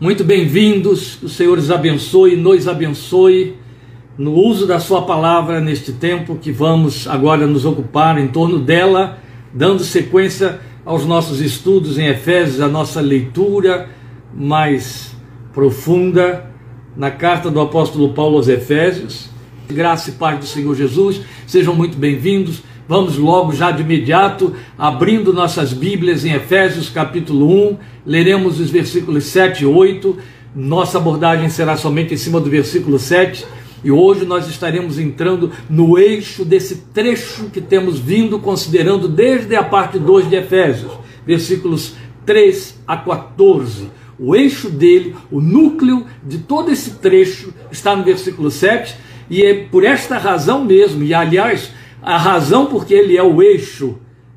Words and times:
Muito 0.00 0.22
bem-vindos, 0.22 1.20
o 1.24 1.28
Senhor 1.28 1.58
os 1.58 1.72
abençoe, 1.72 2.36
nos 2.36 2.68
abençoe 2.68 3.56
no 4.16 4.32
uso 4.32 4.64
da 4.64 4.78
Sua 4.78 5.02
palavra 5.02 5.60
neste 5.60 5.90
tempo 5.90 6.36
que 6.36 6.52
vamos 6.52 7.08
agora 7.08 7.48
nos 7.48 7.64
ocupar 7.64 8.16
em 8.16 8.28
torno 8.28 8.60
dela, 8.60 9.18
dando 9.52 9.82
sequência 9.82 10.60
aos 10.84 11.04
nossos 11.04 11.40
estudos 11.40 11.98
em 11.98 12.06
Efésios, 12.06 12.60
a 12.60 12.68
nossa 12.68 13.00
leitura 13.00 13.90
mais 14.32 15.16
profunda 15.52 16.48
na 16.96 17.10
carta 17.10 17.50
do 17.50 17.60
apóstolo 17.60 18.14
Paulo 18.14 18.36
aos 18.36 18.46
Efésios. 18.46 19.28
Graça 19.68 20.10
e 20.10 20.12
paz 20.12 20.38
do 20.38 20.46
Senhor 20.46 20.76
Jesus, 20.76 21.22
sejam 21.44 21.74
muito 21.74 21.98
bem-vindos. 21.98 22.62
Vamos 22.88 23.18
logo, 23.18 23.52
já 23.52 23.70
de 23.70 23.82
imediato, 23.82 24.54
abrindo 24.78 25.30
nossas 25.30 25.74
Bíblias 25.74 26.24
em 26.24 26.32
Efésios 26.32 26.88
capítulo 26.88 27.46
1, 27.72 27.76
leremos 28.06 28.58
os 28.58 28.70
versículos 28.70 29.24
7 29.24 29.64
e 29.64 29.66
8. 29.66 30.16
Nossa 30.56 30.96
abordagem 30.96 31.50
será 31.50 31.76
somente 31.76 32.14
em 32.14 32.16
cima 32.16 32.40
do 32.40 32.48
versículo 32.48 32.98
7. 32.98 33.44
E 33.84 33.90
hoje 33.90 34.24
nós 34.24 34.48
estaremos 34.48 34.98
entrando 34.98 35.52
no 35.68 35.98
eixo 35.98 36.46
desse 36.46 36.76
trecho 36.94 37.50
que 37.52 37.60
temos 37.60 37.98
vindo 37.98 38.38
considerando 38.38 39.06
desde 39.06 39.54
a 39.54 39.62
parte 39.62 39.98
2 39.98 40.30
de 40.30 40.36
Efésios, 40.36 40.92
versículos 41.26 41.94
3 42.24 42.80
a 42.86 42.96
14. 42.96 43.90
O 44.18 44.34
eixo 44.34 44.70
dele, 44.70 45.14
o 45.30 45.42
núcleo 45.42 46.06
de 46.26 46.38
todo 46.38 46.70
esse 46.70 46.92
trecho 46.92 47.52
está 47.70 47.94
no 47.94 48.02
versículo 48.02 48.50
7, 48.50 48.96
e 49.28 49.42
é 49.42 49.52
por 49.52 49.84
esta 49.84 50.16
razão 50.16 50.64
mesmo, 50.64 51.04
e 51.04 51.12
aliás, 51.12 51.70
a 52.08 52.16
razão 52.16 52.64
porque 52.64 52.94
ele 52.94 53.18
é 53.18 53.22
o 53.22 53.42
eixo 53.42 53.96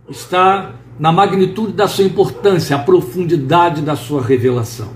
está 0.09 0.73
na 0.99 1.09
magnitude 1.09 1.71
da 1.71 1.87
sua 1.87 2.03
importância, 2.03 2.75
a 2.75 2.79
profundidade 2.79 3.81
da 3.81 3.95
sua 3.95 4.21
revelação. 4.21 4.89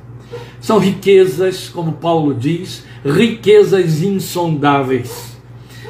São 0.59 0.77
riquezas, 0.77 1.69
como 1.69 1.93
Paulo 1.93 2.33
diz, 2.33 2.83
riquezas 3.05 4.01
insondáveis. 4.01 5.37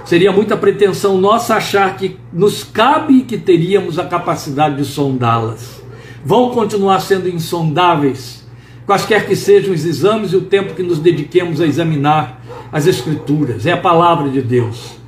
Seria 0.05 0.31
muita 0.31 0.55
pretensão 0.55 1.17
nossa 1.17 1.55
achar 1.55 1.97
que 1.97 2.17
nos 2.31 2.63
cabe 2.63 3.23
que 3.23 3.39
teríamos 3.39 3.97
a 3.97 4.05
capacidade 4.05 4.75
de 4.75 4.85
sondá-las. 4.85 5.81
Vão 6.23 6.51
continuar 6.51 6.99
sendo 6.99 7.27
insondáveis, 7.27 8.45
quaisquer 8.85 9.25
que 9.25 9.35
sejam 9.35 9.73
os 9.73 9.85
exames 9.85 10.33
e 10.33 10.35
o 10.35 10.41
tempo 10.41 10.75
que 10.75 10.83
nos 10.83 10.99
dediquemos 10.99 11.59
a 11.59 11.65
examinar 11.65 12.45
as 12.71 12.85
Escrituras. 12.85 13.65
É 13.65 13.71
a 13.71 13.77
palavra 13.77 14.29
de 14.29 14.43
Deus. 14.43 15.03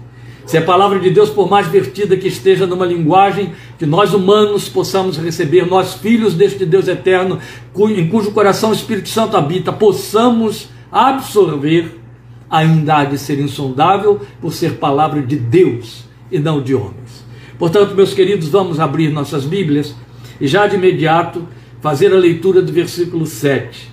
Se 0.48 0.58
a 0.58 0.62
palavra 0.62 0.98
de 0.98 1.10
Deus, 1.10 1.30
por 1.30 1.50
mais 1.50 1.68
vertida 1.68 2.16
que 2.16 2.30
esteja 2.30 2.66
numa 2.66 2.86
linguagem 2.86 3.52
que 3.78 3.86
nós 3.86 4.14
humanos 4.14 4.70
possamos 4.70 5.18
receber, 5.18 5.68
nós 5.68 5.96
filhos 5.96 6.34
deste 6.34 6.66
Deus 6.66 6.88
eterno, 6.88 7.38
em 7.78 8.08
cujo 8.08 8.32
coração 8.32 8.70
o 8.70 8.74
Espírito 8.74 9.10
Santo 9.10 9.36
habita, 9.36 9.74
possamos 9.74 10.70
absorver, 10.90 12.00
ainda 12.50 13.00
há 13.00 13.04
de 13.04 13.18
ser 13.18 13.42
insondável 13.42 14.22
por 14.40 14.54
ser 14.54 14.76
palavra 14.76 15.22
de 15.22 15.36
Deus 15.36 16.06
e 16.32 16.40
não 16.40 16.62
de 16.62 16.74
homens. 16.74 17.26
Portanto, 17.60 17.94
meus 17.94 18.14
queridos, 18.14 18.48
vamos 18.48 18.80
abrir 18.80 19.10
nossas 19.10 19.44
Bíblias 19.44 19.94
e 20.40 20.48
já 20.48 20.66
de 20.66 20.78
imediato 20.78 21.46
fazer 21.82 22.14
a 22.14 22.18
leitura 22.18 22.62
do 22.62 22.72
versículo 22.72 23.26
7. 23.26 23.92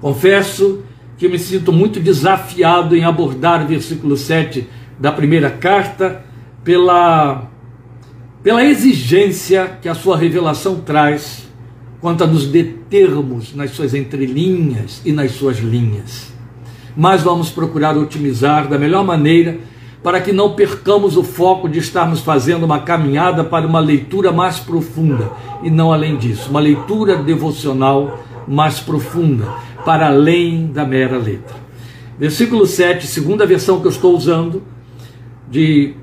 Confesso 0.00 0.82
que 1.18 1.28
me 1.28 1.38
sinto 1.38 1.70
muito 1.74 2.00
desafiado 2.00 2.96
em 2.96 3.04
abordar 3.04 3.62
o 3.62 3.68
versículo 3.68 4.16
7 4.16 4.66
da 4.98 5.12
primeira 5.12 5.50
carta, 5.50 6.24
pela, 6.62 7.50
pela 8.42 8.64
exigência 8.64 9.78
que 9.80 9.88
a 9.88 9.94
sua 9.94 10.16
revelação 10.16 10.80
traz 10.80 11.46
quanto 12.00 12.22
a 12.24 12.26
nos 12.26 12.46
determos 12.46 13.54
nas 13.54 13.70
suas 13.70 13.94
entrelinhas 13.94 15.00
e 15.04 15.12
nas 15.12 15.32
suas 15.32 15.58
linhas. 15.58 16.32
Mas 16.96 17.22
vamos 17.22 17.50
procurar 17.50 17.96
otimizar 17.96 18.68
da 18.68 18.78
melhor 18.78 19.04
maneira 19.04 19.58
para 20.02 20.20
que 20.20 20.32
não 20.32 20.54
percamos 20.54 21.16
o 21.16 21.24
foco 21.24 21.66
de 21.66 21.78
estarmos 21.78 22.20
fazendo 22.20 22.64
uma 22.64 22.80
caminhada 22.80 23.42
para 23.42 23.66
uma 23.66 23.80
leitura 23.80 24.30
mais 24.30 24.60
profunda 24.60 25.30
e 25.62 25.70
não 25.70 25.92
além 25.94 26.18
disso, 26.18 26.50
uma 26.50 26.60
leitura 26.60 27.16
devocional 27.16 28.22
mais 28.46 28.80
profunda, 28.80 29.46
para 29.82 30.08
além 30.08 30.66
da 30.66 30.84
mera 30.84 31.16
letra. 31.16 31.56
Versículo 32.18 32.66
7, 32.66 33.06
segunda 33.06 33.46
versão 33.46 33.80
que 33.80 33.86
eu 33.86 33.90
estou 33.90 34.14
usando, 34.14 34.62
de 35.50 35.94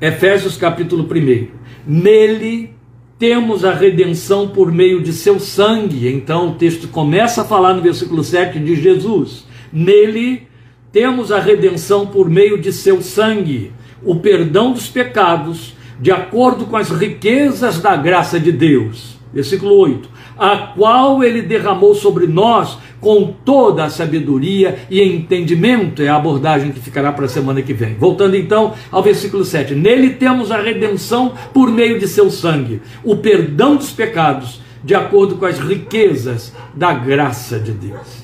Efésios 0.00 0.56
capítulo 0.56 1.04
1. 1.04 1.48
Nele 1.86 2.74
temos 3.18 3.64
a 3.64 3.72
redenção 3.72 4.48
por 4.48 4.72
meio 4.72 5.00
de 5.00 5.12
seu 5.12 5.38
sangue. 5.38 6.08
Então 6.08 6.48
o 6.48 6.54
texto 6.54 6.88
começa 6.88 7.42
a 7.42 7.44
falar 7.44 7.74
no 7.74 7.82
versículo 7.82 8.24
7 8.24 8.58
de 8.58 8.74
Jesus. 8.74 9.46
Nele 9.72 10.48
temos 10.90 11.32
a 11.32 11.38
redenção 11.38 12.06
por 12.06 12.28
meio 12.28 12.60
de 12.60 12.72
seu 12.72 13.00
sangue, 13.00 13.72
o 14.02 14.16
perdão 14.16 14.72
dos 14.72 14.88
pecados, 14.88 15.74
de 15.98 16.10
acordo 16.10 16.66
com 16.66 16.76
as 16.76 16.90
riquezas 16.90 17.80
da 17.80 17.96
graça 17.96 18.38
de 18.38 18.52
Deus. 18.52 19.16
Versículo 19.32 19.74
8: 19.76 20.10
A 20.36 20.56
qual 20.76 21.22
ele 21.24 21.40
derramou 21.40 21.94
sobre 21.94 22.26
nós 22.26 22.76
com 23.02 23.34
toda 23.44 23.84
a 23.84 23.90
sabedoria 23.90 24.78
e 24.88 25.02
entendimento, 25.02 26.00
é 26.00 26.08
a 26.08 26.14
abordagem 26.14 26.70
que 26.70 26.78
ficará 26.78 27.12
para 27.12 27.24
a 27.24 27.28
semana 27.28 27.60
que 27.60 27.74
vem. 27.74 27.96
Voltando 27.96 28.36
então 28.36 28.74
ao 28.92 29.02
versículo 29.02 29.44
7. 29.44 29.74
Nele 29.74 30.10
temos 30.10 30.52
a 30.52 30.62
redenção 30.62 31.34
por 31.52 31.68
meio 31.68 31.98
de 31.98 32.06
seu 32.06 32.30
sangue, 32.30 32.80
o 33.02 33.16
perdão 33.16 33.74
dos 33.74 33.90
pecados, 33.90 34.62
de 34.84 34.94
acordo 34.94 35.34
com 35.34 35.44
as 35.44 35.58
riquezas 35.58 36.54
da 36.74 36.92
graça 36.92 37.58
de 37.58 37.72
Deus. 37.72 38.22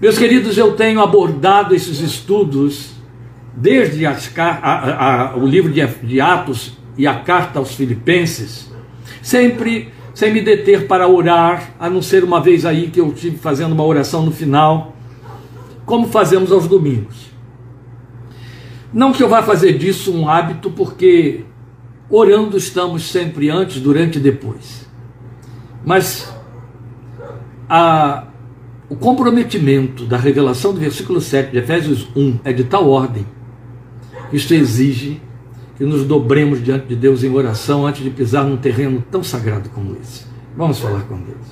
Meus 0.00 0.18
queridos, 0.18 0.58
eu 0.58 0.72
tenho 0.72 1.00
abordado 1.00 1.72
esses 1.72 2.00
estudos 2.00 2.94
desde 3.54 4.04
as, 4.04 4.36
a, 4.36 5.30
a, 5.30 5.36
o 5.36 5.46
livro 5.46 5.70
de, 5.70 5.86
de 5.86 6.20
Atos 6.20 6.76
e 6.98 7.06
a 7.06 7.14
carta 7.14 7.60
aos 7.60 7.76
Filipenses, 7.76 8.72
sempre 9.22 9.92
sem 10.14 10.32
me 10.32 10.40
deter 10.40 10.86
para 10.86 11.08
orar, 11.08 11.74
a 11.78 11.88
não 11.88 12.02
ser 12.02 12.24
uma 12.24 12.40
vez 12.40 12.66
aí 12.66 12.90
que 12.90 13.00
eu 13.00 13.08
estive 13.12 13.38
fazendo 13.38 13.72
uma 13.72 13.84
oração 13.84 14.24
no 14.24 14.30
final, 14.30 14.94
como 15.86 16.08
fazemos 16.08 16.52
aos 16.52 16.68
domingos. 16.68 17.30
Não 18.92 19.12
que 19.12 19.22
eu 19.22 19.28
vá 19.28 19.42
fazer 19.42 19.78
disso 19.78 20.12
um 20.12 20.28
hábito, 20.28 20.70
porque 20.70 21.44
orando 22.10 22.58
estamos 22.58 23.10
sempre 23.10 23.48
antes, 23.48 23.80
durante 23.80 24.18
e 24.18 24.20
depois. 24.20 24.86
Mas 25.84 26.30
a, 27.68 28.24
o 28.88 28.96
comprometimento 28.96 30.04
da 30.04 30.18
revelação 30.18 30.74
do 30.74 30.80
versículo 30.80 31.20
7 31.20 31.50
de 31.50 31.58
Efésios 31.58 32.06
1 32.14 32.40
é 32.44 32.52
de 32.52 32.64
tal 32.64 32.88
ordem, 32.88 33.26
isso 34.30 34.52
exige 34.52 35.20
que 35.82 35.86
nos 35.86 36.04
dobremos 36.04 36.62
diante 36.62 36.86
de 36.86 36.94
Deus 36.94 37.24
em 37.24 37.34
oração 37.34 37.84
antes 37.84 38.04
de 38.04 38.10
pisar 38.10 38.44
num 38.44 38.56
terreno 38.56 39.02
tão 39.10 39.20
sagrado 39.20 39.68
como 39.70 39.96
esse. 40.00 40.24
Vamos 40.56 40.78
falar 40.78 41.00
com 41.08 41.16
Deus. 41.16 41.44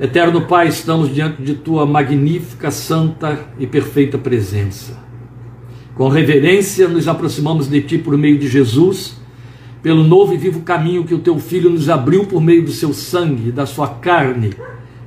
Eterno 0.00 0.48
Pai, 0.48 0.66
estamos 0.66 1.14
diante 1.14 1.40
de 1.40 1.54
tua 1.54 1.86
magnífica, 1.86 2.72
santa 2.72 3.38
e 3.56 3.68
perfeita 3.68 4.18
presença. 4.18 4.98
Com 5.94 6.08
reverência, 6.08 6.88
nos 6.88 7.06
aproximamos 7.06 7.68
de 7.68 7.80
ti 7.82 7.98
por 7.98 8.18
meio 8.18 8.36
de 8.36 8.48
Jesus, 8.48 9.20
pelo 9.80 10.02
novo 10.02 10.34
e 10.34 10.36
vivo 10.36 10.62
caminho 10.62 11.04
que 11.04 11.14
o 11.14 11.20
teu 11.20 11.38
filho 11.38 11.70
nos 11.70 11.88
abriu 11.88 12.24
por 12.24 12.40
meio 12.40 12.64
do 12.64 12.72
seu 12.72 12.92
sangue 12.92 13.50
e 13.50 13.52
da 13.52 13.64
sua 13.64 13.86
carne 13.86 14.54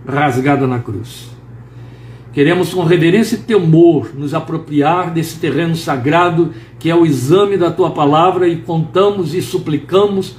rasgada 0.08 0.66
na 0.66 0.80
cruz. 0.80 1.31
Queremos, 2.34 2.74
com 2.74 2.86
reverência 2.86 3.36
e 3.36 3.40
temor, 3.40 4.12
nos 4.16 4.34
apropriar 4.34 5.12
desse 5.12 5.38
terreno 5.38 5.76
sagrado 5.76 6.54
que 6.80 6.90
é 6.90 6.96
o 6.96 7.06
exame 7.06 7.58
da 7.58 7.70
tua 7.70 7.92
palavra 7.92 8.48
e 8.48 8.58
contamos 8.58 9.34
e 9.34 9.42
suplicamos 9.42 10.38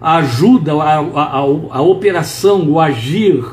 a 0.00 0.16
ajuda, 0.18 0.74
a, 0.74 1.00
a, 1.00 1.38
a, 1.38 1.82
operação, 1.82 2.70
o 2.70 2.78
agir, 2.78 3.44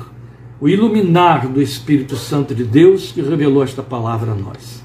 o 0.60 0.70
iluminar 0.70 1.48
do 1.48 1.62
Espírito 1.62 2.16
Santo 2.16 2.54
de 2.54 2.64
Deus 2.64 3.12
que 3.12 3.22
revelou 3.22 3.64
esta 3.64 3.82
palavra 3.82 4.34
a 4.34 4.36
nós. 4.36 4.84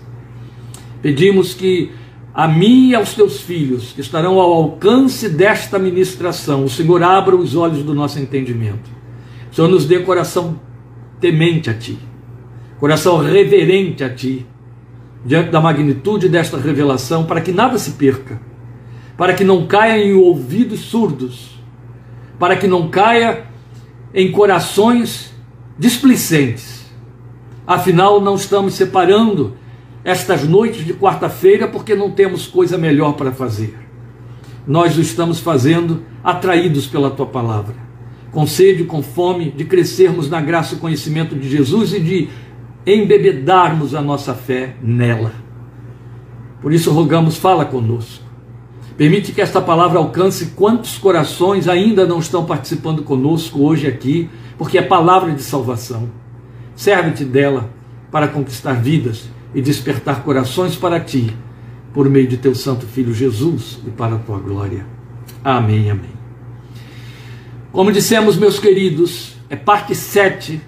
Pedimos 1.02 1.52
que 1.52 1.92
a 2.32 2.48
mim 2.48 2.88
e 2.88 2.94
aos 2.94 3.14
teus 3.14 3.40
filhos, 3.40 3.92
que 3.92 4.00
estarão 4.00 4.40
ao 4.40 4.52
alcance 4.52 5.28
desta 5.28 5.78
ministração, 5.78 6.64
o 6.64 6.68
Senhor 6.68 7.02
abra 7.02 7.36
os 7.36 7.54
olhos 7.54 7.82
do 7.82 7.94
nosso 7.94 8.18
entendimento. 8.18 8.90
O 9.52 9.54
Senhor 9.54 9.68
nos 9.68 9.84
dê 9.84 10.00
coração 10.00 10.58
temente 11.20 11.68
a 11.68 11.74
Ti 11.74 11.98
coração 12.78 13.18
reverente 13.18 14.04
a 14.04 14.12
Ti, 14.12 14.46
diante 15.24 15.50
da 15.50 15.60
magnitude 15.60 16.28
desta 16.28 16.56
revelação, 16.56 17.24
para 17.24 17.40
que 17.40 17.52
nada 17.52 17.78
se 17.78 17.92
perca, 17.92 18.40
para 19.16 19.34
que 19.34 19.44
não 19.44 19.66
caia 19.66 20.02
em 20.02 20.12
ouvidos 20.12 20.80
surdos, 20.80 21.60
para 22.38 22.56
que 22.56 22.66
não 22.66 22.88
caia 22.88 23.46
em 24.14 24.30
corações 24.30 25.34
displicentes. 25.78 26.86
Afinal, 27.66 28.20
não 28.20 28.36
estamos 28.36 28.74
separando 28.74 29.56
estas 30.04 30.44
noites 30.44 30.84
de 30.84 30.94
quarta-feira 30.94 31.66
porque 31.66 31.94
não 31.94 32.10
temos 32.10 32.46
coisa 32.46 32.78
melhor 32.78 33.14
para 33.14 33.32
fazer. 33.32 33.76
Nós 34.66 34.96
o 34.96 35.00
estamos 35.00 35.40
fazendo 35.40 36.02
atraídos 36.22 36.86
pela 36.86 37.10
tua 37.10 37.26
palavra 37.26 37.86
com 38.36 38.46
sede, 38.46 38.84
com 38.84 39.02
fome, 39.02 39.50
de 39.50 39.64
crescermos 39.64 40.28
na 40.28 40.42
graça 40.42 40.74
e 40.74 40.78
conhecimento 40.78 41.34
de 41.34 41.48
Jesus 41.48 41.94
e 41.94 42.00
de 42.00 42.28
embebedarmos 42.86 43.94
a 43.94 44.00
nossa 44.00 44.32
fé 44.32 44.76
nela. 44.80 45.32
Por 46.62 46.72
isso 46.72 46.92
rogamos, 46.92 47.36
fala 47.36 47.64
conosco. 47.64 48.24
Permite 48.96 49.32
que 49.32 49.42
esta 49.42 49.60
palavra 49.60 49.98
alcance 49.98 50.52
quantos 50.56 50.96
corações 50.96 51.68
ainda 51.68 52.06
não 52.06 52.18
estão 52.18 52.46
participando 52.46 53.02
conosco 53.02 53.62
hoje 53.62 53.86
aqui, 53.86 54.30
porque 54.56 54.78
é 54.78 54.82
palavra 54.82 55.32
de 55.32 55.42
salvação. 55.42 56.08
Serve-te 56.74 57.24
dela 57.24 57.68
para 58.10 58.28
conquistar 58.28 58.74
vidas 58.74 59.28
e 59.54 59.60
despertar 59.60 60.22
corações 60.22 60.76
para 60.76 61.00
ti, 61.00 61.34
por 61.92 62.08
meio 62.08 62.26
de 62.26 62.38
teu 62.38 62.54
Santo 62.54 62.86
Filho 62.86 63.12
Jesus 63.12 63.78
e 63.86 63.90
para 63.90 64.14
a 64.14 64.18
tua 64.18 64.38
glória. 64.38 64.86
Amém, 65.44 65.90
amém. 65.90 66.16
Como 67.72 67.92
dissemos, 67.92 68.38
meus 68.38 68.58
queridos, 68.58 69.36
é 69.50 69.56
parte 69.56 69.94
7 69.94 70.60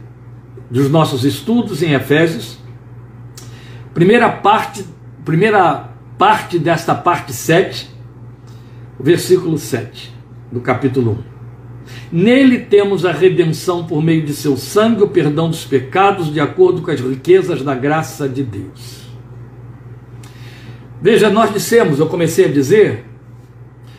dos 0.70 0.90
nossos 0.90 1.24
estudos 1.24 1.82
em 1.82 1.92
Efésios. 1.92 2.58
Primeira 3.94 4.30
parte, 4.30 4.84
primeira 5.24 5.90
parte 6.18 6.58
desta 6.58 6.94
parte 6.94 7.32
7, 7.32 7.90
o 8.98 9.02
versículo 9.02 9.58
7 9.58 10.14
do 10.50 10.60
capítulo 10.60 11.12
1. 11.12 11.38
Nele 12.10 12.60
temos 12.60 13.04
a 13.04 13.12
redenção 13.12 13.84
por 13.84 14.02
meio 14.02 14.24
de 14.24 14.34
seu 14.34 14.56
sangue, 14.56 15.02
o 15.02 15.08
perdão 15.08 15.48
dos 15.48 15.64
pecados, 15.64 16.32
de 16.32 16.40
acordo 16.40 16.82
com 16.82 16.90
as 16.90 17.00
riquezas 17.00 17.62
da 17.62 17.74
graça 17.74 18.28
de 18.28 18.42
Deus. 18.42 19.08
Veja, 21.00 21.30
nós 21.30 21.52
dissemos, 21.52 21.98
eu 21.98 22.06
comecei 22.06 22.46
a 22.46 22.52
dizer, 22.52 23.04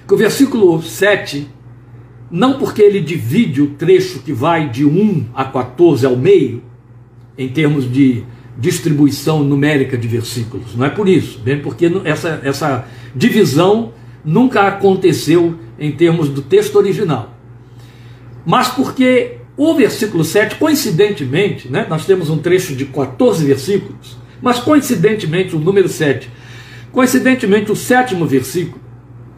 que 0.07 0.13
o 0.13 0.17
versículo 0.17 0.81
7, 0.81 1.47
não 2.29 2.59
porque 2.59 2.81
ele 2.81 2.99
divide 2.99 3.61
o 3.61 3.67
trecho 3.71 4.19
que 4.19 4.31
vai 4.31 4.69
de 4.69 4.85
1 4.85 5.27
a 5.33 5.45
14 5.45 6.05
ao 6.05 6.15
meio, 6.15 6.61
em 7.37 7.47
termos 7.47 7.91
de 7.91 8.23
distribuição 8.57 9.41
numérica 9.41 9.97
de 9.97 10.07
versículos, 10.07 10.75
não 10.75 10.85
é 10.85 10.89
por 10.89 11.07
isso, 11.07 11.39
bem 11.39 11.61
porque 11.61 11.89
essa, 12.03 12.41
essa 12.43 12.85
divisão 13.15 13.93
nunca 14.23 14.63
aconteceu 14.63 15.57
em 15.79 15.91
termos 15.93 16.27
do 16.27 16.41
texto 16.41 16.75
original. 16.75 17.33
Mas 18.45 18.67
porque 18.67 19.37
o 19.55 19.73
versículo 19.73 20.25
7, 20.25 20.55
coincidentemente, 20.55 21.69
né, 21.69 21.85
nós 21.89 22.05
temos 22.05 22.29
um 22.29 22.37
trecho 22.37 22.75
de 22.75 22.85
14 22.85 23.45
versículos, 23.45 24.17
mas 24.41 24.59
coincidentemente 24.59 25.55
o 25.55 25.59
número 25.59 25.87
7, 25.87 26.29
coincidentemente 26.91 27.71
o 27.71 27.75
sétimo 27.75 28.25
versículo, 28.25 28.81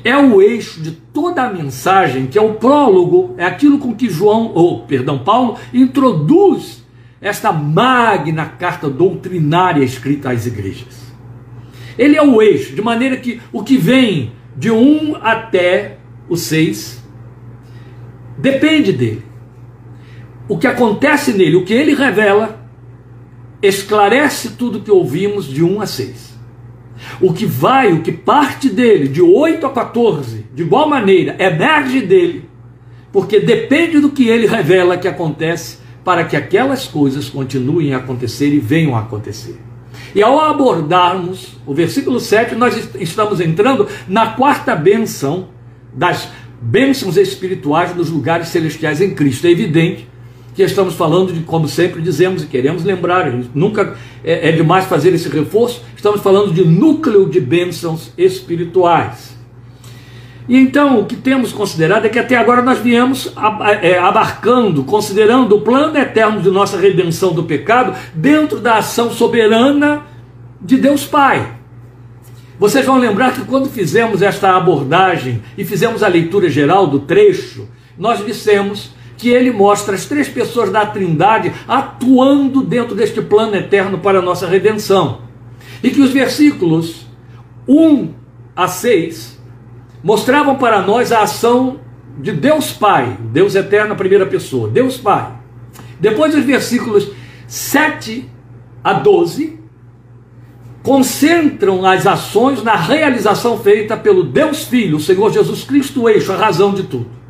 é 0.03 0.17
o 0.17 0.41
eixo 0.41 0.81
de 0.81 0.91
toda 0.91 1.43
a 1.43 1.53
mensagem, 1.53 2.27
que 2.27 2.37
é 2.37 2.41
o 2.41 2.55
prólogo, 2.55 3.35
é 3.37 3.45
aquilo 3.45 3.77
com 3.77 3.95
que 3.95 4.09
João, 4.09 4.51
ou 4.53 4.83
perdão, 4.85 5.19
Paulo 5.19 5.57
introduz 5.73 6.83
esta 7.21 7.51
magna 7.51 8.45
carta 8.45 8.89
doutrinária 8.89 9.83
escrita 9.83 10.31
às 10.31 10.45
igrejas. 10.45 11.11
Ele 11.97 12.15
é 12.15 12.23
o 12.23 12.41
eixo, 12.41 12.73
de 12.73 12.81
maneira 12.81 13.17
que 13.17 13.39
o 13.51 13.63
que 13.63 13.77
vem 13.77 14.31
de 14.55 14.71
1 14.71 15.17
até 15.21 15.97
o 16.27 16.35
6 16.35 17.03
depende 18.37 18.91
dele. 18.91 19.23
O 20.47 20.57
que 20.57 20.67
acontece 20.67 21.33
nele, 21.33 21.55
o 21.55 21.63
que 21.63 21.73
ele 21.73 21.93
revela, 21.93 22.65
esclarece 23.61 24.51
tudo 24.51 24.81
que 24.81 24.91
ouvimos 24.91 25.45
de 25.45 25.63
1 25.63 25.81
a 25.81 25.85
6. 25.85 26.30
O 27.19 27.33
que 27.33 27.45
vai, 27.45 27.91
o 27.91 28.01
que 28.01 28.11
parte 28.11 28.69
dele, 28.69 29.07
de 29.07 29.21
8 29.21 29.65
a 29.65 29.69
14, 29.69 30.45
de 30.53 30.63
igual 30.63 30.87
maneira, 30.87 31.35
emerge 31.39 32.01
dele, 32.01 32.49
porque 33.11 33.39
depende 33.39 33.99
do 33.99 34.09
que 34.09 34.27
ele 34.27 34.47
revela 34.47 34.97
que 34.97 35.07
acontece 35.07 35.79
para 36.03 36.23
que 36.23 36.35
aquelas 36.35 36.87
coisas 36.87 37.29
continuem 37.29 37.93
a 37.93 37.97
acontecer 37.97 38.53
e 38.53 38.59
venham 38.59 38.95
a 38.95 39.01
acontecer. 39.01 39.59
E 40.15 40.21
ao 40.21 40.39
abordarmos 40.39 41.57
o 41.65 41.73
versículo 41.73 42.19
7, 42.19 42.55
nós 42.55 42.89
estamos 42.99 43.39
entrando 43.39 43.87
na 44.07 44.31
quarta 44.31 44.75
benção 44.75 45.49
das 45.93 46.29
bênçãos 46.61 47.17
espirituais 47.17 47.95
nos 47.95 48.09
lugares 48.09 48.49
celestiais 48.49 49.01
em 49.01 49.13
Cristo. 49.13 49.47
É 49.47 49.51
evidente 49.51 50.07
que 50.65 50.71
estamos 50.71 50.93
falando 50.93 51.33
de, 51.33 51.41
como 51.41 51.67
sempre 51.67 52.01
dizemos 52.01 52.43
e 52.43 52.47
queremos 52.47 52.83
lembrar, 52.83 53.31
nunca 53.53 53.95
é, 54.23 54.49
é 54.49 54.51
demais 54.51 54.85
fazer 54.85 55.13
esse 55.13 55.29
reforço, 55.29 55.81
estamos 55.95 56.21
falando 56.21 56.53
de 56.53 56.65
núcleo 56.65 57.29
de 57.29 57.39
bênçãos 57.39 58.11
espirituais. 58.17 59.37
E 60.47 60.57
então 60.57 60.99
o 60.99 61.05
que 61.05 61.15
temos 61.15 61.53
considerado 61.53 62.05
é 62.05 62.09
que 62.09 62.19
até 62.19 62.35
agora 62.35 62.61
nós 62.61 62.79
viemos 62.79 63.31
é, 63.81 63.97
abarcando, 63.97 64.83
considerando 64.83 65.55
o 65.55 65.61
plano 65.61 65.97
eterno 65.97 66.41
de 66.41 66.49
nossa 66.49 66.77
redenção 66.77 67.33
do 67.33 67.43
pecado 67.43 67.95
dentro 68.13 68.59
da 68.59 68.77
ação 68.77 69.11
soberana 69.11 70.03
de 70.59 70.77
Deus 70.77 71.05
Pai. 71.05 71.53
Vocês 72.59 72.85
vão 72.85 72.97
lembrar 72.97 73.33
que 73.33 73.45
quando 73.45 73.69
fizemos 73.69 74.21
esta 74.21 74.55
abordagem 74.55 75.41
e 75.57 75.65
fizemos 75.65 76.03
a 76.03 76.07
leitura 76.07 76.49
geral 76.49 76.85
do 76.85 76.99
trecho, 76.99 77.67
nós 77.97 78.23
dissemos 78.25 78.91
que 79.21 79.29
ele 79.29 79.51
mostra 79.51 79.93
as 79.93 80.05
três 80.05 80.27
pessoas 80.27 80.71
da 80.71 80.83
Trindade 80.83 81.53
atuando 81.67 82.63
dentro 82.63 82.95
deste 82.95 83.21
plano 83.21 83.55
eterno 83.55 83.99
para 83.99 84.17
a 84.17 84.21
nossa 84.21 84.47
redenção. 84.47 85.21
E 85.83 85.91
que 85.91 86.01
os 86.01 86.09
versículos 86.09 87.05
1 87.67 88.13
a 88.55 88.67
6 88.67 89.39
mostravam 90.03 90.55
para 90.55 90.81
nós 90.81 91.11
a 91.11 91.21
ação 91.21 91.81
de 92.17 92.31
Deus 92.31 92.73
Pai, 92.73 93.15
Deus 93.31 93.53
eterno, 93.53 93.93
a 93.93 93.95
primeira 93.95 94.25
pessoa, 94.25 94.67
Deus 94.67 94.97
Pai. 94.97 95.33
Depois 95.99 96.33
os 96.33 96.43
versículos 96.43 97.11
7 97.45 98.27
a 98.83 98.93
12 98.93 99.59
concentram 100.81 101.85
as 101.85 102.07
ações 102.07 102.63
na 102.63 102.75
realização 102.75 103.59
feita 103.59 103.95
pelo 103.95 104.23
Deus 104.23 104.63
Filho, 104.63 104.97
o 104.97 104.99
Senhor 104.99 105.31
Jesus 105.31 105.63
Cristo, 105.63 106.01
o 106.01 106.09
eixo, 106.09 106.31
a 106.31 106.37
razão 106.37 106.73
de 106.73 106.81
tudo. 106.81 107.20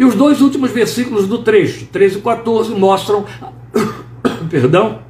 E 0.00 0.04
os 0.04 0.14
dois 0.14 0.40
últimos 0.40 0.70
versículos 0.70 1.28
do 1.28 1.42
trecho, 1.42 1.84
13 1.92 2.20
e 2.20 2.20
14, 2.22 2.74
mostram, 2.74 3.26
perdão, 4.48 5.00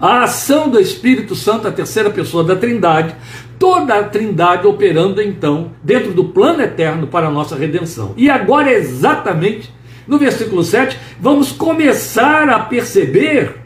a 0.00 0.22
ação 0.22 0.70
do 0.70 0.80
Espírito 0.80 1.34
Santo, 1.34 1.68
a 1.68 1.70
terceira 1.70 2.08
pessoa 2.08 2.42
da 2.42 2.56
Trindade, 2.56 3.14
toda 3.58 3.98
a 3.98 4.04
Trindade 4.04 4.66
operando 4.66 5.20
então 5.20 5.72
dentro 5.84 6.12
do 6.12 6.24
plano 6.24 6.62
eterno 6.62 7.06
para 7.06 7.26
a 7.26 7.30
nossa 7.30 7.54
redenção. 7.54 8.14
E 8.16 8.30
agora, 8.30 8.72
exatamente 8.72 9.70
no 10.06 10.18
versículo 10.18 10.64
7, 10.64 10.98
vamos 11.20 11.52
começar 11.52 12.48
a 12.48 12.60
perceber 12.60 13.56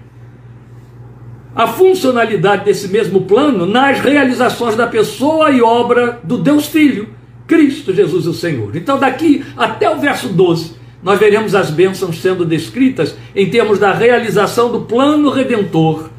a 1.55 1.69
funcionalidade 1.69 2.65
desse 2.65 2.89
mesmo 2.89 3.20
plano 3.20 3.65
nas 3.65 4.01
realizações 4.01 4.75
da 4.75 4.89
pessoa 4.89 5.53
e 5.53 5.63
obra 5.63 6.19
do 6.25 6.37
Deus 6.37 6.67
Filho, 6.67 7.21
Cristo 7.46 7.94
Jesus 7.94 8.27
o 8.27 8.34
Senhor. 8.34 8.75
Então, 8.77 8.99
daqui 8.99 9.44
até 9.56 9.91
o 9.91 9.99
verso 9.99 10.29
12, 10.29 10.72
nós 11.03 11.19
veremos 11.19 11.55
as 11.55 11.70
bênçãos 11.70 12.20
sendo 12.20 12.44
descritas 12.44 13.17
em 13.34 13.51
termos 13.51 13.79
da 13.79 13.93
realização 13.93 14.70
do 14.70 14.82
plano 14.82 15.31
redentor, 15.31 16.11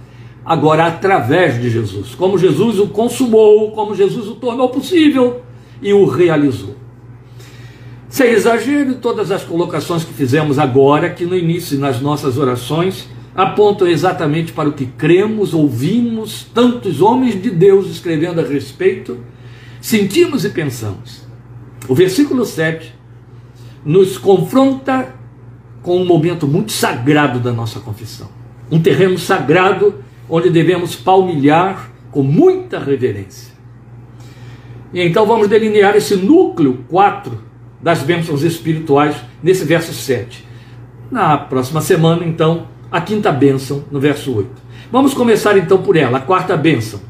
agora 0.46 0.86
através 0.86 1.62
de 1.62 1.70
Jesus. 1.70 2.14
Como 2.16 2.38
Jesus 2.38 2.80
o 2.80 2.88
consumou, 2.88 3.72
como 3.72 3.96
Jesus 3.96 4.28
o 4.28 4.36
tornou 4.36 4.70
possível 4.70 5.42
e 5.82 5.94
o 5.94 6.06
realizou. 6.06 6.76
Sem 8.10 8.30
exagero, 8.30 8.96
todas 8.96 9.32
as 9.32 9.44
colocações 9.44 10.04
que 10.04 10.14
fizemos 10.14 10.60
agora, 10.60 11.08
aqui 11.08 11.26
no 11.26 11.36
início 11.36 11.80
nas 11.80 12.00
nossas 12.00 12.38
orações, 12.38 13.08
apontam 13.34 13.88
exatamente 13.88 14.52
para 14.52 14.70
o 14.70 14.74
que 14.74 14.86
cremos, 14.86 15.54
ouvimos 15.54 16.46
tantos 16.54 17.02
homens 17.02 17.42
de 17.42 17.50
Deus 17.50 17.90
escrevendo 17.90 18.40
a 18.40 18.44
respeito, 18.44 19.18
sentimos 19.84 20.46
e 20.46 20.50
pensamos. 20.50 21.28
O 21.90 21.94
versículo 21.94 22.46
7 22.46 22.96
nos 23.84 24.18
confronta 24.18 25.14
com 25.82 26.02
um 26.02 26.06
momento 26.06 26.48
muito 26.48 26.72
sagrado 26.72 27.38
da 27.38 27.52
nossa 27.52 27.82
confissão. 27.82 28.30
Um 28.72 28.82
terreno 28.82 29.20
sagrado 29.20 30.02
onde 30.30 30.50
devemos 30.50 30.96
palmilhar 30.96 31.92
com 32.12 32.24
muita 32.24 32.80
reverência. 32.80 33.52
E 34.94 35.02
então 35.02 35.26
vamos 35.26 35.50
delinear 35.50 35.98
esse 35.98 36.16
núcleo 36.16 36.86
4 36.88 37.44
das 37.82 38.04
bênçãos 38.04 38.42
espirituais 38.42 39.18
nesse 39.44 39.66
verso 39.66 39.92
7. 39.92 40.48
Na 41.12 41.38
próxima 41.38 41.82
semana, 41.82 42.26
então, 42.26 42.68
a 42.90 43.02
quinta 43.02 43.34
bênção 43.34 43.84
no 43.92 44.00
verso 44.00 44.34
8. 44.34 44.50
Vamos 44.90 45.14
começar 45.14 45.58
então 45.58 45.80
por 45.80 45.98
ela, 45.98 46.20
a 46.20 46.22
quarta 46.22 46.56
bênção, 46.56 47.02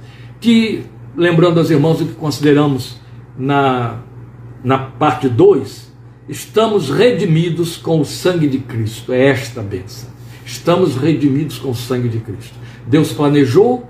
que, 0.42 0.86
lembrando 1.16 1.60
aos 1.60 1.70
irmãos 1.70 2.02
o 2.02 2.06
que 2.06 2.14
consideramos 2.14 3.00
na, 3.38 4.00
na 4.64 4.78
parte 4.78 5.30
2, 5.30 5.92
estamos 6.28 6.90
redimidos 6.90 7.78
com 7.78 8.00
o 8.00 8.06
sangue 8.06 8.48
de 8.48 8.60
Cristo. 8.60 9.14
É 9.14 9.28
esta 9.28 9.62
bênção. 9.62 10.10
Estamos 10.46 10.96
redimidos 10.96 11.58
com 11.58 11.72
o 11.72 11.76
sangue 11.76 12.10
de 12.10 12.20
Cristo. 12.20 12.56
Deus 12.86 13.12
planejou, 13.14 13.88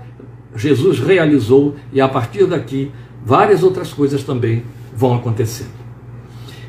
Jesus 0.54 1.00
realizou, 1.00 1.76
e 1.92 2.00
a 2.00 2.08
partir 2.08 2.46
daqui, 2.46 2.90
várias 3.24 3.62
outras 3.62 3.92
coisas 3.92 4.22
também 4.22 4.64
vão 4.94 5.14
acontecendo. 5.14 5.72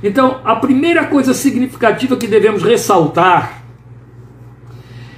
Então, 0.02 0.42
a 0.44 0.56
primeira 0.56 1.06
coisa 1.06 1.34
significativa 1.34 2.18
que 2.18 2.28
devemos 2.28 2.64
ressaltar 2.64 3.65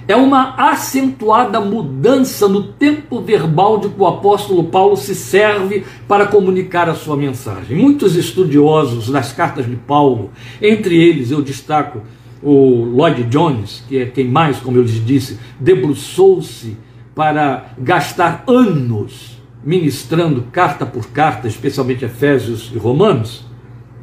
é 0.08 0.16
uma 0.16 0.56
acentuada 0.72 1.60
mudança 1.60 2.48
no 2.48 2.64
tempo 2.64 3.22
verbal 3.22 3.78
de 3.78 3.90
que 3.90 4.02
o 4.02 4.08
apóstolo 4.08 4.64
Paulo 4.66 4.96
se 4.96 5.14
serve 5.14 5.84
para 6.08 6.28
comunicar 6.28 6.90
a 6.90 6.96
sua 6.96 7.18
mensagem. 7.18 7.78
Muitos 7.78 8.16
estudiosos 8.16 9.10
das 9.10 9.34
cartas 9.34 9.66
de 9.66 9.76
Paulo, 9.76 10.32
entre 10.62 10.96
eles 10.96 11.30
eu 11.30 11.42
destaco 11.42 12.02
o 12.42 12.86
Lloyd 12.86 13.24
Jones, 13.24 13.84
que 13.88 13.98
é 13.98 14.06
quem 14.06 14.28
mais, 14.30 14.58
como 14.60 14.78
eu 14.78 14.84
lhes 14.84 15.04
disse, 15.06 15.38
debruçou-se 15.60 16.78
para 17.14 17.72
gastar 17.78 18.44
anos 18.48 19.38
ministrando 19.64 20.44
carta 20.52 20.86
por 20.86 21.08
carta, 21.08 21.48
especialmente 21.48 22.06
Efésios 22.06 22.72
e 22.74 22.78
Romanos, 22.78 23.46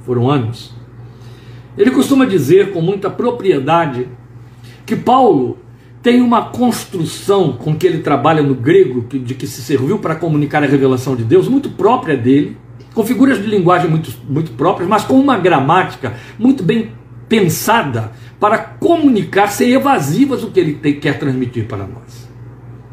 foram 0.05 0.31
anos. 0.31 0.75
Ele 1.79 1.91
costuma 1.91 2.27
dizer 2.27 2.73
com 2.73 2.83
muita 2.83 3.09
propriedade 3.09 4.07
que 4.85 4.95
Paulo 4.95 5.64
tem 6.05 6.21
uma 6.21 6.51
construção 6.51 7.55
com 7.55 7.75
que 7.75 7.87
ele 7.87 8.01
trabalha 8.01 8.43
no 8.43 8.55
grego, 8.55 9.01
de 9.09 9.35
que 9.35 9.47
se 9.47 9.63
serviu 9.63 9.99
para 9.99 10.15
comunicar 10.15 10.63
a 10.63 10.67
revelação 10.67 11.17
de 11.17 11.25
Deus, 11.25 11.49
muito 11.49 11.71
própria 11.71 12.15
dele, 12.15 12.59
com 12.93 13.03
figuras 13.03 13.39
de 13.39 13.47
linguagem 13.47 13.89
muito, 13.89 14.13
muito 14.29 14.53
próprias, 14.53 14.87
mas 14.87 15.03
com 15.03 15.19
uma 15.19 15.39
gramática 15.39 16.13
muito 16.39 16.63
bem 16.63 16.93
pensada 17.27 18.13
para 18.39 18.59
comunicar 18.59 19.47
sem 19.47 19.73
evasivas 19.73 20.45
o 20.45 20.51
que 20.51 20.61
ele 20.61 20.75
tem, 20.75 21.01
quer 21.01 21.19
transmitir 21.19 21.65
para 21.65 21.87
nós. 21.87 22.29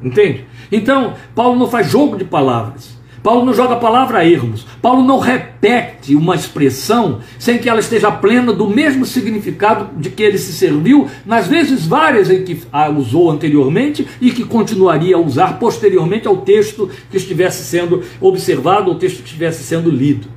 Entende? 0.02 0.46
Então, 0.72 1.16
Paulo 1.36 1.60
não 1.60 1.68
faz 1.68 1.92
jogo 1.92 2.16
de 2.16 2.24
palavras. 2.24 2.98
Paulo 3.24 3.46
não 3.46 3.54
joga 3.54 3.76
a 3.76 3.80
palavra 3.80 4.26
ermos. 4.26 4.66
Paulo 4.82 5.04
não 5.04 5.20
repete 5.20 6.16
uma 6.16 6.36
expressão 6.36 7.20
sem 7.38 7.60
que 7.60 7.70
ela 7.70 7.80
esteja 7.80 8.12
plena 8.12 8.52
do 8.52 8.68
mesmo 8.68 9.06
significado 9.06 9.90
de 9.98 10.10
que 10.10 10.24
ele 10.24 10.38
se 10.38 10.54
serviu 10.54 11.08
nas 11.26 11.48
vezes 11.48 11.86
várias 11.86 12.30
em 12.32 12.44
que 12.44 12.62
a 12.72 12.90
usou 12.90 13.30
anteriormente 13.30 14.08
e 14.20 14.32
que 14.32 14.44
continuaria 14.44 15.16
a 15.16 15.20
usar 15.20 15.60
posteriormente 15.60 16.28
ao 16.28 16.38
texto 16.38 16.90
que 17.12 17.18
estivesse 17.18 17.64
sendo 17.64 18.04
observado, 18.20 18.90
ou 18.90 18.98
texto 18.98 19.18
que 19.18 19.28
estivesse 19.28 19.64
sendo 19.64 19.92
lido. 19.92 20.28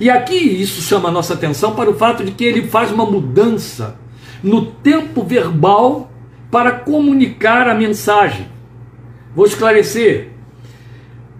E 0.00 0.08
aqui 0.08 0.36
isso 0.36 0.80
chama 0.80 1.10
a 1.10 1.12
nossa 1.12 1.34
atenção 1.34 1.74
para 1.74 1.90
o 1.90 1.94
fato 1.94 2.24
de 2.24 2.30
que 2.30 2.44
ele 2.44 2.66
faz 2.68 2.90
uma 2.90 3.04
mudança 3.04 3.98
no 4.42 4.64
tempo 4.64 5.22
verbal 5.22 6.10
para 6.50 6.72
comunicar 6.72 7.68
a 7.68 7.74
mensagem. 7.74 8.46
Vou 9.36 9.44
esclarecer. 9.44 10.29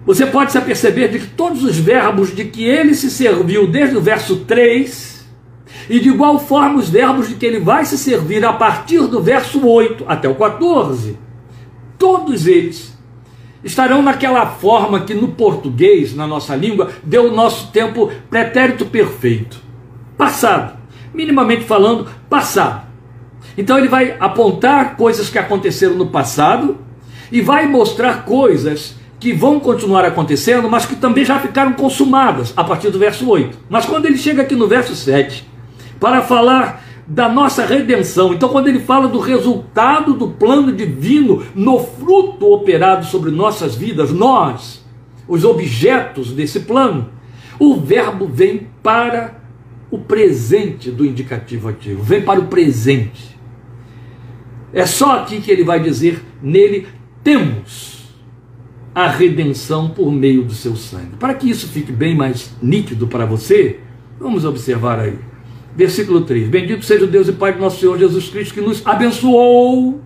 Você 0.07 0.26
pode 0.26 0.52
se 0.52 0.59
aperceber 0.59 1.11
de 1.11 1.19
que 1.19 1.26
todos 1.26 1.62
os 1.62 1.76
verbos 1.78 2.35
de 2.35 2.45
que 2.45 2.64
ele 2.64 2.95
se 2.95 3.11
serviu 3.11 3.66
desde 3.66 3.97
o 3.97 4.00
verso 4.00 4.37
3, 4.45 5.28
e 5.88 6.00
de 6.00 6.09
igual 6.09 6.38
forma 6.38 6.78
os 6.78 6.88
verbos 6.88 7.28
de 7.28 7.35
que 7.35 7.45
ele 7.45 7.61
vai 7.61 7.85
se 7.85 7.99
servir 7.99 8.45
a 8.45 8.52
partir 8.52 9.07
do 9.07 9.23
verso 9.23 9.66
8 9.66 10.04
até 10.07 10.28
o 10.28 10.35
14, 10.35 11.19
todos 11.99 12.47
eles 12.47 12.97
estarão 13.62 14.02
naquela 14.02 14.47
forma 14.47 15.00
que 15.00 15.14
no 15.14 15.28
português, 15.28 16.14
na 16.14 16.26
nossa 16.26 16.57
língua, 16.57 16.90
deu 17.04 17.26
o 17.26 17.35
nosso 17.35 17.71
tempo 17.71 18.11
pretérito 18.30 18.87
perfeito. 18.87 19.61
Passado. 20.16 20.78
Minimamente 21.12 21.64
falando, 21.64 22.09
passado. 22.28 22.87
Então 23.59 23.76
ele 23.76 23.88
vai 23.88 24.16
apontar 24.19 24.97
coisas 24.97 25.28
que 25.28 25.38
aconteceram 25.38 25.95
no 25.95 26.07
passado 26.07 26.78
e 27.30 27.42
vai 27.42 27.66
mostrar 27.66 28.25
coisas 28.25 28.97
que 29.21 29.35
vão 29.35 29.61
continuar 29.61 30.05
acontecendo, 30.07 30.69
mas 30.69 30.87
que 30.87 30.97
também 30.97 31.27
já 31.27 31.39
ficaram 31.39 31.75
consumadas 31.75 32.55
a 32.57 32.65
partir 32.65 32.89
do 32.89 32.99
verso 32.99 33.29
8. 33.29 33.59
Mas 33.69 33.85
quando 33.85 34.07
ele 34.07 34.17
chega 34.17 34.41
aqui 34.41 34.57
no 34.57 34.67
verso 34.67 34.97
7, 34.97 35.47
para 36.00 36.23
falar 36.23 36.83
da 37.07 37.29
nossa 37.29 37.67
redenção, 37.67 38.33
então 38.33 38.49
quando 38.49 38.69
ele 38.69 38.81
fala 38.81 39.09
do 39.09 39.19
resultado 39.19 40.15
do 40.15 40.29
plano 40.29 40.73
divino 40.73 41.45
no 41.55 41.79
fruto 41.79 42.50
operado 42.50 43.05
sobre 43.05 43.31
nossas 43.31 43.75
vidas, 43.75 44.11
nós, 44.11 44.83
os 45.29 45.45
objetos 45.45 46.33
desse 46.33 46.61
plano, 46.61 47.11
o 47.59 47.77
verbo 47.77 48.27
vem 48.27 48.69
para 48.83 49.39
o 49.91 49.99
presente 49.99 50.91
do 50.91 51.05
indicativo 51.05 51.69
ativo, 51.69 52.03
vem 52.03 52.23
para 52.23 52.41
o 52.41 52.47
presente. 52.47 53.39
É 54.73 54.87
só 54.87 55.19
aqui 55.19 55.41
que 55.41 55.50
ele 55.50 55.65
vai 55.65 55.81
dizer: 55.81 56.25
nele 56.41 56.87
temos 57.23 58.00
a 58.95 59.09
redenção 59.09 59.89
por 59.89 60.11
meio 60.11 60.43
do 60.43 60.53
seu 60.53 60.77
sangue. 60.77 61.17
Para 61.19 61.35
que 61.35 61.49
isso 61.49 61.69
fique 61.69 61.93
bem 61.93 62.15
mais 62.15 62.51
nítido 62.61 63.07
para 63.07 63.25
você, 63.25 63.79
vamos 64.19 64.45
observar 64.45 64.99
aí. 64.99 65.19
Versículo 65.77 66.23
3: 66.23 66.49
Bendito 66.49 66.85
seja 66.85 67.05
o 67.05 67.09
Deus 67.09 67.29
e 67.29 67.33
Pai 67.33 67.53
do 67.53 67.61
nosso 67.61 67.81
Senhor 67.81 67.99
Jesus 67.99 68.29
Cristo, 68.29 68.55
que 68.55 68.61
nos 68.61 68.85
abençoou 68.87 70.01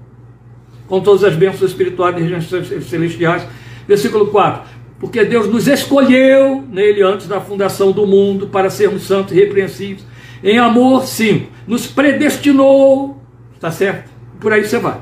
com 0.87 1.01
todas 1.01 1.25
as 1.25 1.35
bênçãos 1.35 1.71
espirituais 1.71 2.17
e 2.17 2.21
regiões 2.21 2.85
celestiais. 2.85 3.47
Versículo 3.89 4.27
4: 4.27 4.63
Porque 5.01 5.25
Deus 5.25 5.49
nos 5.49 5.67
escolheu 5.67 6.63
nele 6.71 7.03
antes 7.03 7.27
da 7.27 7.41
fundação 7.41 7.93
do 7.93 8.07
mundo 8.07 8.49
para 8.49 8.69
sermos 8.69 9.05
santos 9.05 9.33
e 9.33 9.37
repreensíveis. 9.37 10.05
Em 10.43 10.59
amor, 10.59 11.05
5. 11.07 11.51
Nos 11.67 11.87
predestinou, 11.87 13.19
está 13.55 13.71
certo? 13.71 14.11
Por 14.39 14.53
aí 14.53 14.63
você 14.63 14.79
vai. 14.79 15.01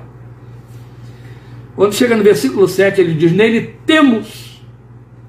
Quando 1.74 1.94
chega 1.94 2.16
no 2.16 2.22
versículo 2.22 2.68
7, 2.68 3.00
ele 3.00 3.14
diz: 3.14 3.32
Nele 3.32 3.74
temos 3.86 4.62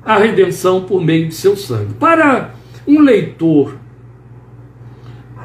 a 0.06 0.18
redenção 0.18 0.84
por 0.84 1.02
meio 1.02 1.28
de 1.28 1.36
seu 1.36 1.56
sangue. 1.56 1.94
Para 1.94 2.54
um 2.86 3.00
leitor 3.00 3.78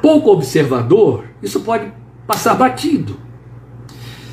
pouco 0.01 0.31
observador, 0.31 1.25
isso 1.41 1.61
pode 1.61 1.91
passar 2.27 2.55
batido, 2.55 3.17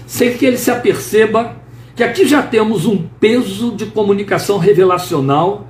sem 0.07 0.37
que 0.37 0.45
ele 0.45 0.59
se 0.59 0.71
aperceba 0.71 1.57
que 1.95 2.03
aqui 2.03 2.27
já 2.27 2.43
temos 2.43 2.85
um 2.85 2.99
peso 3.19 3.75
de 3.75 3.87
comunicação 3.87 4.59
revelacional 4.59 5.67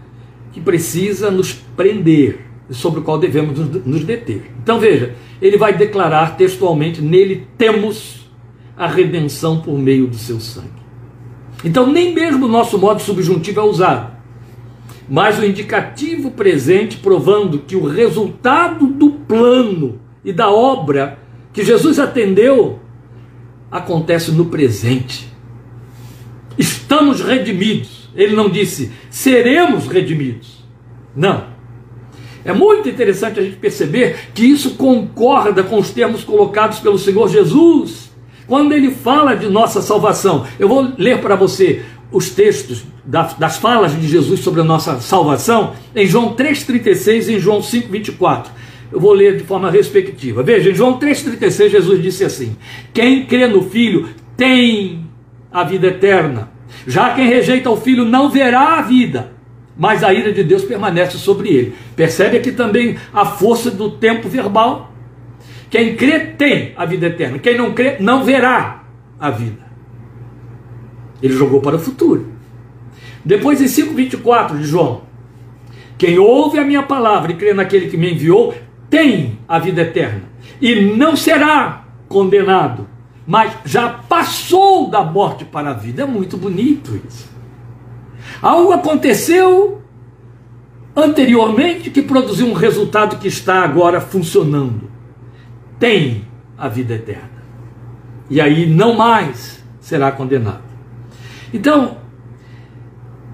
que 0.52 0.60
precisa 0.60 1.30
nos 1.30 1.52
prender, 1.52 2.40
sobre 2.70 2.98
o 2.98 3.02
qual 3.04 3.16
devemos 3.16 3.58
nos 3.86 4.02
deter. 4.02 4.50
Então 4.60 4.80
veja, 4.80 5.14
ele 5.40 5.56
vai 5.56 5.76
declarar 5.76 6.36
textualmente: 6.36 7.00
nele 7.00 7.46
temos 7.56 8.28
a 8.76 8.88
redenção 8.88 9.60
por 9.60 9.78
meio 9.78 10.08
do 10.08 10.16
seu 10.16 10.40
sangue. 10.40 10.85
Então, 11.64 11.90
nem 11.90 12.14
mesmo 12.14 12.46
o 12.46 12.48
nosso 12.48 12.78
modo 12.78 13.00
subjuntivo 13.00 13.60
é 13.60 13.62
usado, 13.62 14.16
mas 15.08 15.38
o 15.38 15.44
indicativo 15.44 16.30
presente 16.30 16.98
provando 16.98 17.60
que 17.60 17.76
o 17.76 17.86
resultado 17.86 18.86
do 18.86 19.10
plano 19.10 20.00
e 20.24 20.32
da 20.32 20.50
obra 20.50 21.18
que 21.52 21.64
Jesus 21.64 21.98
atendeu 21.98 22.80
acontece 23.70 24.30
no 24.32 24.46
presente. 24.46 25.32
Estamos 26.58 27.20
redimidos. 27.20 28.08
Ele 28.14 28.34
não 28.34 28.48
disse 28.48 28.90
seremos 29.10 29.86
redimidos. 29.86 30.64
Não. 31.14 31.46
É 32.44 32.52
muito 32.52 32.88
interessante 32.88 33.40
a 33.40 33.42
gente 33.42 33.56
perceber 33.56 34.30
que 34.32 34.44
isso 34.44 34.74
concorda 34.76 35.62
com 35.62 35.78
os 35.78 35.90
termos 35.90 36.22
colocados 36.22 36.78
pelo 36.78 36.98
Senhor 36.98 37.28
Jesus 37.28 38.05
quando 38.46 38.72
ele 38.72 38.90
fala 38.90 39.34
de 39.34 39.48
nossa 39.48 39.82
salvação, 39.82 40.46
eu 40.58 40.68
vou 40.68 40.92
ler 40.96 41.20
para 41.20 41.34
você 41.34 41.82
os 42.12 42.30
textos 42.30 42.84
das 43.04 43.56
falas 43.56 43.98
de 44.00 44.06
Jesus 44.06 44.40
sobre 44.40 44.60
a 44.60 44.64
nossa 44.64 45.00
salvação 45.00 45.74
em 45.94 46.06
João 46.06 46.34
3,36 46.34 47.28
e 47.28 47.34
em 47.34 47.40
João 47.40 47.60
5,24. 47.60 48.46
Eu 48.92 49.00
vou 49.00 49.12
ler 49.12 49.36
de 49.36 49.44
forma 49.44 49.70
respectiva. 49.70 50.42
Veja, 50.42 50.70
em 50.70 50.74
João 50.74 50.98
3,36 50.98 51.68
Jesus 51.68 52.02
disse 52.02 52.24
assim: 52.24 52.56
Quem 52.94 53.26
crê 53.26 53.48
no 53.48 53.62
Filho 53.62 54.08
tem 54.36 55.04
a 55.52 55.64
vida 55.64 55.88
eterna. 55.88 56.50
Já 56.86 57.14
quem 57.14 57.28
rejeita 57.28 57.68
o 57.68 57.76
Filho 57.76 58.04
não 58.04 58.30
verá 58.30 58.78
a 58.78 58.82
vida, 58.82 59.32
mas 59.76 60.04
a 60.04 60.14
ira 60.14 60.32
de 60.32 60.44
Deus 60.44 60.62
permanece 60.62 61.18
sobre 61.18 61.48
ele. 61.48 61.74
Percebe 61.96 62.36
aqui 62.36 62.52
também 62.52 62.96
a 63.12 63.24
força 63.24 63.70
do 63.70 63.90
tempo 63.90 64.28
verbal 64.28 64.92
quem 65.76 65.94
crê 65.94 66.20
tem 66.20 66.72
a 66.74 66.86
vida 66.86 67.08
eterna. 67.08 67.38
Quem 67.38 67.58
não 67.58 67.74
crê 67.74 67.98
não 68.00 68.24
verá 68.24 68.84
a 69.20 69.28
vida. 69.28 69.66
Ele 71.22 71.34
jogou 71.34 71.60
para 71.60 71.76
o 71.76 71.78
futuro. 71.78 72.32
Depois 73.22 73.60
em 73.60 73.66
5:24 73.66 74.56
de 74.56 74.64
João, 74.64 75.02
quem 75.98 76.18
ouve 76.18 76.58
a 76.58 76.64
minha 76.64 76.82
palavra 76.82 77.30
e 77.30 77.36
crê 77.36 77.52
naquele 77.52 77.90
que 77.90 77.96
me 77.98 78.10
enviou 78.10 78.54
tem 78.88 79.38
a 79.46 79.58
vida 79.58 79.82
eterna 79.82 80.22
e 80.62 80.96
não 80.96 81.14
será 81.14 81.84
condenado, 82.08 82.88
mas 83.26 83.52
já 83.66 83.90
passou 83.90 84.88
da 84.88 85.04
morte 85.04 85.44
para 85.44 85.72
a 85.72 85.74
vida. 85.74 86.04
É 86.04 86.06
muito 86.06 86.38
bonito 86.38 86.98
isso. 87.06 87.30
Algo 88.40 88.72
aconteceu 88.72 89.82
anteriormente 90.94 91.90
que 91.90 92.00
produziu 92.00 92.46
um 92.46 92.54
resultado 92.54 93.18
que 93.18 93.28
está 93.28 93.62
agora 93.62 94.00
funcionando 94.00 94.95
tem 95.78 96.24
a 96.56 96.68
vida 96.68 96.94
eterna. 96.94 97.36
E 98.28 98.40
aí 98.40 98.66
não 98.66 98.94
mais 98.94 99.62
será 99.80 100.10
condenado. 100.10 100.62
Então, 101.52 101.98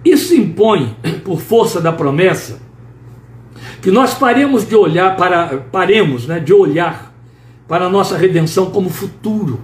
isso 0.04 0.34
impõe, 0.34 0.96
por 1.25 1.40
força 1.40 1.80
da 1.80 1.92
promessa, 1.92 2.61
Que 3.80 3.90
nós 3.90 4.14
paremos 4.14 4.66
de 4.66 4.76
olhar 4.76 5.16
para 5.16 5.58
paremos, 5.70 6.26
né, 6.26 6.38
de 6.38 6.52
olhar 6.52 7.12
para 7.66 7.87
a 7.87 7.88
nossa 7.88 8.16
redenção 8.16 8.70
como 8.70 8.88
futuro, 8.88 9.61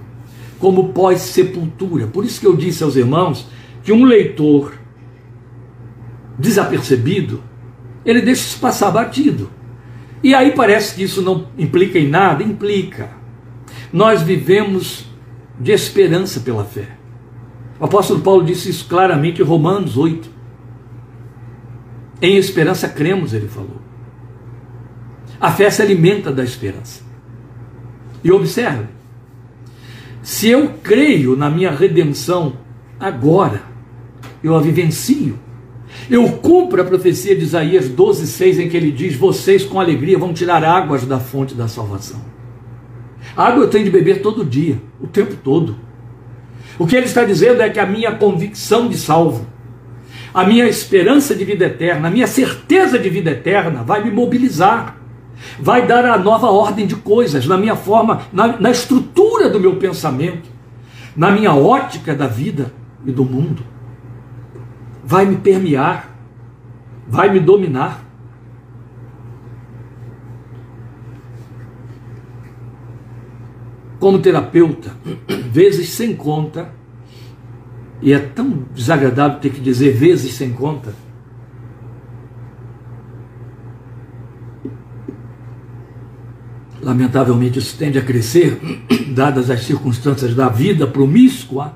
como 0.59 0.89
pós-sepultura. 0.89 2.07
Por 2.07 2.25
isso 2.25 2.39
que 2.39 2.47
eu 2.47 2.55
disse 2.55 2.83
aos 2.83 2.95
irmãos 2.95 3.47
que 3.83 3.93
um 3.93 4.03
leitor 4.03 4.73
desapercebido, 6.37 7.41
ele 8.05 8.21
deixa 8.21 8.41
isso 8.41 8.59
passar 8.59 8.91
batido. 8.91 9.49
E 10.21 10.35
aí 10.35 10.51
parece 10.51 10.95
que 10.95 11.03
isso 11.03 11.21
não 11.21 11.47
implica 11.57 11.97
em 11.97 12.07
nada, 12.07 12.43
implica. 12.43 13.09
Nós 13.91 14.21
vivemos 14.21 15.05
de 15.59 15.71
esperança 15.71 16.41
pela 16.41 16.65
fé. 16.65 16.87
O 17.79 17.85
apóstolo 17.85 18.19
Paulo 18.19 18.43
disse 18.43 18.69
isso 18.69 18.85
claramente 18.87 19.41
em 19.41 19.45
Romanos 19.45 19.97
8. 19.97 20.29
Em 22.21 22.35
esperança 22.35 22.89
cremos, 22.89 23.33
ele 23.33 23.47
falou. 23.47 23.79
A 25.39 25.51
fé 25.51 25.69
se 25.69 25.81
alimenta 25.81 26.31
da 26.31 26.43
esperança. 26.43 27.01
E 28.21 28.31
observe: 28.31 28.87
se 30.21 30.49
eu 30.49 30.73
creio 30.83 31.35
na 31.37 31.49
minha 31.49 31.71
redenção 31.71 32.57
agora, 32.99 33.63
eu 34.43 34.55
a 34.55 34.61
vivencio. 34.61 35.39
Eu 36.09 36.27
cumpro 36.27 36.81
a 36.81 36.85
profecia 36.85 37.35
de 37.35 37.43
Isaías 37.43 37.87
12,6, 37.87 38.59
em 38.59 38.67
que 38.69 38.75
ele 38.75 38.91
diz: 38.91 39.15
Vocês 39.15 39.63
com 39.63 39.79
alegria 39.79 40.17
vão 40.17 40.33
tirar 40.33 40.63
águas 40.63 41.05
da 41.05 41.19
fonte 41.19 41.53
da 41.53 41.67
salvação. 41.67 42.19
água 43.37 43.63
eu 43.63 43.69
tenho 43.69 43.85
de 43.85 43.91
beber 43.91 44.21
todo 44.21 44.43
dia, 44.43 44.81
o 44.99 45.05
tempo 45.05 45.35
todo. 45.43 45.75
O 46.79 46.87
que 46.87 46.95
ele 46.95 47.05
está 47.05 47.23
dizendo 47.23 47.61
é 47.61 47.69
que 47.69 47.79
a 47.79 47.85
minha 47.85 48.11
convicção 48.11 48.87
de 48.87 48.97
salvo, 48.97 49.45
a 50.33 50.43
minha 50.43 50.65
esperança 50.65 51.35
de 51.35 51.45
vida 51.45 51.65
eterna, 51.65 52.07
a 52.07 52.11
minha 52.11 52.27
certeza 52.27 52.97
de 52.97 53.09
vida 53.09 53.29
eterna 53.29 53.83
vai 53.83 54.03
me 54.03 54.09
mobilizar, 54.09 54.97
vai 55.59 55.85
dar 55.85 56.05
a 56.05 56.17
nova 56.17 56.47
ordem 56.47 56.87
de 56.87 56.95
coisas 56.95 57.45
na 57.45 57.57
minha 57.57 57.75
forma, 57.75 58.21
na, 58.33 58.59
na 58.59 58.71
estrutura 58.71 59.47
do 59.47 59.59
meu 59.59 59.75
pensamento, 59.75 60.49
na 61.15 61.29
minha 61.29 61.53
ótica 61.53 62.15
da 62.15 62.25
vida 62.25 62.73
e 63.05 63.11
do 63.11 63.23
mundo. 63.23 63.63
Vai 65.09 65.25
me 65.25 65.37
permear, 65.37 66.15
vai 67.07 67.33
me 67.33 67.39
dominar. 67.39 68.05
como 73.99 74.19
terapeuta, 74.19 74.91
vezes 75.51 75.89
sem 75.89 76.15
conta, 76.15 76.71
e 78.01 78.13
é 78.13 78.19
tão 78.19 78.65
desagradável 78.73 79.39
ter 79.39 79.49
que 79.49 79.59
dizer 79.59 79.91
vezes 79.91 80.35
sem 80.35 80.53
conta. 80.53 80.93
Lamentavelmente 86.81 87.59
isso 87.59 87.77
tende 87.77 87.99
a 87.99 88.01
crescer, 88.01 88.57
dadas 89.13 89.49
as 89.49 89.63
circunstâncias 89.63 90.33
da 90.33 90.47
vida 90.47 90.87
promíscua. 90.87 91.73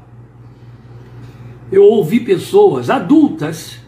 Eu 1.74 1.86
ouvi 1.86 2.20
pessoas 2.20 2.92
adultas 2.92 3.80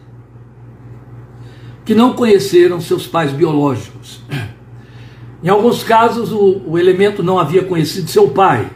que 1.84 1.94
não 1.94 2.14
conheceram 2.14 2.80
seus 2.80 3.06
pais 3.06 3.30
biológicos 3.30 4.20
em 5.40 5.48
alguns 5.48 5.84
casos, 5.84 6.32
o, 6.32 6.62
o 6.66 6.76
elemento 6.76 7.22
não 7.22 7.38
havia 7.38 7.62
conhecido 7.62 8.10
seu 8.10 8.30
pai. 8.30 8.68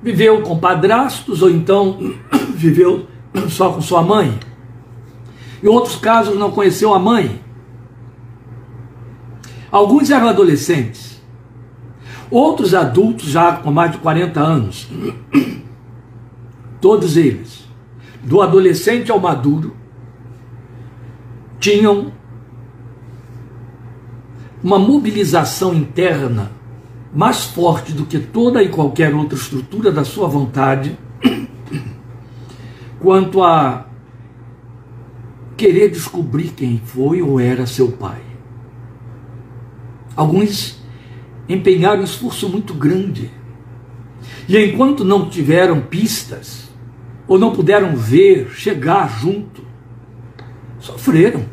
Viveu 0.00 0.42
com 0.42 0.56
padrastos 0.56 1.42
ou 1.42 1.50
então 1.50 1.98
viveu 2.54 3.08
só 3.50 3.72
com 3.72 3.80
sua 3.80 4.00
mãe. 4.00 4.38
Em 5.60 5.66
outros 5.66 5.96
casos, 5.96 6.38
não 6.38 6.52
conheceu 6.52 6.94
a 6.94 7.00
mãe. 7.00 7.40
Alguns 9.72 10.08
eram 10.08 10.28
adolescentes. 10.28 11.20
Outros 12.30 12.74
adultos 12.74 13.26
já 13.26 13.56
com 13.56 13.72
mais 13.72 13.90
de 13.90 13.98
40 13.98 14.40
anos. 14.40 14.86
Todos 16.80 17.16
eles, 17.16 17.63
do 18.24 18.40
adolescente 18.40 19.10
ao 19.10 19.20
maduro, 19.20 19.76
tinham 21.60 22.12
uma 24.62 24.78
mobilização 24.78 25.74
interna 25.74 26.50
mais 27.14 27.44
forte 27.44 27.92
do 27.92 28.06
que 28.06 28.18
toda 28.18 28.62
e 28.62 28.68
qualquer 28.68 29.14
outra 29.14 29.38
estrutura 29.38 29.92
da 29.92 30.04
sua 30.04 30.26
vontade, 30.26 30.98
quanto 32.98 33.42
a 33.42 33.86
querer 35.56 35.90
descobrir 35.90 36.50
quem 36.50 36.78
foi 36.84 37.22
ou 37.22 37.38
era 37.38 37.66
seu 37.66 37.92
pai. 37.92 38.20
Alguns 40.16 40.82
empenharam 41.48 42.00
um 42.00 42.04
esforço 42.04 42.48
muito 42.48 42.74
grande. 42.74 43.30
E 44.48 44.58
enquanto 44.58 45.04
não 45.04 45.28
tiveram 45.28 45.80
pistas, 45.80 46.63
ou 47.26 47.38
não 47.38 47.52
puderam 47.52 47.96
ver, 47.96 48.50
chegar 48.50 49.08
junto, 49.20 49.62
sofreram 50.78 51.44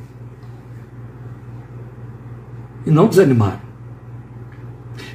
e 2.85 2.91
não 2.91 3.07
desanimaram. 3.07 3.61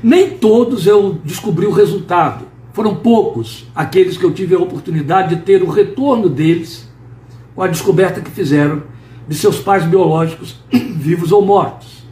Nem 0.02 0.38
todos 0.38 0.86
eu 0.86 1.18
descobri 1.24 1.66
o 1.66 1.72
resultado. 1.72 2.46
Foram 2.72 2.96
poucos 2.96 3.66
aqueles 3.74 4.16
que 4.16 4.24
eu 4.24 4.32
tive 4.32 4.54
a 4.54 4.58
oportunidade 4.58 5.34
de 5.34 5.42
ter 5.42 5.62
o 5.62 5.70
retorno 5.70 6.28
deles 6.28 6.88
com 7.54 7.62
a 7.62 7.68
descoberta 7.68 8.20
que 8.20 8.30
fizeram 8.30 8.82
de 9.26 9.34
seus 9.34 9.58
pais 9.58 9.84
biológicos, 9.84 10.60
vivos 10.70 11.32
ou 11.32 11.44
mortos. 11.44 12.04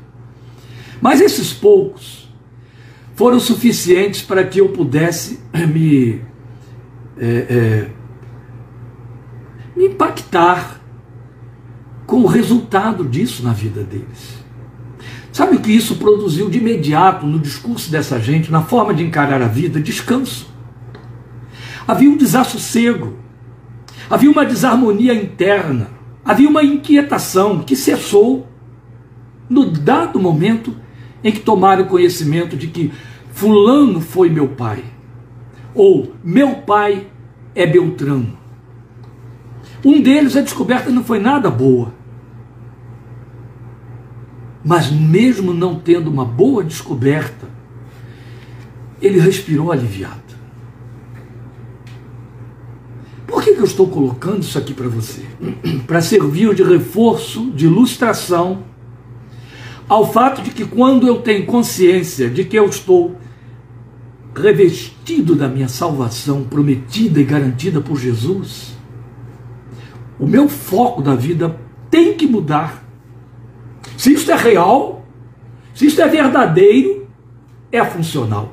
Mas 1.00 1.20
esses 1.20 1.52
poucos 1.52 2.28
foram 3.14 3.38
suficientes 3.38 4.22
para 4.22 4.44
que 4.44 4.60
eu 4.60 4.70
pudesse 4.70 5.40
me, 5.68 6.20
é, 7.18 7.26
é, 7.26 7.90
me 9.76 9.86
impactar 9.86 10.80
com 12.06 12.20
o 12.22 12.26
resultado 12.26 13.04
disso 13.04 13.42
na 13.42 13.52
vida 13.52 13.82
deles. 13.82 14.44
Sabe 15.32 15.56
o 15.56 15.60
que 15.60 15.72
isso 15.72 15.96
produziu 15.96 16.48
de 16.48 16.58
imediato 16.58 17.26
no 17.26 17.40
discurso 17.40 17.90
dessa 17.90 18.20
gente, 18.20 18.52
na 18.52 18.62
forma 18.62 18.94
de 18.94 19.02
encarar 19.02 19.42
a 19.42 19.48
vida? 19.48 19.80
Descanso. 19.80 20.46
Havia 21.88 22.08
um 22.08 22.16
desassossego, 22.16 23.14
havia 24.08 24.30
uma 24.30 24.44
desarmonia 24.44 25.12
interna, 25.12 25.90
havia 26.24 26.48
uma 26.48 26.62
inquietação 26.62 27.60
que 27.60 27.74
cessou 27.74 28.46
no 29.48 29.70
dado 29.70 30.20
momento 30.20 30.76
em 31.22 31.32
que 31.32 31.40
tomaram 31.40 31.86
conhecimento 31.86 32.56
de 32.56 32.68
que 32.68 32.92
Fulano 33.32 34.00
foi 34.00 34.30
meu 34.30 34.48
pai, 34.48 34.84
ou 35.74 36.12
meu 36.22 36.56
pai 36.58 37.08
é 37.54 37.66
Beltrano. 37.66 38.43
Um 39.84 40.00
deles, 40.00 40.36
a 40.36 40.40
descoberta 40.40 40.90
não 40.90 41.04
foi 41.04 41.18
nada 41.18 41.50
boa. 41.50 41.92
Mas 44.64 44.90
mesmo 44.90 45.52
não 45.52 45.78
tendo 45.78 46.10
uma 46.10 46.24
boa 46.24 46.64
descoberta, 46.64 47.46
ele 49.00 49.20
respirou 49.20 49.70
aliviado. 49.70 50.22
Por 53.26 53.42
que, 53.42 53.52
que 53.52 53.60
eu 53.60 53.64
estou 53.64 53.88
colocando 53.88 54.42
isso 54.42 54.56
aqui 54.56 54.72
para 54.72 54.88
você? 54.88 55.22
para 55.86 56.00
servir 56.00 56.54
de 56.54 56.62
reforço, 56.62 57.50
de 57.50 57.66
ilustração 57.66 58.64
ao 59.88 60.10
fato 60.10 60.40
de 60.40 60.50
que 60.50 60.64
quando 60.64 61.06
eu 61.06 61.20
tenho 61.20 61.44
consciência 61.44 62.30
de 62.30 62.44
que 62.44 62.58
eu 62.58 62.66
estou 62.66 63.18
revestido 64.34 65.34
da 65.34 65.46
minha 65.46 65.68
salvação 65.68 66.42
prometida 66.44 67.20
e 67.20 67.24
garantida 67.24 67.80
por 67.80 67.98
Jesus, 67.98 68.73
o 70.18 70.26
meu 70.26 70.48
foco 70.48 71.02
da 71.02 71.14
vida 71.14 71.58
tem 71.90 72.14
que 72.14 72.26
mudar 72.26 72.84
se 73.96 74.12
isso 74.12 74.30
é 74.30 74.36
real, 74.36 75.06
se 75.74 75.86
isso 75.86 76.00
é 76.00 76.08
verdadeiro, 76.08 77.06
é 77.70 77.84
funcional. 77.84 78.52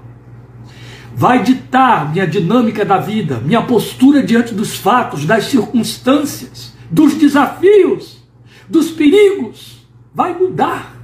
Vai 1.13 1.43
ditar 1.43 2.11
minha 2.11 2.25
dinâmica 2.25 2.85
da 2.85 2.97
vida, 2.97 3.39
minha 3.43 3.61
postura 3.61 4.23
diante 4.23 4.53
dos 4.53 4.75
fatos, 4.75 5.25
das 5.25 5.45
circunstâncias, 5.45 6.73
dos 6.89 7.15
desafios, 7.15 8.23
dos 8.67 8.91
perigos. 8.91 9.87
Vai 10.13 10.33
mudar. 10.33 10.95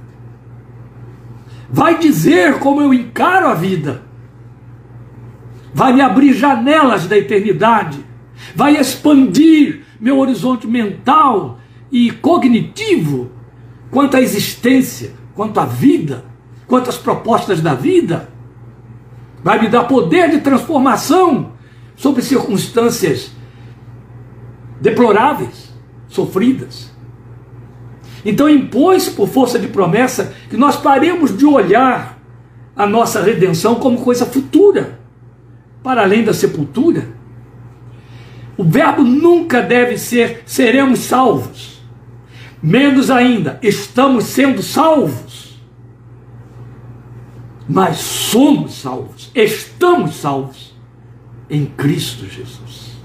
Vai 1.70 1.98
dizer 1.98 2.58
como 2.58 2.80
eu 2.80 2.92
encaro 2.92 3.48
a 3.48 3.54
vida. 3.54 4.02
Vai 5.74 5.92
me 5.92 6.00
abrir 6.00 6.32
janelas 6.32 7.06
da 7.06 7.16
eternidade. 7.16 8.04
Vai 8.54 8.76
expandir 8.76 9.84
meu 10.00 10.18
horizonte 10.18 10.66
mental 10.66 11.58
e 11.90 12.10
cognitivo 12.10 13.30
quanto 13.90 14.16
à 14.16 14.20
existência, 14.20 15.12
quanto 15.34 15.58
à 15.58 15.64
vida, 15.64 16.24
quanto 16.66 16.90
às 16.90 16.96
propostas 16.96 17.60
da 17.60 17.74
vida. 17.74 18.28
Vai 19.42 19.60
me 19.60 19.68
dar 19.68 19.84
poder 19.84 20.30
de 20.30 20.40
transformação 20.40 21.52
sobre 21.96 22.22
circunstâncias 22.22 23.30
deploráveis, 24.80 25.74
sofridas. 26.08 26.92
Então 28.24 28.48
impôs 28.48 29.08
por 29.08 29.28
força 29.28 29.58
de 29.58 29.68
promessa 29.68 30.34
que 30.50 30.56
nós 30.56 30.76
paremos 30.76 31.36
de 31.36 31.46
olhar 31.46 32.18
a 32.76 32.86
nossa 32.86 33.22
redenção 33.22 33.76
como 33.76 34.02
coisa 34.02 34.26
futura, 34.26 35.00
para 35.82 36.02
além 36.02 36.24
da 36.24 36.32
sepultura. 36.32 37.17
O 38.58 38.64
verbo 38.64 39.04
nunca 39.04 39.62
deve 39.62 39.96
ser 39.96 40.42
seremos 40.44 40.98
salvos. 40.98 41.80
Menos 42.60 43.08
ainda, 43.08 43.60
estamos 43.62 44.24
sendo 44.24 44.62
salvos. 44.64 45.56
Mas 47.68 47.98
somos 47.98 48.74
salvos, 48.74 49.30
estamos 49.32 50.16
salvos 50.16 50.74
em 51.48 51.66
Cristo 51.66 52.26
Jesus. 52.26 52.96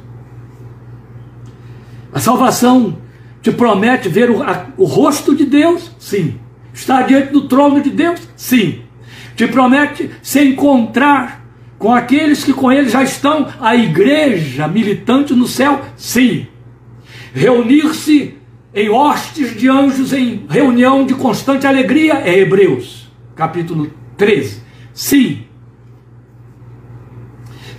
A 2.12 2.20
salvação 2.20 2.98
te 3.42 3.52
promete 3.52 4.10
ver 4.10 4.32
o, 4.32 4.42
a, 4.42 4.68
o 4.76 4.86
rosto 4.86 5.36
de 5.36 5.46
Deus? 5.46 5.92
Sim. 6.00 6.39
Estar 6.74 7.04
diante 7.04 7.32
do 7.32 7.48
trono 7.48 7.80
de 7.80 7.92
Deus? 7.92 8.22
Sim. 8.36 8.82
Te 9.36 9.48
promete 9.48 10.10
se 10.24 10.39
encontrar 10.39 11.42
com 11.84 11.93
aqueles 11.93 12.46
que 12.46 12.54
com 12.54 12.72
ele 12.72 12.88
já 12.88 13.04
estão, 13.04 13.46
a 13.60 13.76
igreja 13.76 14.69
militante 14.69 15.34
no 15.34 15.46
céu? 15.46 15.82
Sim. 15.98 16.48
Reunir-se 17.34 18.38
em 18.74 18.89
hostes 18.89 19.54
de 19.60 19.67
anjos 19.67 20.13
em 20.13 20.46
reunião 20.48 21.06
de 21.06 21.13
constante 21.13 21.67
alegria? 21.67 22.19
É 22.19 22.39
Hebreus, 22.39 23.12
capítulo 23.36 23.91
13. 24.15 24.63
Sim. 24.93 25.43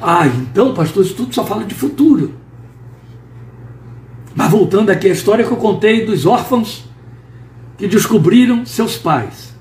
Ah, 0.03 0.27
então, 0.27 0.75
pastor, 0.75 1.03
isso 1.03 1.15
tudo 1.15 1.35
só 1.35 1.47
fala 1.47 1.65
de 1.65 1.75
futuro. 1.75 2.35
Mas 4.35 4.51
voltando 4.51 4.91
aqui 4.91 5.09
à 5.09 5.13
história 5.13 5.47
que 5.47 5.51
eu 5.51 5.57
contei 5.57 6.05
dos 6.05 6.27
órfãos 6.27 6.85
que 7.79 7.89
descobriram 7.89 8.67
seus 8.67 8.99
pais. 8.99 9.55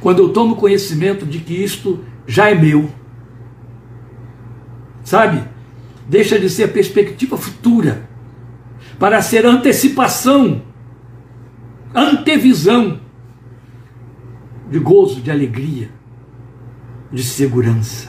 Quando 0.00 0.18
eu 0.18 0.30
tomo 0.30 0.56
conhecimento 0.56 1.24
de 1.24 1.38
que 1.38 1.54
isto 1.54 2.00
já 2.26 2.50
é 2.50 2.54
meu, 2.56 2.90
sabe? 5.06 5.44
Deixa 6.08 6.38
de 6.38 6.50
ser 6.50 6.72
perspectiva 6.72 7.38
futura 7.38 8.08
para 8.98 9.22
ser 9.22 9.46
antecipação, 9.46 10.62
antevisão 11.94 13.00
de 14.68 14.80
gozo, 14.80 15.20
de 15.20 15.30
alegria, 15.30 15.90
de 17.12 17.22
segurança. 17.22 18.08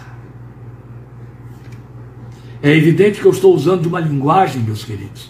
É 2.64 2.76
evidente 2.76 3.22
que 3.22 3.26
eu 3.26 3.32
estou 3.32 3.54
usando 3.54 3.86
uma 3.86 4.00
linguagem, 4.00 4.64
meus 4.64 4.84
queridos, 4.84 5.30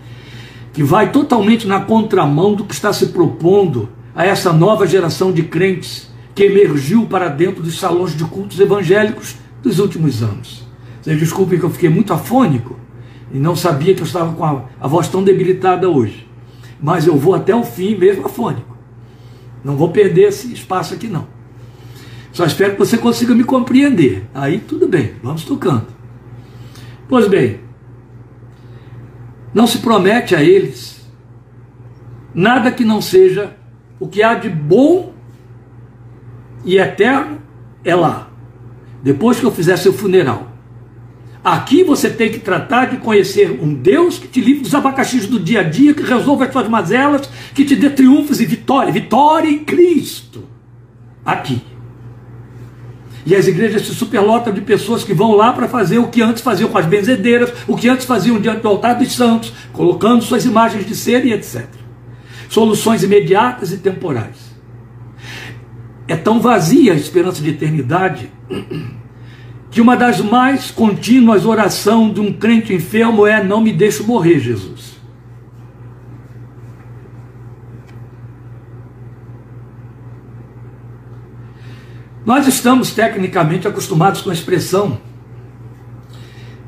que 0.72 0.82
vai 0.82 1.12
totalmente 1.12 1.66
na 1.66 1.80
contramão 1.80 2.54
do 2.54 2.64
que 2.64 2.72
está 2.72 2.94
se 2.94 3.08
propondo 3.08 3.90
a 4.14 4.24
essa 4.24 4.54
nova 4.54 4.86
geração 4.86 5.32
de 5.32 5.42
crentes 5.42 6.10
que 6.34 6.44
emergiu 6.44 7.04
para 7.04 7.28
dentro 7.28 7.62
dos 7.62 7.78
salões 7.78 8.16
de 8.16 8.24
cultos 8.24 8.58
evangélicos 8.58 9.36
dos 9.62 9.78
últimos 9.78 10.22
anos. 10.22 10.67
Vocês 11.08 11.20
desculpem 11.20 11.58
que 11.58 11.64
eu 11.64 11.70
fiquei 11.70 11.88
muito 11.88 12.12
afônico 12.12 12.78
e 13.32 13.38
não 13.38 13.56
sabia 13.56 13.94
que 13.94 14.02
eu 14.02 14.06
estava 14.06 14.34
com 14.34 14.44
a, 14.44 14.64
a 14.78 14.86
voz 14.86 15.08
tão 15.08 15.24
debilitada 15.24 15.88
hoje. 15.88 16.28
Mas 16.78 17.06
eu 17.06 17.16
vou 17.16 17.34
até 17.34 17.56
o 17.56 17.64
fim 17.64 17.96
mesmo 17.96 18.26
afônico. 18.26 18.76
Não 19.64 19.74
vou 19.74 19.90
perder 19.90 20.28
esse 20.28 20.52
espaço 20.52 20.92
aqui 20.92 21.06
não. 21.08 21.26
Só 22.30 22.44
espero 22.44 22.72
que 22.74 22.78
você 22.78 22.98
consiga 22.98 23.34
me 23.34 23.42
compreender. 23.42 24.28
Aí 24.34 24.58
tudo 24.58 24.86
bem, 24.86 25.14
vamos 25.22 25.44
tocando. 25.44 25.86
Pois 27.08 27.26
bem, 27.26 27.60
não 29.54 29.66
se 29.66 29.78
promete 29.78 30.34
a 30.34 30.42
eles 30.42 31.08
nada 32.34 32.70
que 32.70 32.84
não 32.84 33.00
seja 33.00 33.56
o 33.98 34.06
que 34.06 34.22
há 34.22 34.34
de 34.34 34.50
bom 34.50 35.14
e 36.66 36.76
eterno 36.76 37.40
é 37.82 37.94
lá. 37.94 38.28
Depois 39.02 39.40
que 39.40 39.46
eu 39.46 39.50
fizer 39.50 39.78
seu 39.78 39.94
funeral. 39.94 40.57
Aqui 41.42 41.84
você 41.84 42.10
tem 42.10 42.30
que 42.30 42.38
tratar 42.38 42.86
de 42.86 42.96
conhecer 42.96 43.58
um 43.62 43.72
Deus 43.72 44.18
que 44.18 44.26
te 44.26 44.40
livre 44.40 44.62
dos 44.62 44.74
abacaxis 44.74 45.26
do 45.26 45.38
dia 45.38 45.60
a 45.60 45.62
dia, 45.62 45.94
que 45.94 46.02
resolva 46.02 46.44
as 46.44 46.52
suas 46.52 46.68
mazelas, 46.68 47.30
que 47.54 47.64
te 47.64 47.76
dê 47.76 47.90
triunfos 47.90 48.40
e 48.40 48.46
vitória. 48.46 48.92
Vitória 48.92 49.48
em 49.48 49.60
Cristo. 49.64 50.44
Aqui. 51.24 51.62
E 53.24 53.36
as 53.36 53.46
igrejas 53.46 53.82
se 53.82 53.94
superlotam 53.94 54.52
de 54.52 54.62
pessoas 54.62 55.04
que 55.04 55.12
vão 55.12 55.32
lá 55.32 55.52
para 55.52 55.68
fazer 55.68 55.98
o 55.98 56.08
que 56.08 56.22
antes 56.22 56.42
faziam 56.42 56.70
com 56.70 56.78
as 56.78 56.86
benzedeiras, 56.86 57.52
o 57.66 57.76
que 57.76 57.88
antes 57.88 58.06
faziam 58.06 58.40
diante 58.40 58.62
do 58.62 58.68
altar 58.68 58.94
dos 58.94 59.14
santos, 59.14 59.52
colocando 59.72 60.24
suas 60.24 60.44
imagens 60.44 60.86
de 60.86 60.94
ser 60.94 61.24
e 61.24 61.32
etc. 61.32 61.66
Soluções 62.48 63.02
imediatas 63.02 63.72
e 63.72 63.76
temporais. 63.76 64.48
É 66.08 66.16
tão 66.16 66.40
vazia 66.40 66.94
a 66.94 66.96
esperança 66.96 67.42
de 67.42 67.50
eternidade 67.50 68.32
que 69.70 69.80
uma 69.80 69.96
das 69.96 70.20
mais 70.20 70.70
contínuas 70.70 71.44
orações 71.44 72.14
de 72.14 72.20
um 72.20 72.32
crente 72.32 72.72
enfermo 72.72 73.26
é: 73.26 73.42
Não 73.42 73.60
me 73.60 73.72
deixe 73.72 74.02
morrer, 74.02 74.38
Jesus. 74.38 74.98
Nós 82.24 82.46
estamos 82.46 82.90
tecnicamente 82.90 83.66
acostumados 83.66 84.20
com 84.20 84.28
a 84.28 84.34
expressão. 84.34 85.00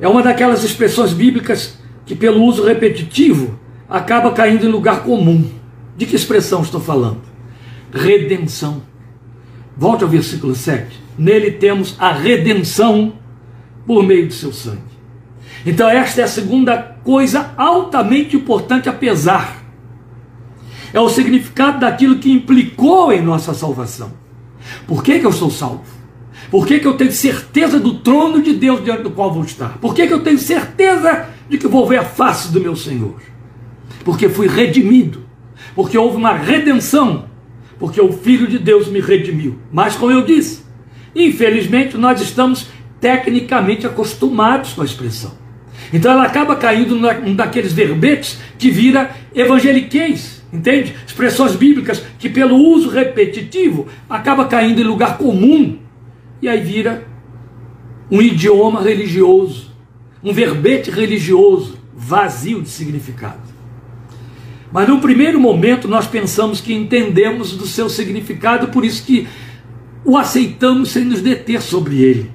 É 0.00 0.08
uma 0.08 0.22
daquelas 0.22 0.64
expressões 0.64 1.12
bíblicas 1.12 1.78
que, 2.06 2.14
pelo 2.14 2.42
uso 2.42 2.64
repetitivo, 2.64 3.60
acaba 3.86 4.32
caindo 4.32 4.64
em 4.64 4.70
lugar 4.70 5.02
comum. 5.02 5.50
De 5.98 6.06
que 6.06 6.16
expressão 6.16 6.62
estou 6.62 6.80
falando? 6.80 7.20
Redenção. 7.92 8.82
Volte 9.76 10.02
ao 10.02 10.08
versículo 10.08 10.54
7. 10.54 10.98
Nele 11.20 11.50
temos 11.50 11.96
a 11.98 12.12
redenção 12.12 13.12
por 13.86 14.02
meio 14.02 14.26
do 14.26 14.32
seu 14.32 14.54
sangue. 14.54 14.80
Então, 15.66 15.86
esta 15.86 16.22
é 16.22 16.24
a 16.24 16.28
segunda 16.28 16.78
coisa 17.04 17.52
altamente 17.58 18.36
importante, 18.36 18.88
apesar. 18.88 19.62
É 20.94 20.98
o 20.98 21.10
significado 21.10 21.80
daquilo 21.80 22.16
que 22.16 22.32
implicou 22.32 23.12
em 23.12 23.20
nossa 23.20 23.52
salvação. 23.52 24.14
Por 24.86 25.04
que, 25.04 25.18
que 25.18 25.26
eu 25.26 25.32
sou 25.32 25.50
salvo? 25.50 25.84
Por 26.50 26.66
que, 26.66 26.80
que 26.80 26.86
eu 26.86 26.96
tenho 26.96 27.12
certeza 27.12 27.78
do 27.78 27.98
trono 27.98 28.40
de 28.40 28.54
Deus 28.54 28.82
diante 28.82 29.02
do 29.02 29.10
qual 29.10 29.30
vou 29.30 29.44
estar? 29.44 29.76
Por 29.76 29.94
que, 29.94 30.06
que 30.06 30.14
eu 30.14 30.22
tenho 30.22 30.38
certeza 30.38 31.28
de 31.50 31.58
que 31.58 31.68
vou 31.68 31.86
ver 31.86 31.98
a 31.98 32.04
face 32.04 32.50
do 32.50 32.62
meu 32.62 32.74
Senhor? 32.74 33.20
Porque 34.06 34.26
fui 34.26 34.48
redimido, 34.48 35.22
porque 35.74 35.98
houve 35.98 36.16
uma 36.16 36.32
redenção, 36.32 37.26
porque 37.78 38.00
o 38.00 38.10
Filho 38.10 38.46
de 38.46 38.58
Deus 38.58 38.88
me 38.88 39.00
redimiu. 39.00 39.58
Mas, 39.70 39.96
como 39.96 40.12
eu 40.12 40.24
disse, 40.24 40.69
infelizmente 41.14 41.96
nós 41.96 42.20
estamos 42.20 42.68
tecnicamente 43.00 43.86
acostumados 43.86 44.72
com 44.72 44.82
a 44.82 44.84
expressão. 44.84 45.32
Então 45.92 46.12
ela 46.12 46.24
acaba 46.24 46.56
caindo 46.56 46.94
num 46.94 47.34
daqueles 47.34 47.72
verbetes 47.72 48.38
que 48.58 48.70
vira 48.70 49.10
evangeliquez 49.34 50.40
Entende? 50.52 50.94
Expressões 51.06 51.54
bíblicas 51.54 52.02
que, 52.18 52.28
pelo 52.28 52.56
uso 52.56 52.88
repetitivo, 52.88 53.86
acaba 54.08 54.46
caindo 54.46 54.80
em 54.80 54.84
lugar 54.84 55.16
comum 55.16 55.78
e 56.42 56.48
aí 56.48 56.60
vira 56.60 57.06
um 58.10 58.20
idioma 58.20 58.82
religioso, 58.82 59.70
um 60.22 60.32
verbete 60.32 60.90
religioso 60.90 61.78
vazio 61.94 62.60
de 62.62 62.68
significado. 62.68 63.48
Mas 64.72 64.88
no 64.88 65.00
primeiro 65.00 65.38
momento 65.38 65.86
nós 65.86 66.06
pensamos 66.06 66.60
que 66.60 66.72
entendemos 66.72 67.56
do 67.56 67.66
seu 67.66 67.88
significado, 67.88 68.68
por 68.68 68.84
isso 68.84 69.04
que 69.04 69.28
o 70.04 70.16
aceitamos 70.16 70.90
sem 70.90 71.04
nos 71.04 71.20
deter 71.20 71.60
sobre 71.60 72.02
ele. 72.02 72.30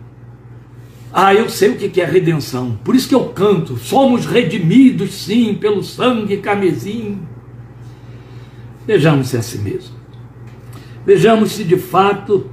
Ah, 1.11 1.33
eu 1.33 1.47
sei 1.47 1.69
o 1.69 1.75
que 1.77 2.01
é 2.01 2.05
redenção, 2.05 2.77
por 2.83 2.95
isso 2.95 3.07
que 3.07 3.15
eu 3.15 3.29
canto. 3.29 3.77
Somos 3.77 4.25
redimidos, 4.25 5.13
sim, 5.13 5.55
pelo 5.55 5.81
sangue 5.81 6.37
carmesim 6.37 7.19
Vejamos 8.85 9.29
se 9.29 9.35
é 9.35 9.39
assim 9.39 9.59
mesmo. 9.59 9.95
Vejamos 11.05 11.53
se 11.53 11.63
de 11.63 11.77
fato 11.77 12.49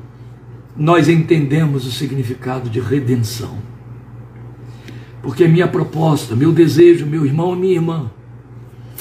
nós 0.76 1.08
entendemos 1.08 1.86
o 1.86 1.92
significado 1.92 2.70
de 2.70 2.80
redenção. 2.80 3.58
Porque 5.22 5.46
minha 5.46 5.68
proposta, 5.68 6.34
meu 6.34 6.52
desejo, 6.52 7.06
meu 7.06 7.24
irmão, 7.26 7.54
minha 7.54 7.74
irmã, 7.74 8.10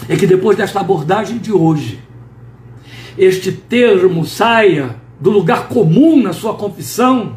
é 0.09 0.15
que 0.15 0.27
depois 0.27 0.57
desta 0.57 0.81
abordagem 0.81 1.37
de 1.37 1.51
hoje, 1.51 1.99
este 3.17 3.51
termo 3.51 4.25
saia 4.25 5.00
do 5.21 5.29
lugar 5.29 5.67
comum 5.67 6.21
na 6.21 6.33
sua 6.33 6.55
confissão 6.55 7.35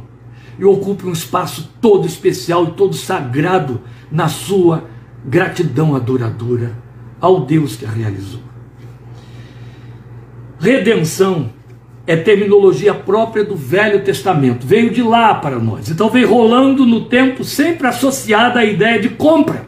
e 0.58 0.64
ocupe 0.64 1.06
um 1.06 1.12
espaço 1.12 1.70
todo 1.80 2.06
especial 2.06 2.64
e 2.64 2.70
todo 2.72 2.94
sagrado 2.94 3.82
na 4.10 4.28
sua 4.28 4.84
gratidão 5.24 5.94
adoradora 5.94 6.76
ao 7.20 7.40
Deus 7.40 7.76
que 7.76 7.84
a 7.84 7.90
realizou. 7.90 8.40
Redenção 10.58 11.50
é 12.06 12.16
terminologia 12.16 12.94
própria 12.94 13.44
do 13.44 13.56
Velho 13.56 14.02
Testamento, 14.02 14.66
veio 14.66 14.90
de 14.90 15.02
lá 15.02 15.34
para 15.34 15.58
nós. 15.58 15.90
Então 15.90 16.08
vem 16.08 16.24
rolando 16.24 16.86
no 16.86 17.06
tempo 17.06 17.44
sempre 17.44 17.86
associada 17.86 18.60
à 18.60 18.64
ideia 18.64 18.98
de 18.98 19.10
compra. 19.10 19.66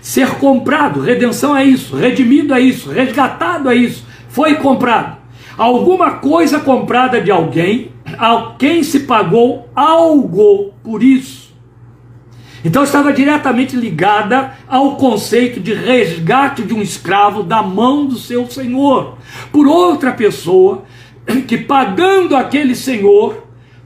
Ser 0.00 0.30
comprado, 0.36 1.00
redenção 1.00 1.56
é 1.56 1.64
isso, 1.64 1.96
redimido 1.96 2.54
é 2.54 2.60
isso, 2.60 2.90
resgatado 2.90 3.70
é 3.70 3.74
isso, 3.74 4.04
foi 4.28 4.56
comprado. 4.56 5.23
Alguma 5.56 6.12
coisa 6.12 6.60
comprada 6.60 7.20
de 7.20 7.30
alguém, 7.30 7.92
a 8.18 8.54
quem 8.58 8.82
se 8.82 9.00
pagou 9.00 9.68
algo 9.74 10.72
por 10.82 11.02
isso. 11.02 11.44
Então 12.64 12.82
estava 12.82 13.12
diretamente 13.12 13.76
ligada 13.76 14.54
ao 14.66 14.96
conceito 14.96 15.60
de 15.60 15.74
resgate 15.74 16.62
de 16.62 16.72
um 16.72 16.80
escravo 16.80 17.42
da 17.42 17.62
mão 17.62 18.06
do 18.06 18.16
seu 18.16 18.50
senhor 18.50 19.18
por 19.52 19.66
outra 19.66 20.12
pessoa 20.12 20.84
que 21.46 21.58
pagando 21.58 22.34
aquele 22.34 22.74
senhor 22.74 23.44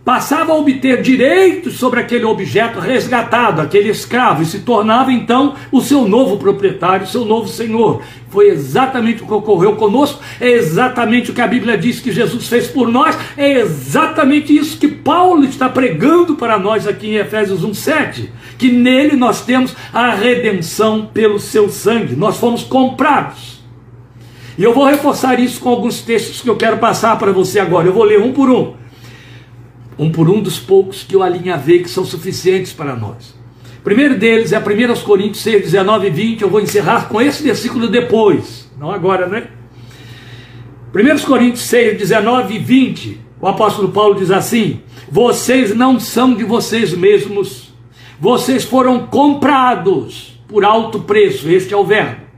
passava 0.08 0.52
a 0.52 0.56
obter 0.56 1.02
direitos 1.02 1.74
sobre 1.74 2.00
aquele 2.00 2.24
objeto 2.24 2.80
resgatado, 2.80 3.60
aquele 3.60 3.90
escravo, 3.90 4.42
e 4.42 4.46
se 4.46 4.60
tornava 4.60 5.12
então 5.12 5.54
o 5.70 5.82
seu 5.82 6.08
novo 6.08 6.38
proprietário, 6.38 7.06
seu 7.06 7.26
novo 7.26 7.46
senhor. 7.46 8.00
Foi 8.30 8.48
exatamente 8.48 9.22
o 9.22 9.26
que 9.26 9.34
ocorreu 9.34 9.76
conosco, 9.76 10.22
é 10.40 10.48
exatamente 10.48 11.30
o 11.30 11.34
que 11.34 11.42
a 11.42 11.46
Bíblia 11.46 11.76
diz 11.76 12.00
que 12.00 12.10
Jesus 12.10 12.48
fez 12.48 12.68
por 12.68 12.88
nós, 12.88 13.18
é 13.36 13.58
exatamente 13.58 14.56
isso 14.56 14.78
que 14.78 14.88
Paulo 14.88 15.44
está 15.44 15.68
pregando 15.68 16.36
para 16.36 16.58
nós 16.58 16.86
aqui 16.86 17.08
em 17.08 17.16
Efésios 17.16 17.62
1,7, 17.62 18.30
que 18.56 18.72
nele 18.72 19.14
nós 19.14 19.44
temos 19.44 19.76
a 19.92 20.14
redenção 20.14 21.10
pelo 21.12 21.38
seu 21.38 21.68
sangue, 21.68 22.16
nós 22.16 22.38
fomos 22.38 22.62
comprados. 22.62 23.62
E 24.56 24.64
eu 24.64 24.72
vou 24.72 24.86
reforçar 24.86 25.38
isso 25.38 25.60
com 25.60 25.68
alguns 25.68 26.00
textos 26.00 26.40
que 26.40 26.48
eu 26.48 26.56
quero 26.56 26.78
passar 26.78 27.18
para 27.18 27.30
você 27.30 27.60
agora. 27.60 27.86
Eu 27.86 27.92
vou 27.92 28.04
ler 28.04 28.18
um 28.18 28.32
por 28.32 28.48
um 28.48 28.87
um 29.98 30.10
por 30.10 30.30
um 30.30 30.40
dos 30.40 30.58
poucos 30.58 31.02
que 31.02 31.16
eu 31.16 31.22
alinhavei 31.22 31.82
que 31.82 31.90
são 31.90 32.04
suficientes 32.04 32.72
para 32.72 32.94
nós. 32.94 33.36
O 33.80 33.82
primeiro 33.82 34.16
deles 34.16 34.52
é 34.52 34.58
1 34.58 35.00
Coríntios 35.02 35.42
6, 35.42 35.62
19 35.62 36.06
e 36.06 36.10
20. 36.10 36.42
Eu 36.42 36.50
vou 36.50 36.60
encerrar 36.60 37.08
com 37.08 37.20
esse 37.20 37.42
versículo 37.42 37.88
depois, 37.88 38.70
não 38.78 38.90
agora, 38.90 39.26
né? 39.26 39.48
1 40.94 41.26
Coríntios 41.26 41.62
6, 41.62 41.98
19 41.98 42.54
e 42.54 42.58
20. 42.58 43.20
O 43.40 43.46
apóstolo 43.46 43.88
Paulo 43.88 44.14
diz 44.14 44.30
assim: 44.30 44.80
Vocês 45.10 45.74
não 45.74 45.98
são 45.98 46.34
de 46.34 46.44
vocês 46.44 46.92
mesmos, 46.94 47.72
vocês 48.20 48.64
foram 48.64 49.06
comprados 49.06 50.40
por 50.46 50.64
alto 50.64 51.00
preço. 51.00 51.48
Este 51.48 51.74
é 51.74 51.76
o 51.76 51.84
verbo. 51.84 52.28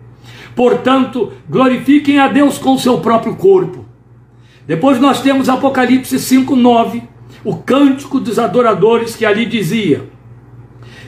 Portanto, 0.55 1.33
glorifiquem 1.49 2.19
a 2.19 2.29
Deus 2.29 2.59
com 2.59 2.75
o 2.75 2.79
seu 2.79 2.99
próprio 2.99 3.37
corpo. 3.37 3.85
Depois 4.67 5.01
nós 5.01 5.23
temos 5.23 5.49
Apocalipse 5.49 6.19
5, 6.19 6.55
9 6.55 7.03
o 7.45 7.57
cântico 7.57 8.21
dos 8.21 8.39
adoradores 8.39 9.17
que 9.17 9.25
ali 9.25 9.47
dizia. 9.47 10.05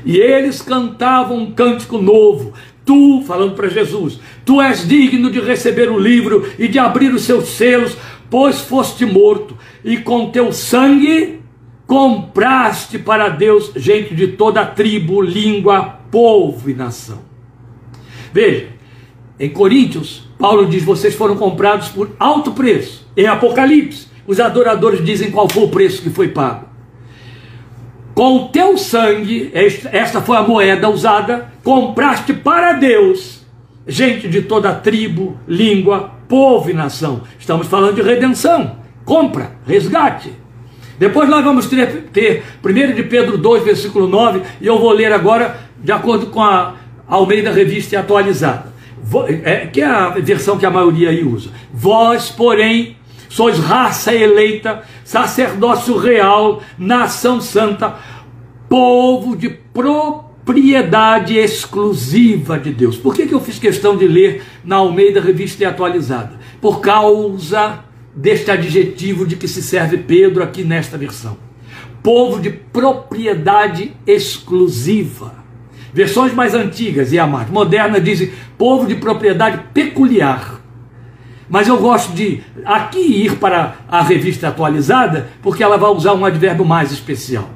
E 0.04 0.16
eles 0.16 0.60
cantavam 0.60 1.38
um 1.38 1.52
cântico 1.52 1.98
novo. 1.98 2.52
Tu, 2.84 3.22
falando 3.26 3.54
para 3.54 3.68
Jesus, 3.68 4.18
tu 4.44 4.60
és 4.60 4.86
digno 4.86 5.30
de 5.30 5.40
receber 5.40 5.90
o 5.90 5.98
livro 5.98 6.48
e 6.58 6.66
de 6.66 6.78
abrir 6.78 7.14
os 7.14 7.22
seus 7.22 7.48
selos, 7.50 7.96
pois 8.28 8.60
foste 8.60 9.04
morto, 9.04 9.56
e 9.84 9.98
com 9.98 10.30
teu 10.30 10.52
sangue 10.52 11.40
compraste 11.86 12.98
para 12.98 13.28
Deus 13.28 13.72
gente 13.76 14.14
de 14.14 14.28
toda 14.28 14.66
tribo, 14.66 15.20
língua, 15.20 16.00
povo 16.10 16.68
e 16.70 16.74
nação. 16.74 17.20
Veja, 18.32 18.68
em 19.38 19.50
Coríntios, 19.50 20.28
Paulo 20.38 20.66
diz: 20.66 20.82
vocês 20.82 21.14
foram 21.14 21.36
comprados 21.36 21.88
por 21.88 22.10
alto 22.18 22.52
preço. 22.52 23.06
Em 23.16 23.26
Apocalipse, 23.26 24.06
os 24.26 24.40
adoradores 24.40 25.04
dizem 25.04 25.30
qual 25.30 25.48
foi 25.48 25.64
o 25.64 25.68
preço 25.68 26.02
que 26.02 26.10
foi 26.10 26.28
pago. 26.28 26.66
Com 28.14 28.36
o 28.36 28.48
teu 28.48 28.76
sangue, 28.76 29.50
esta 29.54 30.20
foi 30.20 30.36
a 30.36 30.42
moeda 30.42 30.88
usada, 30.88 31.50
compraste 31.62 32.32
para 32.32 32.74
Deus 32.74 33.42
gente 33.86 34.28
de 34.28 34.42
toda 34.42 34.74
tribo, 34.74 35.36
língua, 35.46 36.12
povo 36.28 36.70
e 36.70 36.74
nação. 36.74 37.22
Estamos 37.38 37.66
falando 37.66 37.96
de 37.96 38.02
redenção, 38.02 38.76
compra, 39.04 39.52
resgate. 39.66 40.32
Depois 40.98 41.28
nós 41.28 41.44
vamos 41.44 41.66
ter, 41.66 42.04
ter 42.12 42.44
1 42.64 42.94
de 42.94 43.02
Pedro 43.02 43.36
2, 43.36 43.64
versículo 43.64 44.06
9, 44.06 44.42
e 44.60 44.66
eu 44.66 44.78
vou 44.78 44.92
ler 44.92 45.12
agora 45.12 45.58
de 45.82 45.90
acordo 45.90 46.26
com 46.26 46.40
a 46.40 46.74
Almeida 47.08 47.50
Revista 47.50 47.98
Atualizada, 47.98 48.72
é, 49.42 49.66
que 49.66 49.80
é 49.80 49.86
a 49.86 50.10
versão 50.10 50.58
que 50.58 50.66
a 50.66 50.70
maioria 50.70 51.10
aí 51.10 51.24
usa. 51.24 51.50
Vós, 51.72 52.30
porém, 52.30 52.96
sois 53.32 53.58
raça 53.58 54.14
eleita, 54.14 54.82
sacerdócio 55.04 55.96
real, 55.96 56.62
nação 56.78 57.40
santa, 57.40 57.96
povo 58.68 59.34
de 59.34 59.48
propriedade 59.48 61.38
exclusiva 61.38 62.58
de 62.58 62.70
Deus. 62.70 62.98
Por 62.98 63.14
que, 63.14 63.26
que 63.26 63.32
eu 63.32 63.40
fiz 63.40 63.58
questão 63.58 63.96
de 63.96 64.06
ler 64.06 64.42
na 64.62 64.76
Almeida 64.76 65.18
Revista 65.18 65.62
e 65.62 65.66
Atualizada? 65.66 66.38
Por 66.60 66.80
causa 66.82 67.82
deste 68.14 68.50
adjetivo 68.50 69.26
de 69.26 69.34
que 69.36 69.48
se 69.48 69.62
serve 69.62 69.96
Pedro 69.96 70.42
aqui 70.42 70.62
nesta 70.62 70.98
versão. 70.98 71.38
Povo 72.02 72.38
de 72.38 72.50
propriedade 72.50 73.94
exclusiva. 74.06 75.36
Versões 75.94 76.34
mais 76.34 76.54
antigas 76.54 77.12
e 77.12 77.18
a 77.18 77.26
mais 77.26 77.48
moderna 77.48 77.98
dizem 77.98 78.30
povo 78.58 78.86
de 78.86 78.96
propriedade 78.96 79.58
peculiar 79.72 80.61
mas 81.52 81.68
eu 81.68 81.76
gosto 81.76 82.14
de 82.14 82.40
aqui 82.64 83.26
ir 83.26 83.36
para 83.36 83.76
a 83.86 84.00
revista 84.00 84.48
atualizada, 84.48 85.28
porque 85.42 85.62
ela 85.62 85.76
vai 85.76 85.90
usar 85.90 86.14
um 86.14 86.24
advérbio 86.24 86.64
mais 86.64 86.90
especial. 86.90 87.50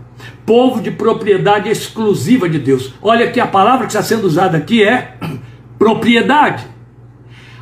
Povo 0.44 0.82
de 0.82 0.90
propriedade 0.90 1.70
exclusiva 1.70 2.46
de 2.46 2.58
Deus. 2.58 2.92
Olha 3.00 3.30
que 3.30 3.40
a 3.40 3.46
palavra 3.46 3.86
que 3.86 3.92
está 3.92 4.02
sendo 4.02 4.26
usada 4.26 4.58
aqui 4.58 4.84
é 4.84 5.16
propriedade. 5.78 6.66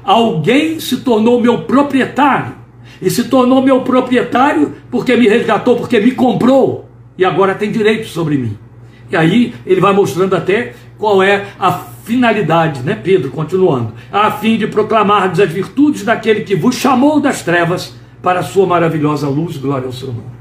Alguém 0.03 0.81
se 0.81 0.97
tornou 1.03 1.41
meu 1.41 1.63
proprietário. 1.63 2.57
E 3.01 3.09
se 3.11 3.25
tornou 3.25 3.63
meu 3.63 3.83
proprietário 3.83 4.75
porque 4.91 5.17
me 5.17 5.29
resgatou, 5.29 5.77
porque 5.77 6.01
me 6.01 6.11
comprou. 6.11 6.91
E 7.17 7.25
agora 7.25 7.55
tem 7.55 7.71
direito 7.71 8.09
sobre 8.09 8.37
mim. 8.37 8.59
E 9.09 9.17
aí 9.17 9.55
ele 9.65 9.81
vai 9.81 9.93
mostrando 9.93 10.35
até 10.35 10.75
qual 10.99 11.23
é 11.23 11.47
a 11.61 11.94
finalidade, 12.05 12.83
né, 12.83 12.95
Pedro, 12.95 13.31
continuando, 13.31 13.95
a 14.13 14.31
fim 14.31 14.59
de 14.59 14.67
proclamar 14.67 15.31
as 15.31 15.39
virtudes 15.51 16.05
daquele 16.05 16.43
que 16.43 16.55
vos 16.55 16.77
chamou 16.77 17.19
das 17.19 17.43
trevas 17.43 17.95
para 18.23 18.41
a 18.41 18.43
sua 18.43 18.67
maravilhosa 18.67 19.27
luz, 19.27 19.57
glória 19.57 19.87
ao 19.87 19.93
seu 19.93 20.09
nome. 20.09 20.35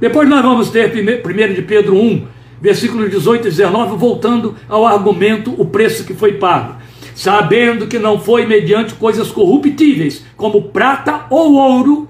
Depois 0.00 0.28
nós 0.28 0.40
vamos 0.40 0.70
ter 0.70 0.92
1 0.92 1.54
de 1.54 1.62
Pedro 1.62 1.96
1, 1.96 2.26
versículos 2.60 3.10
18 3.10 3.48
e 3.48 3.50
19, 3.50 3.96
voltando 3.96 4.54
ao 4.68 4.86
argumento, 4.86 5.52
o 5.60 5.66
preço 5.66 6.04
que 6.04 6.14
foi 6.14 6.34
pago. 6.34 6.76
Sabendo 7.14 7.88
que 7.88 7.98
não 7.98 8.20
foi 8.20 8.46
mediante 8.46 8.94
coisas 8.94 9.30
corruptíveis, 9.32 10.24
como 10.36 10.62
prata 10.70 11.26
ou 11.28 11.54
ouro, 11.54 12.08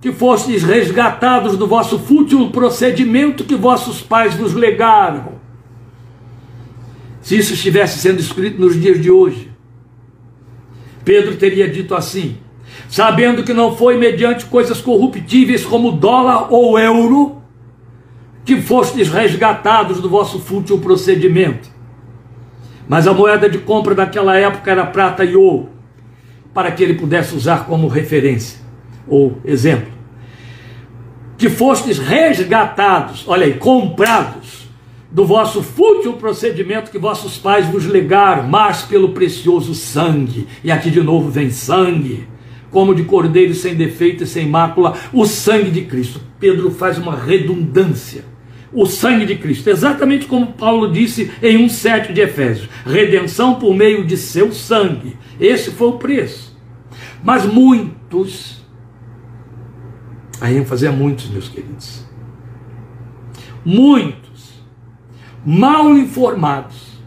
que 0.00 0.12
fostes 0.12 0.62
resgatados 0.62 1.56
do 1.56 1.66
vosso 1.66 1.98
fútil 1.98 2.48
procedimento 2.50 3.42
que 3.42 3.56
vossos 3.56 4.00
pais 4.00 4.34
vos 4.36 4.54
legaram 4.54 5.37
se 7.28 7.36
isso 7.36 7.52
estivesse 7.52 7.98
sendo 7.98 8.20
escrito 8.20 8.58
nos 8.58 8.80
dias 8.80 8.98
de 8.98 9.10
hoje, 9.10 9.50
Pedro 11.04 11.36
teria 11.36 11.68
dito 11.68 11.94
assim: 11.94 12.38
sabendo 12.88 13.44
que 13.44 13.52
não 13.52 13.76
foi 13.76 13.98
mediante 13.98 14.46
coisas 14.46 14.80
corruptíveis 14.80 15.62
como 15.62 15.92
dólar 15.92 16.50
ou 16.50 16.78
euro, 16.78 17.42
que 18.46 18.62
fostes 18.62 19.10
resgatados 19.10 20.00
do 20.00 20.08
vosso 20.08 20.40
fútil 20.40 20.78
procedimento. 20.78 21.68
Mas 22.88 23.06
a 23.06 23.12
moeda 23.12 23.46
de 23.46 23.58
compra 23.58 23.94
daquela 23.94 24.34
época 24.34 24.70
era 24.70 24.86
prata 24.86 25.22
e 25.22 25.36
ouro, 25.36 25.68
para 26.54 26.70
que 26.70 26.82
ele 26.82 26.94
pudesse 26.94 27.34
usar 27.36 27.66
como 27.66 27.88
referência 27.88 28.58
ou 29.06 29.38
exemplo. 29.44 29.92
Que 31.36 31.50
fostes 31.50 31.98
resgatados, 31.98 33.24
olha 33.28 33.44
aí, 33.44 33.52
comprados 33.52 34.67
do 35.10 35.24
vosso 35.24 35.62
fútil 35.62 36.14
procedimento 36.14 36.90
que 36.90 36.98
vossos 36.98 37.38
pais 37.38 37.66
vos 37.66 37.86
legaram, 37.86 38.46
mas 38.46 38.82
pelo 38.82 39.10
precioso 39.10 39.74
sangue. 39.74 40.46
E 40.62 40.70
aqui 40.70 40.90
de 40.90 41.02
novo 41.02 41.30
vem 41.30 41.50
sangue, 41.50 42.26
como 42.70 42.94
de 42.94 43.04
cordeiro 43.04 43.54
sem 43.54 43.74
defeito 43.74 44.24
e 44.24 44.26
sem 44.26 44.46
mácula, 44.46 44.96
o 45.12 45.24
sangue 45.24 45.70
de 45.70 45.82
Cristo. 45.82 46.20
Pedro 46.38 46.70
faz 46.70 46.98
uma 46.98 47.16
redundância. 47.16 48.24
O 48.70 48.84
sangue 48.84 49.24
de 49.24 49.36
Cristo, 49.36 49.70
exatamente 49.70 50.26
como 50.26 50.52
Paulo 50.52 50.92
disse 50.92 51.30
em 51.42 51.66
1,7 51.66 52.12
de 52.12 52.20
Efésios: 52.20 52.68
redenção 52.84 53.54
por 53.54 53.74
meio 53.74 54.04
de 54.04 54.16
seu 54.16 54.52
sangue. 54.52 55.16
Esse 55.40 55.70
foi 55.70 55.88
o 55.88 55.98
preço. 55.98 56.54
Mas 57.22 57.46
muitos, 57.46 58.62
a 60.38 60.52
ênfase 60.52 60.86
é 60.86 60.90
muitos, 60.90 61.30
meus 61.30 61.48
queridos, 61.48 62.06
muitos, 63.64 64.27
mal 65.48 65.96
informados, 65.96 67.00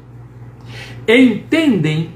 entendem 1.08 2.10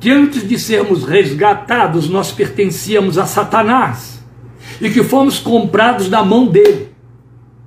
que 0.00 0.10
antes 0.10 0.46
de 0.46 0.58
sermos 0.58 1.04
resgatados, 1.04 2.08
nós 2.08 2.32
pertencíamos 2.32 3.16
a 3.16 3.26
Satanás 3.26 4.20
e 4.80 4.90
que 4.90 5.04
fomos 5.04 5.38
comprados 5.38 6.08
da 6.08 6.24
mão 6.24 6.48
dele. 6.48 6.88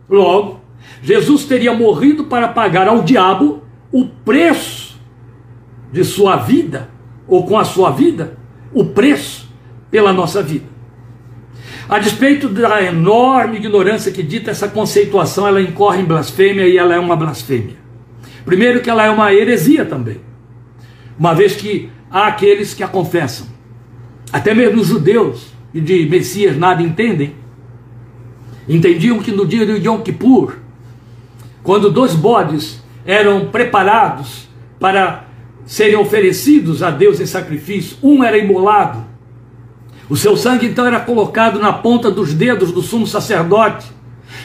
Logo, 0.10 0.60
Jesus 1.02 1.46
teria 1.46 1.74
morrido 1.74 2.26
para 2.26 2.50
pagar 2.50 2.86
ao 2.86 3.02
diabo 3.02 3.64
o 3.94 4.06
preço 4.06 5.00
de 5.90 6.04
sua 6.04 6.36
vida, 6.36 6.90
ou 7.26 7.46
com 7.46 7.58
a 7.58 7.64
sua 7.64 7.92
vida, 7.92 8.38
o 8.74 8.84
preço 8.88 9.50
pela 9.90 10.12
nossa 10.12 10.44
vida. 10.44 10.66
A 11.88 11.98
despeito 11.98 12.50
da 12.50 12.84
enorme 12.84 13.56
ignorância 13.56 14.12
que 14.12 14.22
dita 14.22 14.52
essa 14.52 14.68
conceituação, 14.68 15.48
ela 15.48 15.62
incorre 15.62 16.02
em 16.02 16.06
blasfêmia 16.06 16.68
e 16.68 16.78
ela 16.78 16.94
é 16.94 17.00
uma 17.00 17.16
blasfêmia. 17.16 17.81
Primeiro, 18.46 18.82
que 18.82 18.90
ela 18.90 19.06
é 19.06 19.10
uma 19.10 19.34
heresia 19.34 19.86
também, 19.86 20.20
uma 21.18 21.34
vez 21.34 21.56
que 21.56 21.90
há 22.10 22.28
aqueles 22.28 22.74
que 22.74 22.84
a 22.84 22.88
confessam, 22.88 23.48
até 24.32 24.54
mesmo 24.54 24.82
os 24.82 24.88
judeus 24.88 25.54
e 25.74 25.80
de 25.80 26.06
Messias 26.08 26.58
nada 26.58 26.82
entendem, 26.82 27.36
entendiam 28.68 29.20
que 29.20 29.32
no 29.32 29.46
dia 29.46 29.66
de 29.66 29.88
Yom 29.88 30.02
Kippur, 30.02 30.56
quando 31.64 31.92
dois 31.92 32.16
bodes 32.16 32.82
eram 33.06 33.48
preparados 33.48 34.48
para 34.80 35.26
serem 35.66 35.96
oferecidos 35.96 36.82
a 36.82 36.90
Deus 36.90 37.20
em 37.20 37.26
sacrifício, 37.26 37.98
um 38.02 38.24
era 38.24 38.38
imolado, 38.38 39.06
o 40.10 40.18
seu 40.18 40.36
sangue 40.36 40.66
então 40.66 40.86
era 40.86 41.00
colocado 41.00 41.58
na 41.58 41.72
ponta 41.72 42.12
dos 42.12 42.34
dedos 42.34 42.74
do 42.74 42.82
sumo 42.82 43.08
sacerdote, 43.08 43.90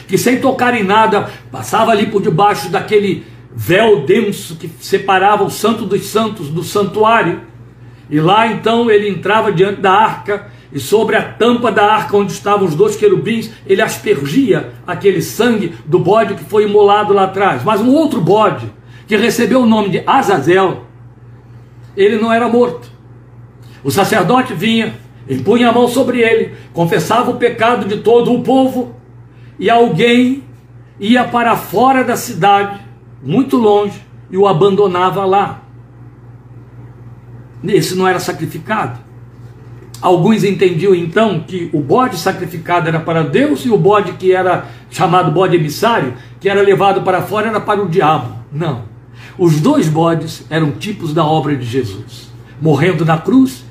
que 0.07 0.17
sem 0.17 0.39
tocar 0.39 0.73
em 0.73 0.83
nada 0.83 1.29
passava 1.51 1.91
ali 1.91 2.07
por 2.07 2.21
debaixo 2.21 2.69
daquele 2.69 3.25
véu 3.59 4.01
denso 4.01 4.55
que 4.55 4.69
separava 4.79 5.43
o 5.43 5.49
santo 5.49 5.83
dos 5.83 6.05
santos 6.05 6.49
do 6.49 6.63
santuário. 6.63 7.41
E 8.07 8.19
lá 8.19 8.45
então 8.45 8.87
ele 8.87 9.09
entrava 9.09 9.51
diante 9.51 9.81
da 9.81 9.91
arca 9.91 10.51
e 10.71 10.79
sobre 10.79 11.15
a 11.15 11.23
tampa 11.23 11.71
da 11.71 11.83
arca 11.91 12.15
onde 12.15 12.31
estavam 12.31 12.67
os 12.67 12.75
dois 12.75 12.95
querubins, 12.95 13.49
ele 13.65 13.81
aspergia 13.81 14.73
aquele 14.85 15.23
sangue 15.23 15.73
do 15.87 15.97
bode 15.97 16.35
que 16.35 16.43
foi 16.43 16.65
imolado 16.65 17.13
lá 17.13 17.23
atrás. 17.23 17.63
Mas 17.63 17.81
um 17.81 17.91
outro 17.95 18.21
bode, 18.21 18.71
que 19.07 19.17
recebeu 19.17 19.61
o 19.61 19.65
nome 19.65 19.89
de 19.89 20.03
Azazel, 20.05 20.85
ele 21.95 22.17
não 22.17 22.31
era 22.31 22.47
morto. 22.47 22.91
O 23.83 23.89
sacerdote 23.89 24.53
vinha, 24.53 24.93
impunha 25.27 25.69
a 25.69 25.73
mão 25.73 25.87
sobre 25.87 26.21
ele, 26.21 26.53
confessava 26.73 27.31
o 27.31 27.37
pecado 27.37 27.87
de 27.87 27.97
todo 28.01 28.31
o 28.31 28.43
povo, 28.43 28.95
e 29.57 29.67
alguém 29.67 30.43
ia 30.99 31.23
para 31.23 31.55
fora 31.55 32.03
da 32.03 32.15
cidade, 32.15 32.86
muito 33.21 33.57
longe, 33.57 34.01
e 34.29 34.37
o 34.37 34.47
abandonava 34.47 35.25
lá. 35.25 35.61
Esse 37.63 37.95
não 37.95 38.07
era 38.07 38.19
sacrificado. 38.19 38.99
Alguns 40.01 40.43
entendiam 40.43 40.93
então 40.93 41.39
que 41.39 41.69
o 41.73 41.81
bode 41.81 42.17
sacrificado 42.17 42.87
era 42.87 42.99
para 42.99 43.23
Deus 43.23 43.65
e 43.65 43.69
o 43.69 43.77
bode 43.77 44.13
que 44.13 44.31
era 44.31 44.67
chamado 44.91 45.31
bode 45.31 45.55
emissário, 45.55 46.13
que 46.39 46.47
era 46.47 46.61
levado 46.61 47.01
para 47.01 47.21
fora, 47.21 47.47
era 47.47 47.59
para 47.59 47.81
o 47.81 47.89
diabo. 47.89 48.35
Não. 48.51 48.83
Os 49.37 49.59
dois 49.59 49.89
bodes 49.89 50.45
eram 50.49 50.71
tipos 50.71 51.13
da 51.13 51.25
obra 51.25 51.55
de 51.55 51.65
Jesus, 51.65 52.31
morrendo 52.61 53.05
na 53.05 53.17
cruz 53.17 53.65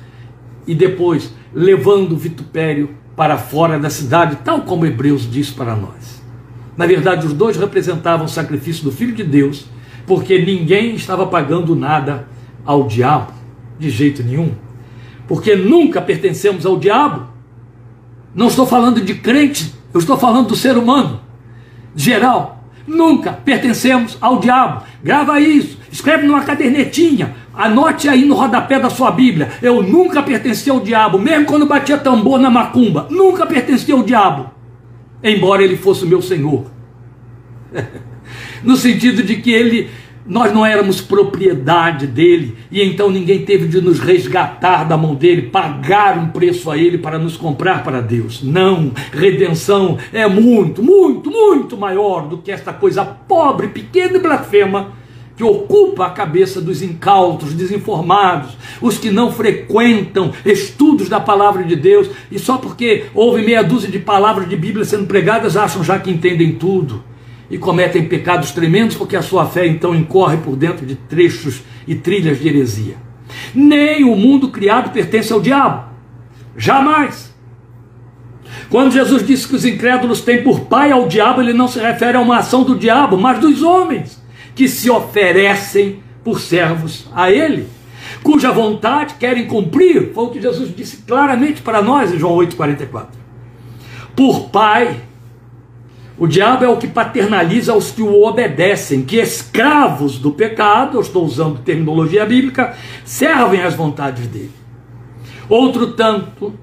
e 0.65 0.75
depois 0.75 1.33
levando 1.53 2.11
o 2.11 2.17
vitupério 2.17 2.89
para 3.15 3.37
fora 3.37 3.79
da 3.79 3.89
cidade, 3.89 4.37
tal 4.43 4.61
como 4.61 4.85
Hebreus 4.85 5.29
diz 5.29 5.49
para 5.49 5.75
nós. 5.75 6.16
Na 6.77 6.85
verdade, 6.85 7.25
os 7.25 7.33
dois 7.33 7.57
representavam 7.57 8.27
o 8.27 8.29
sacrifício 8.29 8.83
do 8.83 8.91
Filho 8.91 9.13
de 9.13 9.23
Deus, 9.23 9.65
porque 10.05 10.39
ninguém 10.39 10.95
estava 10.95 11.25
pagando 11.25 11.75
nada 11.75 12.27
ao 12.63 12.87
diabo, 12.87 13.33
de 13.79 13.89
jeito 13.89 14.23
nenhum 14.23 14.51
porque 15.27 15.55
nunca 15.55 16.01
pertencemos 16.01 16.65
ao 16.65 16.79
diabo. 16.79 17.27
Não 18.33 18.47
estou 18.47 18.65
falando 18.65 19.01
de 19.01 19.15
crente, 19.15 19.73
eu 19.93 19.99
estou 19.99 20.17
falando 20.17 20.47
do 20.47 20.55
ser 20.55 20.77
humano, 20.77 21.19
geral. 21.95 22.55
Nunca 22.87 23.33
pertencemos 23.33 24.17
ao 24.21 24.39
diabo. 24.39 24.83
Grava 25.03 25.41
isso, 25.41 25.77
escreve 25.91 26.25
numa 26.25 26.41
cadernetinha, 26.41 27.35
anote 27.53 28.07
aí 28.07 28.23
no 28.23 28.35
rodapé 28.35 28.79
da 28.79 28.89
sua 28.89 29.11
Bíblia. 29.11 29.51
Eu 29.61 29.83
nunca 29.83 30.23
pertenci 30.23 30.69
ao 30.69 30.79
diabo, 30.79 31.19
mesmo 31.19 31.45
quando 31.45 31.65
batia 31.65 31.97
tambor 31.97 32.39
na 32.39 32.49
macumba. 32.49 33.07
Nunca 33.09 33.45
pertenci 33.45 33.91
ao 33.91 34.03
diabo, 34.03 34.49
embora 35.23 35.63
ele 35.63 35.77
fosse 35.77 36.03
o 36.03 36.07
meu 36.07 36.21
Senhor. 36.21 36.65
no 38.63 38.75
sentido 38.75 39.23
de 39.23 39.37
que 39.37 39.51
ele 39.51 39.89
nós 40.27 40.53
não 40.53 40.65
éramos 40.65 40.99
propriedade 40.99 42.05
dele, 42.05 42.57
e 42.69 42.83
então 42.83 43.09
ninguém 43.09 43.45
teve 43.45 43.65
de 43.65 43.79
nos 43.79 43.97
resgatar 43.97 44.83
da 44.83 44.97
mão 44.97 45.15
dele, 45.15 45.43
pagar 45.43 46.17
um 46.17 46.27
preço 46.27 46.69
a 46.69 46.77
ele 46.77 46.97
para 46.97 47.17
nos 47.17 47.37
comprar 47.37 47.81
para 47.81 48.01
Deus. 48.01 48.43
Não, 48.43 48.91
redenção 49.13 49.97
é 50.11 50.27
muito, 50.27 50.83
muito, 50.83 51.31
muito 51.31 51.77
maior 51.77 52.27
do 52.27 52.39
que 52.39 52.51
esta 52.51 52.73
coisa 52.73 53.05
pobre, 53.05 53.69
pequena 53.69 54.17
e 54.17 54.19
blasfema 54.19 54.96
que 55.37 55.43
ocupa 55.43 56.07
a 56.07 56.09
cabeça 56.09 56.59
dos 56.59 56.81
incautos, 56.81 57.53
desinformados, 57.53 58.57
os 58.81 58.97
que 58.97 59.11
não 59.11 59.31
frequentam 59.31 60.33
estudos 60.43 61.07
da 61.07 61.19
palavra 61.19 61.63
de 61.63 61.75
Deus, 61.75 62.09
e 62.31 62.39
só 62.39 62.57
porque 62.57 63.05
houve 63.13 63.43
meia 63.43 63.63
dúzia 63.63 63.87
de 63.87 63.99
palavras 63.99 64.49
de 64.49 64.57
Bíblia 64.57 64.83
sendo 64.83 65.05
pregadas, 65.05 65.55
acham 65.55 65.83
já 65.83 65.99
que 65.99 66.09
entendem 66.09 66.53
tudo 66.53 67.03
e 67.51 67.57
cometem 67.57 68.05
pecados 68.05 68.51
tremendos, 68.51 68.97
porque 68.97 69.15
a 69.15 69.21
sua 69.21 69.45
fé 69.45 69.67
então 69.67 69.93
incorre 69.93 70.37
por 70.37 70.55
dentro 70.55 70.87
de 70.87 70.95
trechos 70.95 71.61
e 71.87 71.93
trilhas 71.93 72.39
de 72.39 72.47
heresia. 72.47 72.95
Nem 73.53 74.03
o 74.03 74.15
mundo 74.15 74.49
criado 74.49 74.91
pertence 74.91 75.31
ao 75.31 75.39
diabo. 75.39 75.87
Jamais. 76.57 77.31
Quando 78.71 78.91
Jesus 78.91 79.25
disse 79.25 79.47
que 79.47 79.55
os 79.55 79.65
incrédulos 79.65 80.21
têm 80.21 80.41
por 80.43 80.61
pai 80.61 80.91
ao 80.91 81.07
diabo, 81.07 81.41
ele 81.41 81.53
não 81.53 81.67
se 81.67 81.79
refere 81.79 82.17
a 82.17 82.21
uma 82.21 82.39
ação 82.39 82.63
do 82.63 82.75
diabo, 82.75 83.17
mas 83.17 83.39
dos 83.39 83.61
homens 83.61 84.25
que 84.57 84.67
se 84.67 84.89
oferecem 84.89 85.99
por 86.23 86.41
servos 86.41 87.07
a 87.13 87.31
ele, 87.31 87.67
cuja 88.23 88.51
vontade 88.51 89.13
querem 89.13 89.45
cumprir, 89.45 90.11
foi 90.15 90.23
o 90.25 90.29
que 90.29 90.41
Jesus 90.41 90.75
disse 90.75 90.97
claramente 91.07 91.61
para 91.61 91.79
nós 91.79 92.11
em 92.11 92.17
João 92.17 92.35
8,44. 92.37 93.05
Por 94.15 94.49
pai 94.49 94.99
o 96.17 96.25
diabo 96.25 96.65
é 96.65 96.67
o 96.67 96.77
que 96.77 96.87
paternaliza 96.87 97.75
os 97.75 97.91
que 97.91 98.01
o 98.01 98.23
obedecem, 98.23 99.03
que 99.03 99.17
escravos 99.17 100.17
do 100.17 100.31
pecado, 100.31 100.97
eu 100.97 101.01
estou 101.01 101.23
usando 101.23 101.59
terminologia 101.59 102.25
bíblica, 102.25 102.75
servem 103.05 103.61
às 103.61 103.75
vontades 103.75 104.25
dele. 104.25 104.51
Outro 105.47 105.93
tanto, 105.93 106.55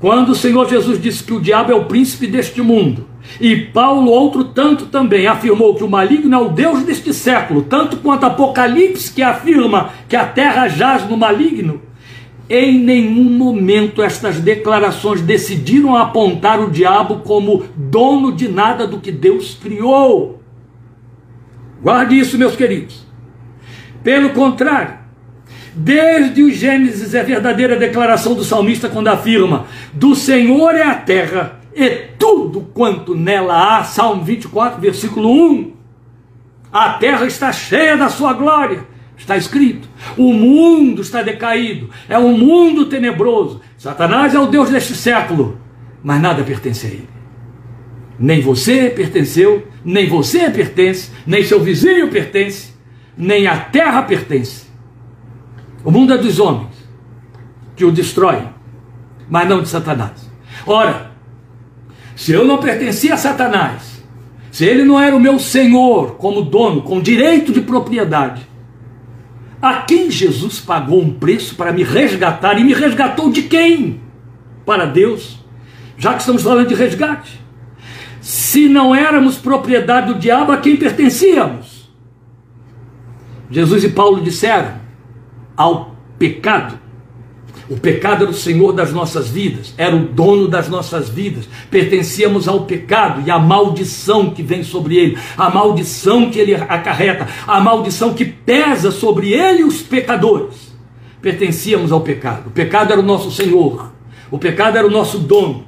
quando 0.00 0.30
o 0.30 0.34
Senhor 0.34 0.66
Jesus 0.66 0.98
disse 0.98 1.22
que 1.22 1.34
o 1.34 1.40
diabo 1.40 1.70
é 1.70 1.74
o 1.74 1.84
príncipe 1.84 2.26
deste 2.26 2.62
mundo, 2.62 3.06
e 3.40 3.56
Paulo, 3.56 4.10
outro 4.10 4.44
tanto 4.44 4.86
também, 4.86 5.26
afirmou 5.26 5.74
que 5.74 5.84
o 5.84 5.88
maligno 5.88 6.34
é 6.34 6.38
o 6.38 6.48
Deus 6.48 6.82
deste 6.82 7.12
século, 7.12 7.62
tanto 7.62 7.98
quanto 7.98 8.26
Apocalipse, 8.26 9.12
que 9.12 9.22
afirma 9.22 9.90
que 10.08 10.16
a 10.16 10.24
terra 10.24 10.68
jaz 10.68 11.08
no 11.08 11.16
maligno, 11.16 11.82
em 12.50 12.78
nenhum 12.78 13.24
momento 13.24 14.02
estas 14.02 14.40
declarações 14.40 15.20
decidiram 15.20 15.94
apontar 15.94 16.60
o 16.60 16.70
diabo 16.70 17.16
como 17.16 17.64
dono 17.76 18.32
de 18.32 18.48
nada 18.48 18.86
do 18.86 18.98
que 18.98 19.12
Deus 19.12 19.56
criou. 19.60 20.42
Guarde 21.82 22.18
isso, 22.18 22.38
meus 22.38 22.56
queridos. 22.56 23.06
Pelo 24.02 24.30
contrário, 24.30 24.94
desde 25.74 26.42
o 26.42 26.50
Gênesis 26.50 27.14
é 27.14 27.22
verdadeira 27.22 27.76
declaração 27.76 28.34
do 28.34 28.42
salmista 28.42 28.88
quando 28.88 29.08
afirma: 29.08 29.66
Do 29.92 30.14
Senhor 30.14 30.74
é 30.74 30.82
a 30.82 30.94
terra 30.94 31.60
e 31.74 31.90
tudo 32.28 32.60
quanto 32.72 33.14
nela 33.14 33.78
há. 33.78 33.84
Salmo 33.84 34.22
24, 34.24 34.80
versículo 34.80 35.30
1. 35.30 35.72
A 36.72 36.90
terra 36.94 37.26
está 37.26 37.52
cheia 37.52 37.96
da 37.96 38.08
sua 38.08 38.32
glória 38.34 38.86
Está 39.18 39.36
escrito: 39.36 39.88
o 40.16 40.32
mundo 40.32 41.02
está 41.02 41.22
decaído, 41.22 41.90
é 42.08 42.16
um 42.16 42.38
mundo 42.38 42.86
tenebroso. 42.86 43.60
Satanás 43.76 44.34
é 44.34 44.38
o 44.38 44.46
Deus 44.46 44.70
deste 44.70 44.94
século, 44.94 45.60
mas 46.02 46.22
nada 46.22 46.44
pertence 46.44 46.86
a 46.86 46.90
ele. 46.90 47.08
Nem 48.18 48.40
você 48.40 48.88
pertenceu, 48.90 49.66
nem 49.84 50.08
você 50.08 50.48
pertence, 50.50 51.10
nem 51.26 51.44
seu 51.44 51.60
vizinho 51.60 52.08
pertence, 52.08 52.72
nem 53.16 53.46
a 53.46 53.58
terra 53.58 54.02
pertence. 54.02 54.66
O 55.84 55.90
mundo 55.90 56.14
é 56.14 56.18
dos 56.18 56.38
homens 56.38 56.88
que 57.76 57.84
o 57.84 57.92
destroem, 57.92 58.48
mas 59.28 59.48
não 59.48 59.62
de 59.62 59.68
Satanás. 59.68 60.28
Ora, 60.66 61.07
se 62.18 62.32
eu 62.32 62.44
não 62.44 62.58
pertencia 62.58 63.14
a 63.14 63.16
Satanás, 63.16 64.02
se 64.50 64.64
ele 64.64 64.82
não 64.82 65.00
era 65.00 65.14
o 65.14 65.20
meu 65.20 65.38
senhor 65.38 66.16
como 66.16 66.42
dono, 66.42 66.82
com 66.82 67.00
direito 67.00 67.52
de 67.52 67.60
propriedade, 67.60 68.42
a 69.62 69.82
quem 69.82 70.10
Jesus 70.10 70.58
pagou 70.58 71.00
um 71.00 71.12
preço 71.12 71.54
para 71.54 71.72
me 71.72 71.84
resgatar 71.84 72.58
e 72.58 72.64
me 72.64 72.74
resgatou 72.74 73.30
de 73.30 73.42
quem? 73.42 74.00
Para 74.66 74.84
Deus. 74.84 75.38
Já 75.96 76.14
que 76.14 76.18
estamos 76.18 76.42
falando 76.42 76.66
de 76.66 76.74
resgate. 76.74 77.40
Se 78.20 78.68
não 78.68 78.92
éramos 78.92 79.36
propriedade 79.36 80.12
do 80.12 80.18
diabo, 80.18 80.50
a 80.50 80.56
quem 80.56 80.76
pertencíamos? 80.76 81.88
Jesus 83.48 83.84
e 83.84 83.90
Paulo 83.90 84.24
disseram: 84.24 84.74
ao 85.56 85.94
pecado. 86.18 86.77
O 87.68 87.76
pecado 87.76 88.22
era 88.22 88.30
o 88.30 88.34
senhor 88.34 88.72
das 88.72 88.92
nossas 88.92 89.28
vidas, 89.28 89.74
era 89.76 89.94
o 89.94 90.00
dono 90.00 90.48
das 90.48 90.68
nossas 90.68 91.10
vidas. 91.10 91.46
Pertencíamos 91.70 92.48
ao 92.48 92.64
pecado 92.64 93.22
e 93.26 93.30
à 93.30 93.38
maldição 93.38 94.30
que 94.30 94.42
vem 94.42 94.62
sobre 94.62 94.96
ele, 94.96 95.18
a 95.36 95.50
maldição 95.50 96.30
que 96.30 96.38
ele 96.38 96.54
acarreta, 96.54 97.28
a 97.46 97.60
maldição 97.60 98.14
que 98.14 98.24
pesa 98.24 98.90
sobre 98.90 99.34
ele 99.34 99.64
os 99.64 99.82
pecadores. 99.82 100.74
Pertencíamos 101.20 101.92
ao 101.92 102.00
pecado. 102.00 102.46
O 102.46 102.50
pecado 102.50 102.92
era 102.92 103.00
o 103.00 103.04
nosso 103.04 103.30
senhor, 103.30 103.92
o 104.30 104.38
pecado 104.38 104.78
era 104.78 104.86
o 104.86 104.90
nosso 104.90 105.18
dono. 105.18 105.66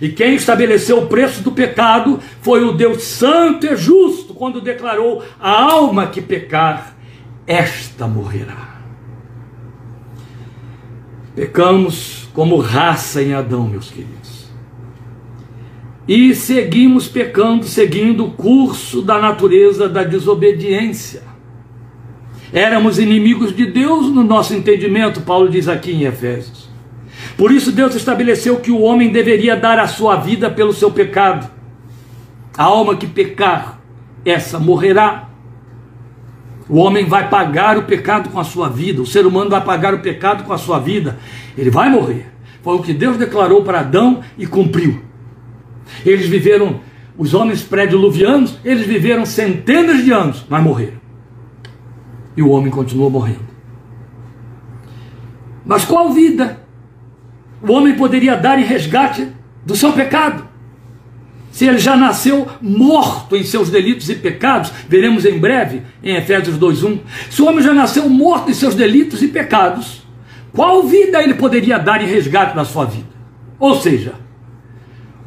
E 0.00 0.10
quem 0.10 0.34
estabeleceu 0.34 0.98
o 0.98 1.06
preço 1.06 1.42
do 1.42 1.50
pecado 1.50 2.20
foi 2.42 2.62
o 2.62 2.72
Deus 2.72 3.02
Santo 3.02 3.66
e 3.66 3.76
Justo, 3.76 4.34
quando 4.34 4.60
declarou: 4.60 5.22
a 5.40 5.72
alma 5.72 6.06
que 6.06 6.20
pecar, 6.20 6.96
esta 7.46 8.06
morrerá. 8.06 8.73
Pecamos 11.34 12.28
como 12.32 12.58
raça 12.58 13.22
em 13.22 13.32
Adão, 13.34 13.68
meus 13.68 13.90
queridos. 13.90 14.44
E 16.06 16.34
seguimos 16.34 17.08
pecando, 17.08 17.64
seguindo 17.64 18.26
o 18.26 18.30
curso 18.30 19.02
da 19.02 19.18
natureza 19.18 19.88
da 19.88 20.04
desobediência. 20.04 21.22
Éramos 22.52 22.98
inimigos 22.98 23.54
de 23.54 23.66
Deus 23.66 24.08
no 24.10 24.22
nosso 24.22 24.54
entendimento, 24.54 25.22
Paulo 25.22 25.48
diz 25.48 25.66
aqui 25.66 25.92
em 25.92 26.04
Efésios. 26.04 26.68
Por 27.36 27.50
isso 27.50 27.72
Deus 27.72 27.94
estabeleceu 27.94 28.60
que 28.60 28.70
o 28.70 28.80
homem 28.80 29.10
deveria 29.10 29.56
dar 29.56 29.78
a 29.78 29.88
sua 29.88 30.16
vida 30.16 30.48
pelo 30.50 30.72
seu 30.72 30.90
pecado. 30.90 31.50
A 32.56 32.64
alma 32.64 32.96
que 32.96 33.06
pecar, 33.06 33.80
essa 34.24 34.60
morrerá. 34.60 35.30
O 36.68 36.78
homem 36.78 37.04
vai 37.04 37.28
pagar 37.28 37.76
o 37.76 37.82
pecado 37.82 38.30
com 38.30 38.40
a 38.40 38.44
sua 38.44 38.68
vida, 38.68 39.02
o 39.02 39.06
ser 39.06 39.26
humano 39.26 39.50
vai 39.50 39.62
pagar 39.62 39.92
o 39.92 40.00
pecado 40.00 40.44
com 40.44 40.52
a 40.52 40.58
sua 40.58 40.78
vida, 40.78 41.18
ele 41.56 41.70
vai 41.70 41.90
morrer. 41.90 42.32
Foi 42.62 42.76
o 42.76 42.82
que 42.82 42.94
Deus 42.94 43.18
declarou 43.18 43.62
para 43.62 43.80
Adão 43.80 44.22
e 44.38 44.46
cumpriu. 44.46 45.02
Eles 46.04 46.26
viveram, 46.26 46.80
os 47.18 47.34
homens 47.34 47.62
pré-diluvianos, 47.62 48.58
eles 48.64 48.86
viveram 48.86 49.26
centenas 49.26 50.02
de 50.02 50.10
anos, 50.10 50.46
mas 50.48 50.62
morreram. 50.62 50.98
E 52.34 52.42
o 52.42 52.48
homem 52.48 52.70
continuou 52.70 53.10
morrendo. 53.10 53.44
Mas 55.64 55.84
qual 55.84 56.10
vida 56.12 56.60
o 57.62 57.72
homem 57.72 57.94
poderia 57.94 58.36
dar 58.36 58.58
em 58.58 58.64
resgate 58.64 59.28
do 59.64 59.76
seu 59.76 59.92
pecado? 59.92 60.43
Se 61.54 61.66
ele 61.66 61.78
já 61.78 61.96
nasceu 61.96 62.48
morto 62.60 63.36
em 63.36 63.44
seus 63.44 63.70
delitos 63.70 64.10
e 64.10 64.16
pecados, 64.16 64.72
veremos 64.88 65.24
em 65.24 65.38
breve 65.38 65.82
em 66.02 66.16
Efésios 66.16 66.58
2:1. 66.58 66.98
Se 67.30 67.40
o 67.40 67.46
homem 67.46 67.62
já 67.62 67.72
nasceu 67.72 68.08
morto 68.08 68.50
em 68.50 68.54
seus 68.54 68.74
delitos 68.74 69.22
e 69.22 69.28
pecados, 69.28 70.02
qual 70.52 70.82
vida 70.82 71.22
ele 71.22 71.34
poderia 71.34 71.78
dar 71.78 72.02
em 72.02 72.08
resgate 72.08 72.56
da 72.56 72.64
sua 72.64 72.86
vida? 72.86 73.06
Ou 73.56 73.76
seja, 73.76 74.14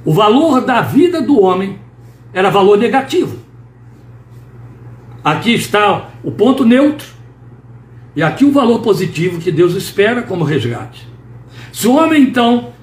o 0.03 0.11
valor 0.11 0.59
da 0.59 0.81
vida 0.81 1.21
do 1.21 1.41
homem 1.41 1.79
era 2.33 2.49
valor 2.49 2.77
negativo. 2.77 3.37
Aqui 5.23 5.53
está 5.53 6.09
o 6.21 6.31
ponto 6.31 6.65
neutro. 6.65 7.07
E 8.13 8.21
aqui 8.21 8.43
o 8.43 8.51
valor 8.51 8.81
positivo 8.81 9.39
que 9.39 9.49
Deus 9.49 9.75
espera 9.75 10.23
como 10.23 10.43
resgate. 10.43 11.07
Se 11.71 11.87
o 11.87 11.95
homem, 11.95 12.21
então, 12.21 12.73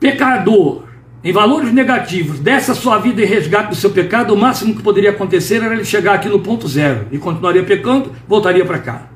pecador, 0.00 0.84
em 1.24 1.32
valores 1.32 1.72
negativos, 1.72 2.40
dessa 2.40 2.74
sua 2.74 2.98
vida 2.98 3.22
e 3.22 3.24
resgate 3.24 3.70
do 3.70 3.76
seu 3.76 3.90
pecado, 3.90 4.34
o 4.34 4.36
máximo 4.36 4.74
que 4.74 4.82
poderia 4.82 5.10
acontecer 5.10 5.62
era 5.62 5.72
ele 5.72 5.84
chegar 5.84 6.14
aqui 6.14 6.28
no 6.28 6.40
ponto 6.40 6.66
zero 6.66 7.06
e 7.12 7.18
continuaria 7.18 7.62
pecando, 7.62 8.10
voltaria 8.26 8.64
para 8.64 8.80
cá. 8.80 9.06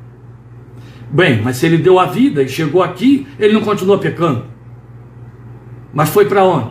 Bem, 1.11 1.41
mas 1.43 1.57
se 1.57 1.67
ele 1.67 1.79
deu 1.79 1.99
a 1.99 2.07
vida 2.07 2.43
e 2.43 2.49
chegou 2.49 2.83
aqui, 2.83 3.27
ele 3.39 3.53
não 3.53 3.61
continuou 3.61 3.99
pecando. 3.99 4.45
Mas 5.93 6.09
foi 6.09 6.27
para 6.27 6.45
onde? 6.45 6.71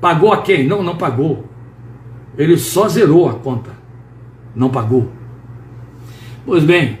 Pagou 0.00 0.32
a 0.32 0.42
quem? 0.42 0.66
Não, 0.66 0.82
não 0.82 0.96
pagou. 0.96 1.48
Ele 2.36 2.56
só 2.58 2.88
zerou 2.88 3.28
a 3.28 3.34
conta. 3.34 3.70
Não 4.54 4.68
pagou. 4.68 5.10
Pois 6.44 6.64
bem, 6.64 6.98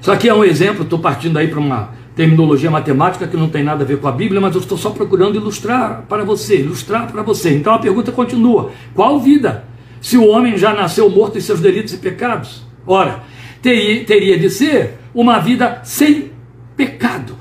isso 0.00 0.10
aqui 0.12 0.28
é 0.28 0.34
um 0.34 0.44
exemplo, 0.44 0.82
estou 0.82 0.98
partindo 0.98 1.38
aí 1.38 1.48
para 1.48 1.60
uma 1.60 1.93
terminologia 2.14 2.70
matemática 2.70 3.26
que 3.26 3.36
não 3.36 3.48
tem 3.48 3.62
nada 3.62 3.82
a 3.84 3.86
ver 3.86 3.98
com 3.98 4.06
a 4.06 4.12
Bíblia, 4.12 4.40
mas 4.40 4.54
eu 4.54 4.60
estou 4.60 4.78
só 4.78 4.90
procurando 4.90 5.36
ilustrar 5.36 6.04
para 6.08 6.24
você, 6.24 6.60
ilustrar 6.60 7.10
para 7.10 7.22
você. 7.22 7.54
Então 7.54 7.74
a 7.74 7.78
pergunta 7.78 8.12
continua: 8.12 8.70
qual 8.94 9.18
vida? 9.20 9.64
Se 10.00 10.16
o 10.16 10.28
homem 10.28 10.56
já 10.58 10.72
nasceu 10.72 11.08
morto 11.08 11.38
em 11.38 11.40
seus 11.40 11.60
delitos 11.60 11.94
e 11.94 11.96
pecados? 11.96 12.62
Ora, 12.86 13.22
teria, 13.62 14.04
teria 14.04 14.38
de 14.38 14.50
ser 14.50 14.98
uma 15.14 15.38
vida 15.38 15.80
sem 15.82 16.30
pecado. 16.76 17.36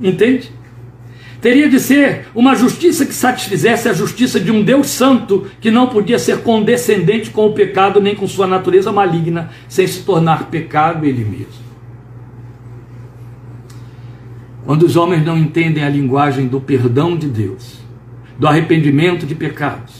Entende? 0.00 0.52
Teria 1.40 1.68
de 1.68 1.78
ser 1.78 2.26
uma 2.34 2.54
justiça 2.54 3.04
que 3.04 3.14
satisfizesse 3.14 3.88
a 3.88 3.92
justiça 3.92 4.40
de 4.40 4.50
um 4.50 4.62
Deus 4.62 4.88
santo 4.88 5.46
que 5.60 5.70
não 5.70 5.88
podia 5.88 6.18
ser 6.18 6.42
condescendente 6.42 7.30
com 7.30 7.46
o 7.46 7.52
pecado 7.52 8.00
nem 8.00 8.14
com 8.14 8.26
sua 8.26 8.46
natureza 8.46 8.90
maligna, 8.90 9.50
sem 9.68 9.86
se 9.86 10.02
tornar 10.02 10.50
pecado 10.50 11.04
ele 11.04 11.24
mesmo. 11.24 11.65
Quando 14.66 14.82
os 14.82 14.96
homens 14.96 15.24
não 15.24 15.38
entendem 15.38 15.84
a 15.84 15.88
linguagem 15.88 16.48
do 16.48 16.60
perdão 16.60 17.16
de 17.16 17.28
Deus, 17.28 17.78
do 18.36 18.48
arrependimento 18.48 19.24
de 19.24 19.32
pecados, 19.32 19.94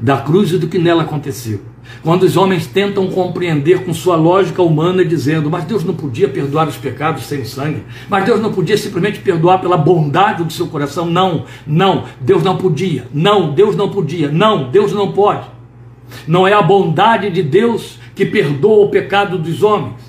da 0.00 0.18
cruz 0.18 0.52
e 0.52 0.58
do 0.58 0.68
que 0.68 0.78
nela 0.78 1.02
aconteceu. 1.02 1.60
Quando 2.04 2.22
os 2.22 2.36
homens 2.36 2.68
tentam 2.68 3.08
compreender 3.08 3.84
com 3.84 3.92
sua 3.92 4.14
lógica 4.14 4.62
humana, 4.62 5.04
dizendo, 5.04 5.50
mas 5.50 5.64
Deus 5.64 5.82
não 5.82 5.92
podia 5.92 6.28
perdoar 6.28 6.68
os 6.68 6.76
pecados 6.76 7.24
sem 7.24 7.44
sangue, 7.44 7.82
mas 8.08 8.24
Deus 8.24 8.40
não 8.40 8.52
podia 8.52 8.78
simplesmente 8.78 9.18
perdoar 9.18 9.60
pela 9.60 9.76
bondade 9.76 10.44
do 10.44 10.52
seu 10.52 10.68
coração. 10.68 11.06
Não, 11.06 11.44
não, 11.66 12.04
Deus 12.20 12.44
não 12.44 12.56
podia, 12.56 13.08
não, 13.12 13.52
Deus 13.52 13.74
não 13.74 13.88
podia, 13.88 14.30
não, 14.30 14.70
Deus 14.70 14.92
não 14.92 15.10
pode. 15.10 15.48
Não 16.28 16.46
é 16.46 16.52
a 16.52 16.62
bondade 16.62 17.28
de 17.28 17.42
Deus 17.42 17.98
que 18.14 18.24
perdoa 18.24 18.84
o 18.84 18.88
pecado 18.88 19.36
dos 19.36 19.64
homens. 19.64 20.05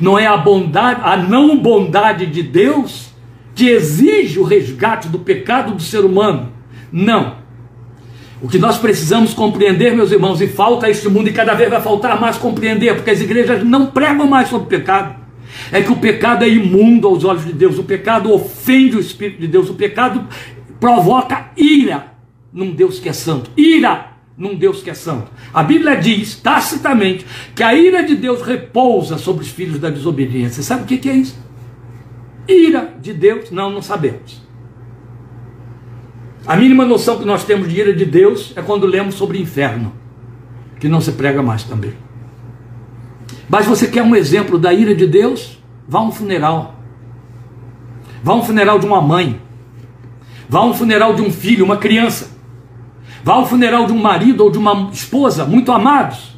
Não 0.00 0.18
é 0.18 0.26
a 0.26 0.36
bondade, 0.36 1.00
a 1.02 1.16
não 1.16 1.56
bondade 1.56 2.26
de 2.26 2.42
Deus 2.42 3.08
que 3.54 3.68
exige 3.68 4.38
o 4.38 4.44
resgate 4.44 5.08
do 5.08 5.18
pecado 5.18 5.74
do 5.74 5.82
ser 5.82 6.04
humano. 6.04 6.52
Não. 6.92 7.38
O 8.40 8.48
que 8.48 8.58
nós 8.58 8.78
precisamos 8.78 9.34
compreender, 9.34 9.96
meus 9.96 10.12
irmãos, 10.12 10.40
e 10.40 10.46
falta 10.46 10.86
a 10.86 10.90
este 10.90 11.08
mundo, 11.08 11.28
e 11.28 11.32
cada 11.32 11.54
vez 11.54 11.68
vai 11.68 11.82
faltar 11.82 12.20
mais 12.20 12.36
compreender, 12.36 12.94
porque 12.94 13.10
as 13.10 13.20
igrejas 13.20 13.64
não 13.64 13.86
pregam 13.86 14.28
mais 14.28 14.48
sobre 14.48 14.66
o 14.66 14.68
pecado, 14.68 15.16
é 15.72 15.82
que 15.82 15.90
o 15.90 15.96
pecado 15.96 16.44
é 16.44 16.48
imundo 16.48 17.08
aos 17.08 17.24
olhos 17.24 17.44
de 17.44 17.52
Deus, 17.52 17.78
o 17.78 17.82
pecado 17.82 18.32
ofende 18.32 18.96
o 18.96 19.00
Espírito 19.00 19.40
de 19.40 19.48
Deus, 19.48 19.68
o 19.68 19.74
pecado 19.74 20.24
provoca 20.78 21.50
ira 21.56 22.12
num 22.52 22.70
Deus 22.70 23.00
que 23.00 23.08
é 23.08 23.12
santo. 23.12 23.50
Ira 23.56 24.07
num 24.38 24.54
Deus 24.54 24.80
que 24.80 24.88
é 24.88 24.94
santo. 24.94 25.30
A 25.52 25.64
Bíblia 25.64 25.96
diz 25.96 26.36
tacitamente 26.36 27.26
que 27.56 27.62
a 27.62 27.74
ira 27.74 28.04
de 28.04 28.14
Deus 28.14 28.40
repousa 28.40 29.18
sobre 29.18 29.42
os 29.42 29.50
filhos 29.50 29.80
da 29.80 29.90
desobediência. 29.90 30.62
Sabe 30.62 30.84
o 30.84 30.86
que 30.86 31.08
é 31.08 31.14
isso? 31.14 31.36
Ira 32.46 32.94
de 33.02 33.12
Deus? 33.12 33.50
Não, 33.50 33.68
não 33.68 33.82
sabemos. 33.82 34.40
A 36.46 36.56
mínima 36.56 36.86
noção 36.86 37.18
que 37.18 37.24
nós 37.24 37.44
temos 37.44 37.68
de 37.68 37.78
ira 37.78 37.92
de 37.92 38.04
Deus 38.04 38.54
é 38.56 38.62
quando 38.62 38.86
lemos 38.86 39.16
sobre 39.16 39.38
inferno, 39.38 39.92
que 40.78 40.88
não 40.88 41.00
se 41.00 41.12
prega 41.12 41.42
mais 41.42 41.64
também. 41.64 41.92
Mas 43.48 43.66
você 43.66 43.88
quer 43.88 44.02
um 44.02 44.14
exemplo 44.14 44.58
da 44.58 44.72
ira 44.72 44.94
de 44.94 45.06
Deus? 45.06 45.58
Vá 45.86 45.98
a 45.98 46.02
um 46.02 46.12
funeral. 46.12 46.76
Vá 48.22 48.32
a 48.32 48.36
um 48.36 48.42
funeral 48.44 48.78
de 48.78 48.86
uma 48.86 49.00
mãe. 49.00 49.40
Vá 50.48 50.60
a 50.60 50.64
um 50.64 50.72
funeral 50.72 51.14
de 51.14 51.22
um 51.22 51.30
filho, 51.30 51.64
uma 51.64 51.76
criança. 51.76 52.37
Vá 53.28 53.34
ao 53.34 53.46
funeral 53.46 53.84
de 53.84 53.92
um 53.92 54.00
marido 54.00 54.42
ou 54.42 54.50
de 54.50 54.56
uma 54.56 54.88
esposa 54.90 55.44
muito 55.44 55.70
amados. 55.70 56.34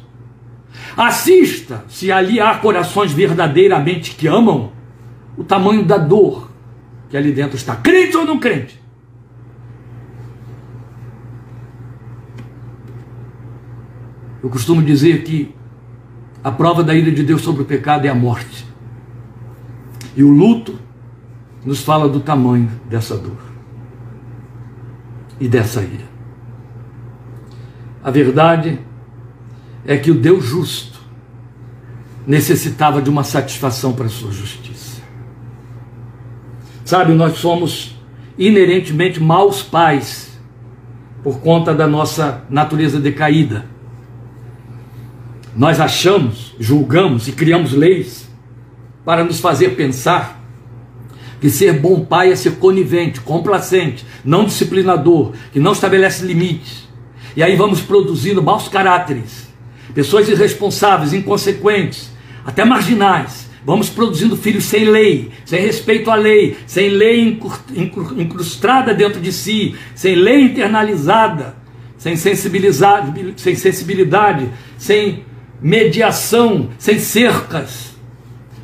Assista, 0.97 1.85
se 1.87 2.11
ali 2.11 2.37
há 2.37 2.53
corações 2.55 3.13
verdadeiramente 3.13 4.13
que 4.13 4.27
amam, 4.27 4.73
o 5.37 5.43
tamanho 5.45 5.85
da 5.85 5.97
dor 5.97 6.51
que 7.09 7.15
ali 7.15 7.31
dentro 7.31 7.55
está. 7.55 7.77
Crente 7.77 8.17
ou 8.17 8.25
não 8.25 8.37
crente? 8.37 8.77
Eu 14.43 14.49
costumo 14.49 14.83
dizer 14.83 15.23
que 15.23 15.55
a 16.43 16.51
prova 16.51 16.83
da 16.83 16.93
ira 16.93 17.09
de 17.09 17.23
Deus 17.23 17.41
sobre 17.41 17.61
o 17.61 17.65
pecado 17.65 18.05
é 18.05 18.09
a 18.09 18.13
morte. 18.13 18.67
E 20.13 20.25
o 20.25 20.29
luto 20.29 20.77
nos 21.65 21.81
fala 21.81 22.09
do 22.09 22.19
tamanho 22.19 22.69
dessa 22.89 23.15
dor 23.17 23.39
e 25.39 25.47
dessa 25.47 25.81
ira. 25.81 26.10
A 28.03 28.09
verdade 28.09 28.79
é 29.85 29.97
que 29.97 30.11
o 30.11 30.15
Deus 30.15 30.45
justo 30.45 30.99
necessitava 32.25 33.01
de 33.01 33.09
uma 33.09 33.23
satisfação 33.23 33.93
para 33.93 34.05
a 34.05 34.09
sua 34.09 34.31
justiça. 34.31 35.01
Sabe, 36.83 37.13
nós 37.13 37.37
somos 37.37 37.95
inerentemente 38.37 39.19
maus 39.19 39.61
pais 39.61 40.39
por 41.23 41.39
conta 41.39 41.73
da 41.73 41.87
nossa 41.87 42.43
natureza 42.49 42.99
decaída. 42.99 43.65
Nós 45.55 45.79
achamos, 45.79 46.55
julgamos 46.59 47.27
e 47.27 47.31
criamos 47.33 47.73
leis 47.73 48.29
para 49.05 49.23
nos 49.23 49.39
fazer 49.39 49.75
pensar 49.75 50.41
que 51.39 51.49
ser 51.49 51.73
bom 51.73 52.05
pai 52.05 52.31
é 52.31 52.35
ser 52.35 52.57
conivente, 52.57 53.19
complacente, 53.19 54.05
não 54.23 54.45
disciplinador, 54.45 55.33
que 55.51 55.59
não 55.59 55.71
estabelece 55.71 56.23
limites, 56.23 56.87
e 57.35 57.43
aí 57.43 57.55
vamos 57.55 57.81
produzindo 57.81 58.41
maus 58.41 58.67
caráteres, 58.67 59.49
pessoas 59.93 60.27
irresponsáveis, 60.27 61.13
inconsequentes, 61.13 62.11
até 62.45 62.65
marginais, 62.65 63.51
Vamos 63.63 63.89
produzindo 63.89 64.35
filhos 64.35 64.63
sem 64.63 64.85
lei, 64.85 65.29
sem 65.45 65.61
respeito 65.61 66.09
à 66.09 66.15
lei, 66.15 66.57
sem 66.65 66.89
lei 66.89 67.39
incrustada 68.17 68.91
dentro 68.91 69.21
de 69.21 69.31
si, 69.31 69.75
sem 69.93 70.15
lei 70.15 70.45
internalizada, 70.45 71.55
sem 71.95 72.15
sensibilidade, 72.15 73.35
sem 73.37 73.53
sensibilidade, 73.53 74.49
sem 74.79 75.23
mediação, 75.61 76.71
sem 76.79 76.97
cercas. 76.97 77.90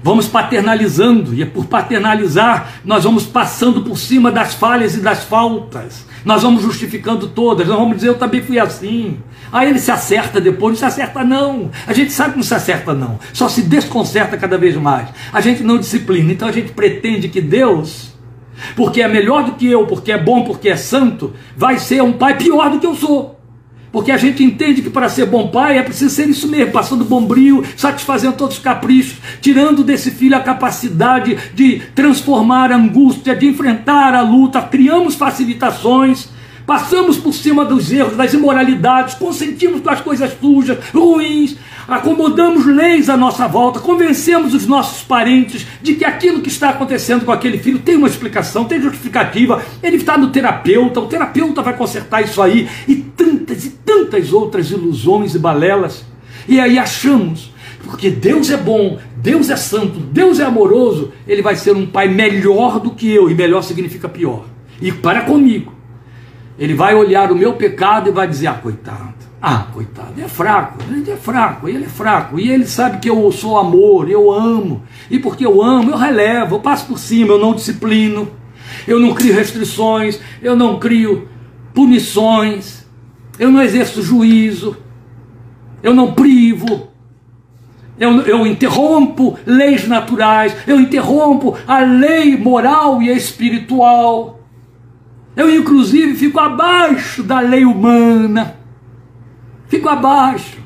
Vamos 0.07 0.25
paternalizando, 0.25 1.33
e 1.33 1.41
é 1.41 1.45
por 1.45 1.65
paternalizar 1.65 2.79
nós 2.85 3.03
vamos 3.03 3.25
passando 3.25 3.81
por 3.81 3.97
cima 3.97 4.31
das 4.31 4.53
falhas 4.53 4.95
e 4.95 5.01
das 5.01 5.25
faltas. 5.25 6.05
Nós 6.23 6.43
vamos 6.43 6.63
justificando 6.63 7.27
todas, 7.27 7.67
nós 7.67 7.77
vamos 7.77 7.97
dizer, 7.97 8.07
eu 8.07 8.17
também 8.17 8.41
fui 8.41 8.57
assim. 8.57 9.17
Aí 9.51 9.69
ele 9.69 9.79
se 9.79 9.91
acerta 9.91 10.39
depois, 10.39 10.71
não 10.71 10.79
se 10.79 10.85
acerta 10.85 11.25
não. 11.25 11.69
A 11.85 11.91
gente 11.91 12.13
sabe 12.13 12.31
que 12.31 12.37
não 12.37 12.43
se 12.45 12.53
acerta 12.53 12.93
não, 12.93 13.19
só 13.33 13.49
se 13.49 13.63
desconcerta 13.63 14.37
cada 14.37 14.57
vez 14.57 14.77
mais. 14.77 15.09
A 15.33 15.41
gente 15.41 15.61
não 15.61 15.77
disciplina, 15.77 16.31
então 16.31 16.47
a 16.47 16.53
gente 16.53 16.71
pretende 16.71 17.27
que 17.27 17.41
Deus, 17.41 18.13
porque 18.77 19.01
é 19.01 19.09
melhor 19.09 19.43
do 19.43 19.55
que 19.55 19.69
eu, 19.69 19.85
porque 19.87 20.13
é 20.13 20.17
bom, 20.17 20.45
porque 20.45 20.69
é 20.69 20.77
santo, 20.77 21.33
vai 21.53 21.77
ser 21.79 22.01
um 22.01 22.13
pai 22.13 22.37
pior 22.37 22.69
do 22.69 22.79
que 22.79 22.87
eu 22.87 22.95
sou. 22.95 23.36
Porque 23.97 24.11
a 24.11 24.17
gente 24.17 24.43
entende 24.43 24.83
que 24.83 24.91
para 24.91 25.09
ser 25.09 25.25
bom 25.25 25.47
pai 25.47 25.79
é 25.79 25.81
preciso 25.81 26.13
ser 26.13 26.29
isso 26.29 26.47
mesmo, 26.47 26.71
passando 26.71 27.03
bombril, 27.03 27.65
satisfazendo 27.75 28.35
todos 28.35 28.57
os 28.57 28.61
caprichos, 28.61 29.17
tirando 29.41 29.83
desse 29.83 30.11
filho 30.11 30.37
a 30.37 30.39
capacidade 30.39 31.35
de 31.55 31.81
transformar 31.95 32.71
a 32.71 32.75
angústia, 32.75 33.35
de 33.35 33.47
enfrentar 33.47 34.13
a 34.13 34.21
luta, 34.21 34.61
criamos 34.61 35.15
facilitações 35.15 36.29
passamos 36.67 37.15
por 37.15 37.33
cima 37.33 37.63
dos 37.63 37.93
erros, 37.93 38.17
das 38.17 38.33
imoralidades, 38.33 39.15
consentimos 39.15 39.79
com 39.79 39.89
as 39.89 40.01
coisas 40.01 40.37
sujas, 40.39 40.77
ruins, 40.93 41.55
acomodamos 41.87 42.65
leis 42.65 43.09
à 43.09 43.15
nossa 43.15 43.47
volta, 43.47 43.79
convencemos 43.79 44.53
os 44.53 44.67
nossos 44.67 45.01
parentes 45.01 45.65
de 45.81 45.95
que 45.95 46.03
aquilo 46.03 46.41
que 46.41 46.49
está 46.49 46.71
acontecendo 46.71 47.23
com 47.23 47.31
aquele 47.31 47.57
filho 47.57 47.79
tem 47.79 47.95
uma 47.95 48.09
explicação, 48.09 48.65
tem 48.65 48.81
justificativa, 48.81 49.63
ele 49.81 49.95
está 49.95 50.17
no 50.17 50.27
terapeuta, 50.27 50.99
o 50.99 51.07
terapeuta 51.07 51.61
vai 51.61 51.73
consertar 51.73 52.21
isso 52.21 52.41
aí, 52.41 52.67
e 52.85 52.95
tantas 53.97 54.33
outras 54.33 54.71
ilusões 54.71 55.35
e 55.35 55.39
balelas. 55.39 56.05
E 56.47 56.59
aí 56.59 56.77
achamos 56.77 57.51
porque 57.87 58.09
Deus 58.09 58.49
é 58.49 58.57
bom, 58.57 58.99
Deus 59.15 59.49
é 59.49 59.55
santo, 59.55 59.99
Deus 59.99 60.39
é 60.39 60.43
amoroso, 60.43 61.13
ele 61.25 61.41
vai 61.41 61.55
ser 61.55 61.71
um 61.71 61.85
pai 61.85 62.07
melhor 62.07 62.79
do 62.79 62.91
que 62.91 63.09
eu, 63.09 63.29
e 63.29 63.33
melhor 63.33 63.61
significa 63.61 64.09
pior. 64.09 64.45
E 64.81 64.91
para 64.91 65.21
comigo, 65.21 65.73
ele 66.59 66.73
vai 66.73 66.93
olhar 66.93 67.31
o 67.31 67.35
meu 67.35 67.53
pecado 67.53 68.09
e 68.09 68.11
vai 68.11 68.27
dizer: 68.27 68.47
Ah, 68.47 68.53
coitado, 68.55 69.13
ah, 69.41 69.67
coitado, 69.73 70.19
é 70.19 70.27
fraco, 70.27 70.79
ele 70.89 71.09
é 71.09 71.15
fraco, 71.15 71.69
ele 71.69 71.85
é 71.85 71.87
fraco. 71.87 72.39
E 72.39 72.49
ele 72.49 72.65
sabe 72.67 72.99
que 72.99 73.09
eu 73.09 73.31
sou 73.31 73.57
amor, 73.57 74.09
eu 74.09 74.31
amo. 74.31 74.83
E 75.09 75.17
porque 75.17 75.45
eu 75.45 75.63
amo, 75.63 75.91
eu 75.91 75.97
relevo, 75.97 76.55
eu 76.55 76.59
passo 76.59 76.87
por 76.87 76.99
cima, 76.99 77.33
eu 77.33 77.39
não 77.39 77.55
disciplino, 77.55 78.27
eu 78.87 78.99
não 78.99 79.13
crio 79.13 79.33
restrições, 79.33 80.19
eu 80.41 80.55
não 80.55 80.77
crio 80.77 81.29
punições, 81.73 82.86
eu 83.39 83.51
não 83.51 83.61
exerço 83.61 84.01
juízo, 84.01 84.77
eu 85.83 85.93
não 85.93 86.13
privo. 86.13 86.87
Eu, 87.99 88.21
eu 88.21 88.45
interrompo 88.45 89.37
leis 89.45 89.87
naturais, 89.87 90.55
eu 90.67 90.79
interrompo 90.79 91.57
a 91.67 91.79
lei 91.79 92.37
moral 92.37 93.01
e 93.01 93.09
espiritual. 93.09 94.39
Eu, 95.35 95.53
inclusive, 95.53 96.15
fico 96.15 96.39
abaixo 96.39 97.23
da 97.23 97.39
lei 97.39 97.65
humana. 97.65 98.55
Fico 99.67 99.89
abaixo. 99.89 100.57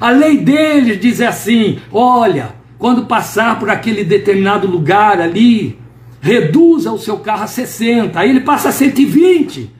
A 0.00 0.10
lei 0.10 0.38
deles 0.38 1.00
diz 1.00 1.20
assim: 1.20 1.78
olha, 1.92 2.54
quando 2.78 3.06
passar 3.06 3.58
por 3.58 3.70
aquele 3.70 4.04
determinado 4.04 4.66
lugar 4.66 5.20
ali, 5.20 5.78
reduza 6.20 6.92
o 6.92 6.98
seu 6.98 7.18
carro 7.18 7.44
a 7.44 7.48
60. 7.48 8.18
Aí 8.18 8.30
ele 8.30 8.40
passa 8.40 8.70
a 8.70 8.72
120 8.72 9.73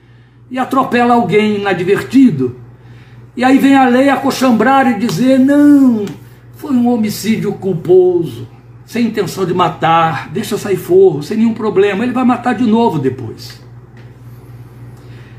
e 0.49 0.57
atropela 0.57 1.15
alguém 1.15 1.57
inadvertido. 1.57 2.57
E 3.35 3.43
aí 3.43 3.57
vem 3.57 3.75
a 3.75 3.87
lei 3.87 4.09
acochambrar 4.09 4.87
e 4.87 4.99
dizer: 4.99 5.39
não, 5.39 6.05
foi 6.55 6.71
um 6.71 6.87
homicídio 6.87 7.53
culposo, 7.53 8.47
sem 8.85 9.07
intenção 9.07 9.45
de 9.45 9.53
matar, 9.53 10.29
deixa 10.29 10.57
sair 10.57 10.77
forro, 10.77 11.21
sem 11.21 11.37
nenhum 11.37 11.53
problema. 11.53 12.03
Ele 12.03 12.13
vai 12.13 12.23
matar 12.23 12.53
de 12.53 12.65
novo 12.65 12.99
depois. 12.99 13.61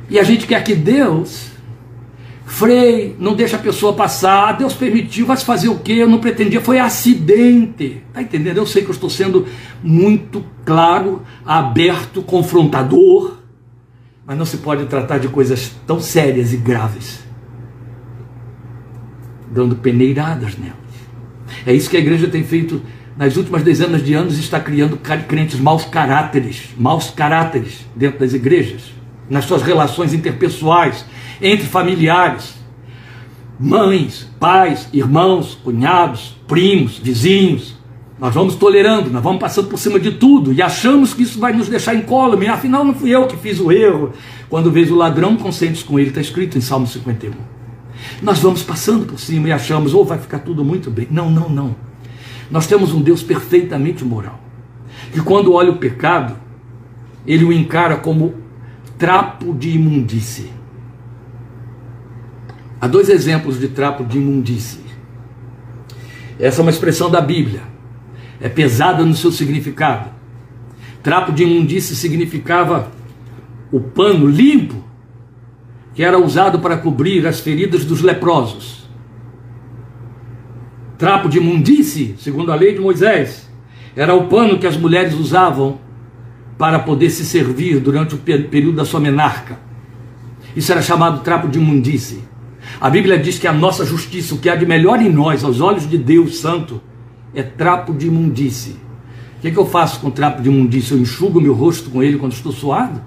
E 0.09 0.19
a 0.19 0.23
gente 0.23 0.47
quer 0.47 0.63
que 0.63 0.75
Deus 0.75 1.51
freie, 2.45 3.17
não 3.19 3.35
deixa 3.35 3.57
a 3.57 3.61
pessoa 3.61 3.93
passar. 3.93 4.57
Deus 4.57 4.73
permitiu, 4.73 5.27
vai 5.27 5.37
fazer 5.37 5.69
o 5.69 5.79
quê? 5.79 5.95
Eu 5.95 6.09
não 6.09 6.19
pretendia, 6.19 6.61
foi 6.61 6.79
acidente. 6.79 8.03
Tá 8.13 8.23
entendendo? 8.23 8.59
Eu 8.59 8.67
sei 8.67 8.83
que 8.83 8.89
eu 8.89 8.95
estou 8.95 9.11
sendo 9.11 9.47
muito 9.83 10.45
claro, 10.65 11.23
aberto, 11.45 12.23
confrontador, 12.23 13.36
mas 14.27 14.37
não 14.37 14.45
se 14.45 14.59
pode 14.59 14.87
tratar 14.87 15.19
de 15.19 15.29
coisas 15.29 15.73
tão 15.87 16.01
sérias 16.01 16.53
e 16.53 16.57
graves, 16.57 17.21
dando 19.51 19.77
peneiradas 19.77 20.57
nelas. 20.59 20.77
É 21.65 21.73
isso 21.73 21.89
que 21.89 21.97
a 21.97 22.01
igreja 22.01 22.29
tem 22.29 22.43
feito 22.43 22.83
nas 23.17 23.37
últimas 23.37 23.63
dezenas 23.63 24.05
de 24.05 24.13
anos, 24.15 24.39
está 24.39 24.61
criando 24.61 24.99
crentes 25.29 25.59
maus 25.61 25.85
caráteres, 25.85 26.71
maus 26.77 27.11
caráteres 27.11 27.87
dentro 27.95 28.19
das 28.19 28.35
igrejas 28.35 28.97
nas 29.29 29.45
suas 29.45 29.63
relações 29.63 30.13
interpessoais, 30.15 31.05
entre 31.41 31.67
familiares, 31.67 32.55
mães, 33.59 34.29
pais, 34.39 34.89
irmãos, 34.93 35.59
cunhados, 35.63 36.37
primos, 36.47 36.99
vizinhos. 36.99 37.76
Nós 38.19 38.35
vamos 38.35 38.55
tolerando, 38.55 39.11
nós 39.11 39.23
vamos 39.23 39.41
passando 39.41 39.69
por 39.69 39.79
cima 39.79 40.01
de 40.01 40.13
tudo 40.13 40.53
e 40.53 40.63
achamos 40.63 41.13
que 41.13 41.23
isso 41.23 41.39
vai 41.39 41.53
nos 41.53 41.69
deixar 41.69 41.95
incólume. 41.95 42.49
Afinal, 42.49 42.83
não 42.83 42.95
fui 42.95 43.11
eu 43.11 43.27
que 43.27 43.37
fiz 43.37 43.61
o 43.61 43.71
erro. 43.71 44.13
Quando 44.49 44.71
vês 44.71 44.91
o 44.91 44.95
ladrão, 44.95 45.37
consentes 45.37 45.83
com 45.83 45.99
ele, 45.99 46.09
está 46.09 46.21
escrito 46.21 46.57
em 46.57 46.61
Salmo 46.63 46.87
51. 46.87 47.35
Nós 48.23 48.39
vamos 48.39 48.63
passando 48.63 49.05
por 49.05 49.19
cima 49.19 49.49
e 49.49 49.53
achamos, 49.53 49.93
ou 49.93 50.03
oh, 50.03 50.05
vai 50.05 50.19
ficar 50.19 50.39
tudo 50.39 50.65
muito 50.65 50.91
bem. 50.91 51.07
Não, 51.11 51.31
não, 51.31 51.49
não. 51.49 51.77
Nós 52.51 52.67
temos 52.67 52.93
um 52.93 53.03
Deus 53.03 53.23
perfeitamente 53.23 54.05
moral, 54.05 54.41
que 55.13 55.21
quando 55.21 55.53
olha 55.53 55.71
o 55.71 55.77
pecado, 55.77 56.37
ele 57.27 57.45
o 57.45 57.53
encara 57.53 57.97
como 57.97 58.35
trapo 58.97 59.53
de 59.53 59.71
imundície. 59.71 60.51
Há 62.81 62.87
dois 62.87 63.09
exemplos 63.09 63.59
de 63.59 63.69
trapo 63.69 64.05
de 64.05 64.17
imundície. 64.17 64.81
Essa 66.39 66.61
é 66.61 66.63
uma 66.63 66.71
expressão 66.71 67.11
da 67.11 67.21
Bíblia. 67.21 67.76
É 68.41 68.49
pesada 68.49 69.05
no 69.05 69.15
seu 69.15 69.33
significado. 69.33 70.11
Trapo 71.03 71.33
de 71.33 71.45
imundície 71.45 71.95
significava 71.95 72.91
o 73.73 73.81
pano 73.81 74.27
limpo 74.27 74.85
que 75.95 76.03
era 76.03 76.19
usado 76.19 76.59
para 76.59 76.77
cobrir 76.77 77.27
as 77.27 77.41
feridas 77.41 77.85
dos 77.85 78.03
leprosos. 78.03 78.87
Trapo 80.99 81.29
de 81.29 81.39
imundície, 81.39 82.17
segundo 82.19 82.53
a 82.53 82.55
lei 82.55 82.75
de 82.75 82.81
Moisés, 82.81 83.51
era 83.95 84.15
o 84.15 84.27
pano 84.27 84.59
que 84.59 84.67
as 84.67 84.77
mulheres 84.77 85.15
usavam 85.15 85.79
para 86.59 86.79
poder 86.79 87.11
se 87.11 87.25
servir 87.25 87.81
durante 87.81 88.15
o 88.15 88.19
período 88.19 88.77
da 88.77 88.85
sua 88.85 89.01
menarca. 89.01 89.59
Isso 90.55 90.73
era 90.73 90.83
chamado 90.83 91.21
trapo 91.21 91.49
de 91.49 91.59
imundície. 91.59 92.25
A 92.81 92.91
Bíblia 92.91 93.19
diz 93.19 93.39
que 93.39 93.47
a 93.47 93.53
nossa 93.53 93.85
justiça, 93.85 94.35
o 94.35 94.39
que 94.39 94.49
há 94.49 94.57
de 94.57 94.67
melhor 94.67 95.01
em 95.01 95.11
nós, 95.11 95.45
aos 95.45 95.61
olhos 95.61 95.89
de 95.89 95.97
Deus 95.97 96.39
Santo, 96.39 96.81
é 97.37 97.43
trapo 97.43 97.93
de 97.93 98.07
imundície. 98.09 98.77
O 99.37 99.41
que, 99.43 99.49
é 99.49 99.51
que 99.51 99.59
eu 99.59 99.67
faço 99.67 100.01
com 100.01 100.11
trapo 100.11 100.41
de 100.41 100.49
imundície? 100.49 100.93
Eu 100.93 100.99
enxugo 100.99 101.41
meu 101.41 101.53
rosto 101.53 101.91
com 101.91 102.03
ele 102.03 102.19
quando 102.19 102.33
estou 102.33 102.51
suado? 102.51 103.01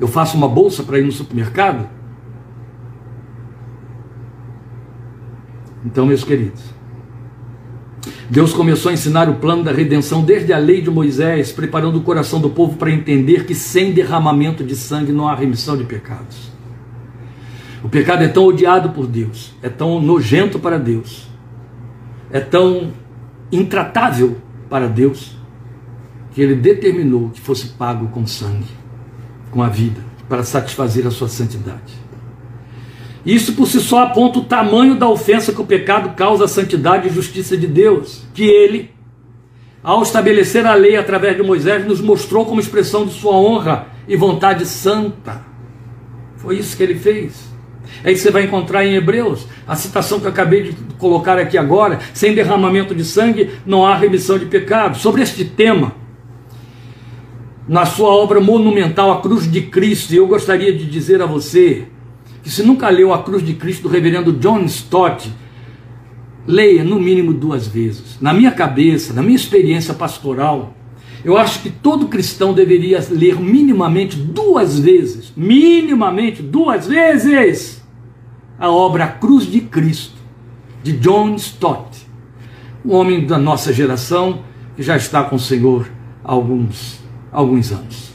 Eu 0.00 0.06
faço 0.06 0.36
uma 0.36 0.48
bolsa 0.48 0.84
para 0.84 1.00
ir 1.00 1.04
no 1.04 1.10
supermercado? 1.10 1.88
Então, 5.84 6.06
meus 6.06 6.22
queridos, 6.22 6.62
Deus 8.30 8.52
começou 8.52 8.90
a 8.90 8.92
ensinar 8.92 9.28
o 9.28 9.36
plano 9.36 9.64
da 9.64 9.72
redenção 9.72 10.22
desde 10.22 10.52
a 10.52 10.58
lei 10.58 10.80
de 10.80 10.90
Moisés, 10.90 11.50
preparando 11.50 11.98
o 11.98 12.02
coração 12.02 12.40
do 12.40 12.50
povo 12.50 12.76
para 12.76 12.90
entender 12.90 13.44
que 13.44 13.54
sem 13.54 13.92
derramamento 13.92 14.62
de 14.62 14.76
sangue 14.76 15.10
não 15.10 15.26
há 15.26 15.34
remissão 15.34 15.76
de 15.76 15.84
pecados. 15.84 16.47
O 17.82 17.88
pecado 17.88 18.24
é 18.24 18.28
tão 18.28 18.44
odiado 18.44 18.90
por 18.90 19.06
Deus, 19.06 19.54
é 19.62 19.68
tão 19.68 20.00
nojento 20.00 20.58
para 20.58 20.78
Deus, 20.78 21.28
é 22.30 22.40
tão 22.40 22.92
intratável 23.52 24.36
para 24.68 24.88
Deus, 24.88 25.36
que 26.32 26.42
ele 26.42 26.54
determinou 26.54 27.30
que 27.30 27.40
fosse 27.40 27.68
pago 27.68 28.08
com 28.08 28.26
sangue, 28.26 28.66
com 29.50 29.62
a 29.62 29.68
vida, 29.68 30.00
para 30.28 30.42
satisfazer 30.42 31.06
a 31.06 31.10
sua 31.10 31.28
santidade. 31.28 31.94
Isso 33.24 33.54
por 33.54 33.66
si 33.66 33.80
só 33.80 34.04
aponta 34.04 34.38
o 34.38 34.44
tamanho 34.44 34.96
da 34.96 35.08
ofensa 35.08 35.52
que 35.52 35.60
o 35.60 35.66
pecado 35.66 36.14
causa 36.14 36.44
à 36.44 36.48
santidade 36.48 37.08
e 37.08 37.12
justiça 37.12 37.56
de 37.56 37.66
Deus, 37.66 38.24
que 38.34 38.44
ele, 38.44 38.90
ao 39.82 40.02
estabelecer 40.02 40.66
a 40.66 40.74
lei 40.74 40.96
através 40.96 41.36
de 41.36 41.42
Moisés, 41.42 41.86
nos 41.86 42.00
mostrou 42.00 42.44
como 42.44 42.60
expressão 42.60 43.06
de 43.06 43.12
sua 43.12 43.34
honra 43.34 43.88
e 44.06 44.16
vontade 44.16 44.64
santa. 44.66 45.42
Foi 46.36 46.58
isso 46.58 46.76
que 46.76 46.82
ele 46.82 46.94
fez. 46.94 47.47
Aí 48.04 48.16
você 48.16 48.30
vai 48.30 48.44
encontrar 48.44 48.84
em 48.84 48.94
Hebreus 48.94 49.46
a 49.66 49.74
citação 49.74 50.20
que 50.20 50.26
eu 50.26 50.30
acabei 50.30 50.64
de 50.64 50.72
colocar 50.98 51.38
aqui 51.38 51.58
agora: 51.58 51.98
sem 52.14 52.34
derramamento 52.34 52.94
de 52.94 53.04
sangue 53.04 53.50
não 53.66 53.86
há 53.86 53.96
remissão 53.96 54.38
de 54.38 54.46
pecados. 54.46 55.00
Sobre 55.00 55.22
este 55.22 55.44
tema, 55.44 55.94
na 57.68 57.84
sua 57.84 58.08
obra 58.08 58.40
monumental, 58.40 59.12
A 59.12 59.20
Cruz 59.20 59.50
de 59.50 59.62
Cristo, 59.62 60.14
eu 60.14 60.26
gostaria 60.26 60.72
de 60.72 60.86
dizer 60.86 61.20
a 61.20 61.26
você 61.26 61.84
que 62.42 62.50
se 62.50 62.62
nunca 62.62 62.88
leu 62.88 63.12
A 63.12 63.22
Cruz 63.22 63.44
de 63.44 63.52
Cristo 63.54 63.82
do 63.82 63.88
reverendo 63.88 64.32
John 64.32 64.64
Stott, 64.64 65.30
leia 66.46 66.82
no 66.82 66.98
mínimo 66.98 67.34
duas 67.34 67.68
vezes. 67.68 68.16
Na 68.20 68.32
minha 68.32 68.50
cabeça, 68.50 69.12
na 69.12 69.22
minha 69.22 69.36
experiência 69.36 69.92
pastoral, 69.92 70.74
eu 71.24 71.36
acho 71.36 71.60
que 71.60 71.68
todo 71.68 72.08
cristão 72.08 72.54
deveria 72.54 73.04
ler 73.10 73.38
minimamente 73.38 74.16
duas 74.16 74.78
vezes, 74.78 75.32
minimamente 75.36 76.40
duas 76.40 76.86
vezes, 76.86 77.77
a 78.58 78.70
obra 78.70 79.04
A 79.04 79.08
Cruz 79.08 79.46
de 79.46 79.60
Cristo, 79.60 80.16
de 80.82 80.92
John 80.92 81.34
Stott, 81.36 82.06
um 82.84 82.94
homem 82.94 83.26
da 83.26 83.38
nossa 83.38 83.72
geração 83.72 84.42
que 84.74 84.82
já 84.82 84.96
está 84.96 85.22
com 85.24 85.36
o 85.36 85.40
Senhor 85.40 85.88
há 86.24 86.32
alguns, 86.32 86.98
alguns 87.30 87.70
anos. 87.72 88.12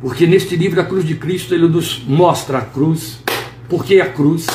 Porque 0.00 0.26
neste 0.26 0.56
livro, 0.56 0.80
A 0.80 0.84
Cruz 0.84 1.04
de 1.04 1.14
Cristo, 1.14 1.54
ele 1.54 1.68
nos 1.68 2.02
mostra 2.04 2.58
a 2.58 2.62
cruz, 2.62 3.22
porque 3.68 4.00
a 4.00 4.10
cruz 4.10 4.46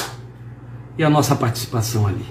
e 0.98 1.04
a 1.04 1.10
nossa 1.10 1.36
participação 1.36 2.06
ali. 2.08 2.26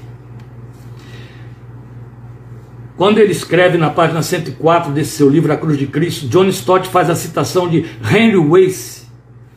Quando 2.96 3.18
ele 3.18 3.32
escreve 3.32 3.78
na 3.78 3.90
página 3.90 4.22
104 4.22 4.92
desse 4.92 5.12
seu 5.12 5.28
livro, 5.28 5.52
A 5.52 5.56
Cruz 5.56 5.78
de 5.78 5.86
Cristo, 5.86 6.28
John 6.28 6.46
Stott 6.48 6.88
faz 6.88 7.08
a 7.08 7.16
citação 7.16 7.68
de 7.68 7.84
Henry 8.04 8.36
Wace, 8.36 9.06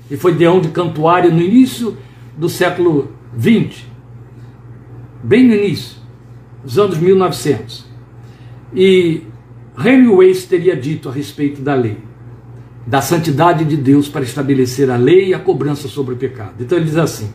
que 0.07 0.15
foi 0.17 0.33
deão 0.33 0.61
de 0.61 0.69
cantuária 0.69 1.29
no 1.29 1.41
início 1.41 1.97
do 2.37 2.49
século 2.49 3.11
20, 3.35 3.87
bem 5.23 5.47
no 5.47 5.53
início, 5.53 5.97
dos 6.63 6.77
anos 6.79 6.97
1900. 6.97 7.85
E 8.75 9.21
Henry 9.77 10.07
Wace 10.07 10.47
teria 10.47 10.75
dito 10.75 11.09
a 11.09 11.11
respeito 11.11 11.61
da 11.61 11.75
lei, 11.75 11.97
da 12.85 13.01
santidade 13.01 13.63
de 13.65 13.77
Deus 13.77 14.09
para 14.09 14.23
estabelecer 14.23 14.89
a 14.89 14.97
lei 14.97 15.29
e 15.29 15.33
a 15.33 15.39
cobrança 15.39 15.87
sobre 15.87 16.15
o 16.15 16.17
pecado. 16.17 16.55
Então 16.59 16.77
ele 16.77 16.85
diz 16.85 16.97
assim: 16.97 17.31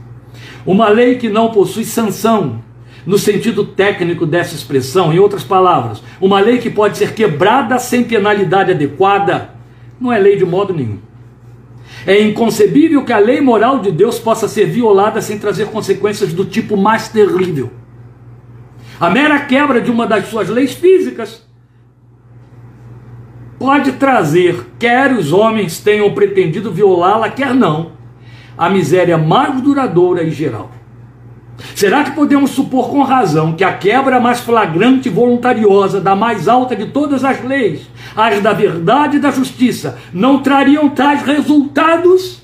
uma 0.67 0.89
lei 0.89 1.17
que 1.17 1.29
não 1.29 1.51
possui 1.51 1.85
sanção, 1.85 2.63
no 3.07 3.19
sentido 3.19 3.65
técnico 3.65 4.27
dessa 4.27 4.55
expressão, 4.55 5.13
em 5.13 5.19
outras 5.19 5.45
palavras, 5.45 6.03
uma 6.21 6.41
lei 6.41 6.59
que 6.59 6.69
pode 6.69 6.99
ser 6.99 7.15
quebrada 7.15 7.79
sem 7.79 8.05
penalidade 8.05 8.73
adequada, 8.73 9.55
não 10.01 10.13
é 10.13 10.19
lei 10.19 10.37
de 10.37 10.45
modo 10.45 10.75
nenhum. 10.75 10.99
É 12.07 12.21
inconcebível 12.23 13.05
que 13.05 13.13
a 13.13 13.19
lei 13.19 13.41
moral 13.41 13.81
de 13.81 13.91
Deus 13.91 14.19
possa 14.19 14.49
ser 14.49 14.67
violada 14.67 15.21
sem 15.21 15.39
trazer 15.39 15.67
consequências 15.67 16.33
do 16.33 16.45
tipo 16.45 16.77
mais 16.77 17.09
terrível. 17.09 17.71
A 19.01 19.11
mera 19.11 19.41
quebra 19.41 19.81
de 19.81 19.91
uma 19.91 20.07
das 20.07 20.27
suas 20.27 20.49
leis 20.49 20.73
físicas 20.73 21.47
pode 23.59 23.93
trazer, 23.93 24.67
quer 24.79 25.13
os 25.13 25.33
homens 25.33 25.81
tenham 25.81 26.13
pretendido 26.15 26.73
violá-la, 26.73 27.29
quer 27.29 27.53
não, 27.55 27.93
a 28.57 28.71
miséria 28.71 29.19
mais 29.19 29.61
duradoura 29.61 30.23
e 30.23 30.31
geral. 30.31 30.71
Será 31.75 32.05
que 32.05 32.13
podemos 32.13 32.51
supor 32.51 32.89
com 32.89 33.03
razão 33.03 33.53
que 33.53 33.65
a 33.65 33.73
quebra 33.73 34.21
mais 34.21 34.41
flagrante 34.41 35.09
e 35.09 35.13
voluntariosa 35.13 36.01
da 36.01 36.15
mais 36.15 36.49
alta 36.49 36.77
de 36.77 36.87
todas 36.87 37.25
as 37.25 37.43
leis, 37.43 37.89
as 38.15 38.41
da 38.41 38.53
verdade 38.53 39.17
e 39.17 39.21
da 39.21 39.31
justiça, 39.31 39.99
não 40.13 40.41
trariam 40.41 40.89
tais 40.89 41.23
resultados? 41.23 42.43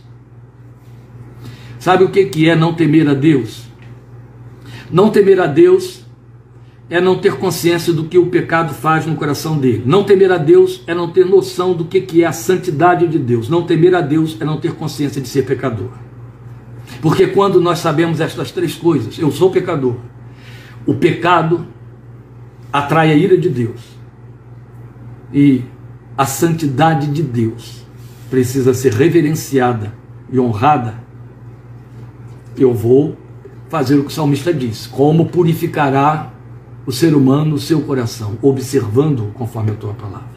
Sabe 1.78 2.04
o 2.04 2.10
que 2.10 2.48
é 2.48 2.56
não 2.56 2.74
temer 2.74 3.08
a 3.08 3.14
Deus? 3.14 3.64
Não 4.90 5.10
temer 5.10 5.40
a 5.40 5.46
Deus 5.46 6.04
é 6.88 7.00
não 7.00 7.18
ter 7.18 7.36
consciência 7.36 7.92
do 7.92 8.04
que 8.04 8.18
o 8.18 8.26
pecado 8.26 8.74
faz 8.74 9.06
no 9.06 9.16
coração 9.16 9.58
dele. 9.58 9.82
Não 9.86 10.04
temer 10.04 10.30
a 10.30 10.38
Deus 10.38 10.82
é 10.86 10.94
não 10.94 11.10
ter 11.10 11.24
noção 11.24 11.72
do 11.72 11.84
que 11.84 12.22
é 12.22 12.26
a 12.26 12.32
santidade 12.32 13.06
de 13.06 13.18
Deus. 13.18 13.48
Não 13.48 13.62
temer 13.62 13.94
a 13.94 14.00
Deus 14.00 14.36
é 14.40 14.44
não 14.44 14.58
ter 14.58 14.72
consciência 14.74 15.20
de 15.20 15.28
ser 15.28 15.42
pecador. 15.42 16.03
Porque 17.00 17.26
quando 17.26 17.60
nós 17.60 17.78
sabemos 17.78 18.20
estas 18.20 18.50
três 18.50 18.74
coisas, 18.74 19.18
eu 19.18 19.30
sou 19.30 19.50
pecador, 19.50 19.96
o 20.86 20.94
pecado 20.94 21.66
atrai 22.72 23.12
a 23.12 23.14
ira 23.14 23.38
de 23.38 23.48
Deus 23.48 23.80
e 25.32 25.62
a 26.16 26.26
santidade 26.26 27.08
de 27.08 27.22
Deus 27.22 27.84
precisa 28.30 28.74
ser 28.74 28.92
reverenciada 28.92 29.94
e 30.30 30.38
honrada. 30.38 31.02
Eu 32.56 32.72
vou 32.72 33.16
fazer 33.68 33.96
o 33.96 34.02
que 34.02 34.08
o 34.08 34.14
salmista 34.14 34.52
diz: 34.52 34.86
como 34.86 35.26
purificará 35.26 36.32
o 36.86 36.92
ser 36.92 37.14
humano 37.14 37.54
o 37.54 37.58
seu 37.58 37.80
coração, 37.80 38.38
observando 38.42 39.32
conforme 39.34 39.70
a 39.70 39.74
tua 39.74 39.94
palavra. 39.94 40.34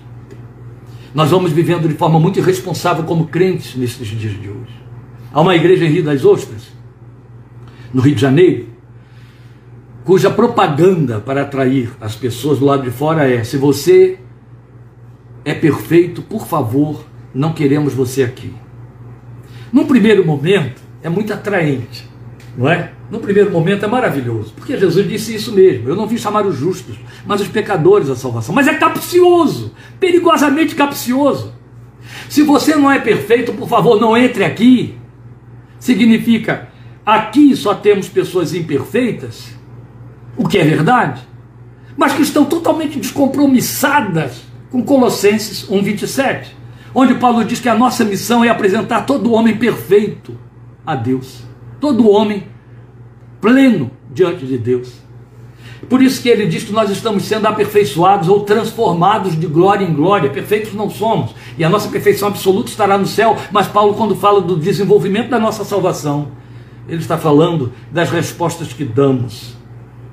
Nós 1.13 1.29
vamos 1.29 1.51
vivendo 1.51 1.87
de 1.87 1.95
forma 1.95 2.19
muito 2.19 2.39
irresponsável 2.39 3.03
como 3.03 3.27
crentes 3.27 3.75
nesses 3.75 4.07
dias 4.07 4.39
de 4.39 4.49
hoje. 4.49 4.86
Há 5.31 5.41
uma 5.41 5.55
igreja 5.55 5.85
em 5.85 5.89
Rio 5.89 6.03
das 6.03 6.23
Ostras, 6.23 6.63
no 7.93 8.01
Rio 8.01 8.15
de 8.15 8.21
Janeiro, 8.21 8.67
cuja 10.03 10.29
propaganda 10.29 11.19
para 11.19 11.41
atrair 11.41 11.91
as 11.99 12.15
pessoas 12.15 12.59
do 12.59 12.65
lado 12.65 12.83
de 12.83 12.91
fora 12.91 13.29
é: 13.29 13.43
se 13.43 13.57
você 13.57 14.19
é 15.43 15.53
perfeito, 15.53 16.21
por 16.21 16.47
favor, 16.47 17.05
não 17.33 17.53
queremos 17.53 17.93
você 17.93 18.23
aqui. 18.23 18.53
Num 19.71 19.85
primeiro 19.85 20.25
momento, 20.25 20.81
é 21.03 21.09
muito 21.09 21.33
atraente, 21.33 22.09
não 22.57 22.69
é? 22.69 22.93
No 23.09 23.19
primeiro 23.19 23.51
momento 23.51 23.85
é 23.85 23.87
maravilhoso, 23.87 24.53
porque 24.53 24.77
Jesus 24.77 25.07
disse 25.07 25.35
isso 25.35 25.53
mesmo: 25.53 25.89
eu 25.89 25.95
não 25.95 26.07
vim 26.07 26.17
chamar 26.17 26.45
os 26.45 26.55
justos, 26.55 26.97
mas 27.25 27.41
os 27.41 27.47
pecadores 27.47 28.09
à 28.09 28.15
salvação. 28.15 28.55
Mas 28.55 28.67
é 28.67 28.73
capcioso, 28.73 29.73
perigosamente 29.99 30.75
capcioso. 30.75 31.53
Se 32.29 32.43
você 32.43 32.75
não 32.75 32.91
é 32.91 32.99
perfeito, 32.99 33.53
por 33.53 33.67
favor, 33.67 33.99
não 33.99 34.15
entre 34.15 34.43
aqui. 34.43 34.97
Significa, 35.79 36.69
aqui 37.05 37.55
só 37.55 37.73
temos 37.73 38.09
pessoas 38.09 38.53
imperfeitas, 38.53 39.55
o 40.35 40.47
que 40.47 40.57
é 40.57 40.63
verdade, 40.63 41.21
mas 41.95 42.13
que 42.13 42.21
estão 42.21 42.45
totalmente 42.45 42.99
descompromissadas 42.99 44.43
com 44.69 44.83
Colossenses 44.83 45.67
1,27, 45.69 46.47
onde 46.93 47.15
Paulo 47.15 47.43
diz 47.43 47.59
que 47.59 47.69
a 47.69 47.75
nossa 47.75 48.03
missão 48.03 48.43
é 48.43 48.49
apresentar 48.49 49.01
todo 49.05 49.31
homem 49.31 49.57
perfeito 49.57 50.37
a 50.85 50.95
Deus, 50.95 51.43
todo 51.79 52.09
homem 52.09 52.47
pleno 53.41 53.91
diante 54.11 54.45
de 54.45 54.57
Deus. 54.57 55.06
Por 55.89 56.01
isso 56.01 56.21
que 56.21 56.29
ele 56.29 56.47
diz 56.47 56.63
que 56.63 56.71
nós 56.71 56.89
estamos 56.89 57.23
sendo 57.23 57.45
aperfeiçoados 57.45 58.27
ou 58.27 58.41
transformados 58.41 59.39
de 59.39 59.45
glória 59.45 59.85
em 59.85 59.93
glória. 59.93 60.29
Perfeitos 60.29 60.73
não 60.73 60.89
somos. 60.89 61.35
E 61.57 61.63
a 61.63 61.69
nossa 61.69 61.89
perfeição 61.89 62.27
absoluta 62.27 62.69
estará 62.69 62.97
no 62.97 63.05
céu. 63.05 63.37
Mas 63.51 63.67
Paulo, 63.67 63.93
quando 63.93 64.15
fala 64.15 64.41
do 64.41 64.57
desenvolvimento 64.57 65.29
da 65.29 65.39
nossa 65.39 65.63
salvação, 65.63 66.29
ele 66.89 66.99
está 66.99 67.17
falando 67.17 67.71
das 67.91 68.09
respostas 68.09 68.73
que 68.73 68.83
damos, 68.83 69.55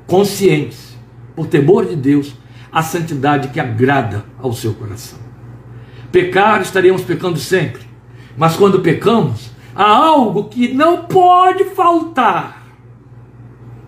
conscientes, 0.07 0.97
por 1.35 1.47
temor 1.47 1.87
de 1.87 1.97
Deus, 1.97 2.35
a 2.71 2.83
santidade 2.83 3.49
que 3.49 3.61
agrada 3.61 4.25
ao 4.39 4.53
seu 4.53 4.75
coração. 4.75 5.19
Pecar, 6.13 6.61
estaremos 6.61 7.03
pecando 7.03 7.39
sempre. 7.39 7.83
Mas 8.37 8.57
quando 8.57 8.81
pecamos, 8.81 9.51
há 9.75 9.89
algo 9.89 10.45
que 10.45 10.75
não 10.75 11.05
pode 11.05 11.65
faltar 11.67 12.64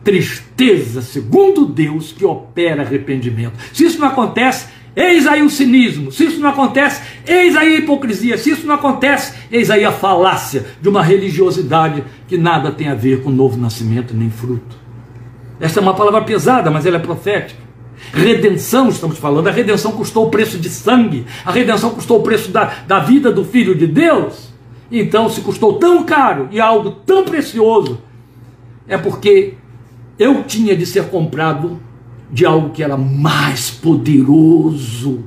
tristeza, 0.07 1.03
segundo 1.03 1.67
Deus, 1.67 2.13
que 2.13 2.25
opera 2.25 2.83
arrependimento. 2.83 3.55
Se 3.73 3.85
isso 3.87 3.99
não 3.99 4.07
acontece, 4.07 4.69
eis 4.95 5.27
aí 5.27 5.43
o 5.43 5.51
cinismo. 5.51 6.13
Se 6.13 6.27
isso 6.27 6.39
não 6.39 6.51
acontece, 6.51 7.03
eis 7.27 7.57
aí 7.57 7.75
a 7.75 7.79
hipocrisia. 7.81 8.39
Se 8.39 8.53
isso 8.53 8.65
não 8.69 8.77
acontece, 8.77 9.35
eis 9.51 9.69
aí 9.69 9.85
a 9.85 9.91
falácia 9.91 10.65
de 10.81 10.89
uma 10.89 11.03
religiosidade 11.03 12.05
que 12.29 12.39
nada 12.39 12.71
tem 12.71 12.87
a 12.87 12.95
ver 12.95 13.25
com 13.25 13.31
novo 13.31 13.59
nascimento 13.59 14.15
nem 14.15 14.31
fruto. 14.31 14.77
Esta 15.59 15.81
é 15.81 15.83
uma 15.83 15.95
palavra 15.95 16.23
pesada, 16.23 16.71
mas 16.71 16.87
ela 16.87 16.99
é 16.99 17.01
profética. 17.01 17.61
Redenção, 18.13 18.89
estamos 18.89 19.19
falando, 19.19 19.49
a 19.49 19.51
redenção 19.51 19.91
custou 19.91 20.29
o 20.29 20.31
preço 20.31 20.57
de 20.57 20.69
sangue, 20.69 21.27
a 21.45 21.51
redenção 21.51 21.91
custou 21.91 22.21
o 22.21 22.23
preço 22.23 22.53
da, 22.53 22.67
da 22.87 23.01
vida 23.01 23.33
do 23.33 23.45
Filho 23.45 23.75
de 23.75 23.89
Deus. 23.89 24.53
Então, 24.89 25.29
se 25.29 25.41
custou 25.41 25.81
tão 25.81 26.05
caro 26.05 26.49
e 26.53 26.61
algo 26.61 26.93
tão 26.93 27.25
precioso, 27.25 28.01
é 28.87 28.97
porque 28.97 29.55
eu 30.19 30.45
tinha 30.45 30.77
de 30.77 30.87
ser 30.87 31.09
comprado 31.09 31.79
de 32.31 32.45
algo 32.45 32.71
que 32.71 32.83
era 32.83 32.97
mais 32.97 33.71
poderoso 33.71 35.25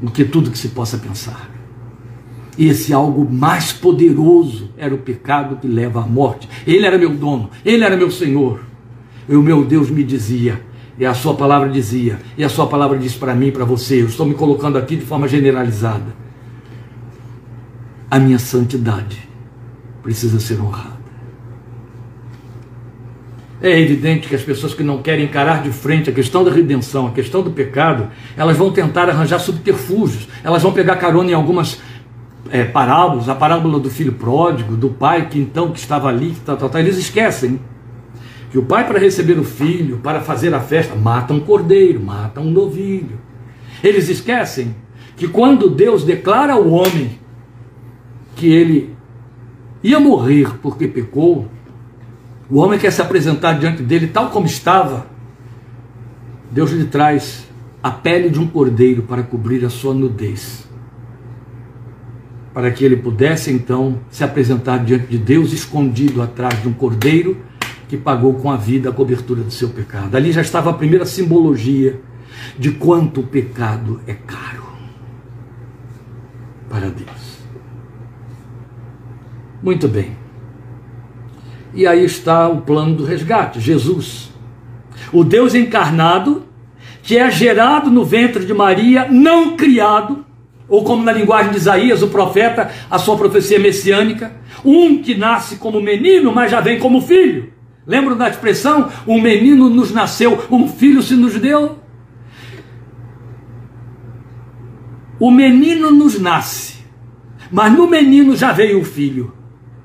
do 0.00 0.10
que 0.10 0.24
tudo 0.24 0.50
que 0.50 0.58
se 0.58 0.68
possa 0.68 0.98
pensar. 0.98 1.50
E 2.56 2.66
esse 2.66 2.92
algo 2.92 3.30
mais 3.30 3.72
poderoso 3.72 4.70
era 4.76 4.92
o 4.92 4.98
pecado 4.98 5.56
que 5.56 5.68
leva 5.68 6.02
à 6.02 6.06
morte. 6.06 6.48
Ele 6.66 6.84
era 6.84 6.98
meu 6.98 7.14
dono, 7.14 7.50
ele 7.64 7.84
era 7.84 7.96
meu 7.96 8.10
Senhor. 8.10 8.60
E 9.28 9.36
o 9.36 9.42
meu 9.42 9.64
Deus 9.64 9.90
me 9.90 10.02
dizia, 10.02 10.60
e 10.98 11.06
a 11.06 11.14
sua 11.14 11.34
palavra 11.34 11.68
dizia, 11.68 12.18
e 12.36 12.42
a 12.42 12.48
sua 12.48 12.66
palavra 12.66 12.98
diz 12.98 13.14
para 13.14 13.34
mim, 13.34 13.52
para 13.52 13.64
você, 13.64 14.02
eu 14.02 14.06
estou 14.06 14.26
me 14.26 14.34
colocando 14.34 14.76
aqui 14.76 14.96
de 14.96 15.04
forma 15.04 15.28
generalizada. 15.28 16.16
A 18.10 18.18
minha 18.18 18.38
santidade 18.38 19.28
precisa 20.02 20.40
ser 20.40 20.60
honrada. 20.60 20.97
É 23.60 23.80
evidente 23.80 24.28
que 24.28 24.34
as 24.34 24.42
pessoas 24.42 24.72
que 24.72 24.84
não 24.84 25.02
querem 25.02 25.24
encarar 25.24 25.62
de 25.62 25.70
frente 25.72 26.08
a 26.08 26.12
questão 26.12 26.44
da 26.44 26.50
redenção, 26.50 27.08
a 27.08 27.10
questão 27.10 27.42
do 27.42 27.50
pecado, 27.50 28.08
elas 28.36 28.56
vão 28.56 28.70
tentar 28.70 29.08
arranjar 29.08 29.40
subterfúgios, 29.40 30.28
elas 30.44 30.62
vão 30.62 30.72
pegar 30.72 30.96
carona 30.96 31.32
em 31.32 31.34
algumas 31.34 31.80
é, 32.50 32.64
parábolas, 32.64 33.28
a 33.28 33.34
parábola 33.34 33.80
do 33.80 33.90
filho 33.90 34.12
pródigo, 34.12 34.76
do 34.76 34.90
pai 34.90 35.28
que 35.28 35.40
então 35.40 35.72
que 35.72 35.78
estava 35.78 36.08
ali, 36.08 36.30
que 36.30 36.40
tal, 36.40 36.56
tal, 36.56 36.68
tal. 36.68 36.80
eles 36.80 36.98
esquecem 36.98 37.58
que 38.50 38.58
o 38.58 38.62
pai 38.62 38.86
para 38.86 38.98
receber 38.98 39.38
o 39.38 39.44
filho, 39.44 39.98
para 39.98 40.20
fazer 40.20 40.54
a 40.54 40.60
festa, 40.60 40.94
mata 40.94 41.34
um 41.34 41.40
cordeiro, 41.40 42.00
mata 42.00 42.40
um 42.40 42.50
novilho. 42.50 43.18
Eles 43.82 44.08
esquecem 44.08 44.74
que 45.16 45.28
quando 45.28 45.68
Deus 45.68 46.04
declara 46.04 46.54
ao 46.54 46.68
homem 46.68 47.18
que 48.36 48.46
ele 48.46 48.96
ia 49.82 50.00
morrer 50.00 50.56
porque 50.62 50.86
pecou, 50.86 51.48
o 52.50 52.58
homem 52.58 52.78
quer 52.78 52.90
se 52.90 53.02
apresentar 53.02 53.58
diante 53.58 53.82
dele 53.82 54.06
tal 54.06 54.30
como 54.30 54.46
estava. 54.46 55.06
Deus 56.50 56.70
lhe 56.70 56.86
traz 56.86 57.46
a 57.82 57.90
pele 57.90 58.30
de 58.30 58.40
um 58.40 58.46
cordeiro 58.46 59.02
para 59.02 59.22
cobrir 59.22 59.64
a 59.64 59.70
sua 59.70 59.92
nudez. 59.92 60.66
Para 62.54 62.70
que 62.70 62.84
ele 62.84 62.96
pudesse 62.96 63.52
então 63.52 64.00
se 64.10 64.24
apresentar 64.24 64.82
diante 64.84 65.06
de 65.06 65.18
Deus 65.18 65.52
escondido 65.52 66.22
atrás 66.22 66.60
de 66.60 66.68
um 66.68 66.72
cordeiro 66.72 67.36
que 67.86 67.96
pagou 67.96 68.34
com 68.34 68.50
a 68.50 68.56
vida 68.56 68.88
a 68.88 68.92
cobertura 68.92 69.42
do 69.42 69.50
seu 69.50 69.68
pecado. 69.68 70.16
Ali 70.16 70.32
já 70.32 70.40
estava 70.40 70.70
a 70.70 70.74
primeira 70.74 71.04
simbologia 71.04 72.00
de 72.58 72.72
quanto 72.72 73.20
o 73.20 73.26
pecado 73.26 74.00
é 74.06 74.14
caro 74.14 74.68
para 76.68 76.90
Deus. 76.90 77.38
Muito 79.62 79.88
bem. 79.88 80.27
E 81.78 81.86
aí 81.86 82.04
está 82.04 82.48
o 82.48 82.62
plano 82.62 82.96
do 82.96 83.04
resgate: 83.04 83.60
Jesus, 83.60 84.32
o 85.12 85.22
Deus 85.22 85.54
encarnado, 85.54 86.42
que 87.04 87.16
é 87.16 87.30
gerado 87.30 87.88
no 87.88 88.04
ventre 88.04 88.44
de 88.44 88.52
Maria, 88.52 89.06
não 89.08 89.56
criado, 89.56 90.26
ou 90.68 90.82
como 90.82 91.04
na 91.04 91.12
linguagem 91.12 91.52
de 91.52 91.58
Isaías, 91.58 92.02
o 92.02 92.08
profeta, 92.08 92.68
a 92.90 92.98
sua 92.98 93.16
profecia 93.16 93.60
messiânica, 93.60 94.32
um 94.64 95.00
que 95.00 95.14
nasce 95.14 95.54
como 95.54 95.80
menino, 95.80 96.34
mas 96.34 96.50
já 96.50 96.60
vem 96.60 96.80
como 96.80 97.00
filho. 97.00 97.52
Lembram 97.86 98.16
da 98.16 98.28
expressão? 98.28 98.90
Um 99.06 99.22
menino 99.22 99.70
nos 99.70 99.92
nasceu, 99.92 100.46
um 100.50 100.66
filho 100.66 101.00
se 101.00 101.14
nos 101.14 101.38
deu. 101.38 101.78
O 105.20 105.30
menino 105.30 105.92
nos 105.92 106.18
nasce, 106.18 106.78
mas 107.52 107.72
no 107.72 107.86
menino 107.86 108.34
já 108.34 108.50
veio 108.50 108.80
o 108.80 108.84
filho 108.84 109.37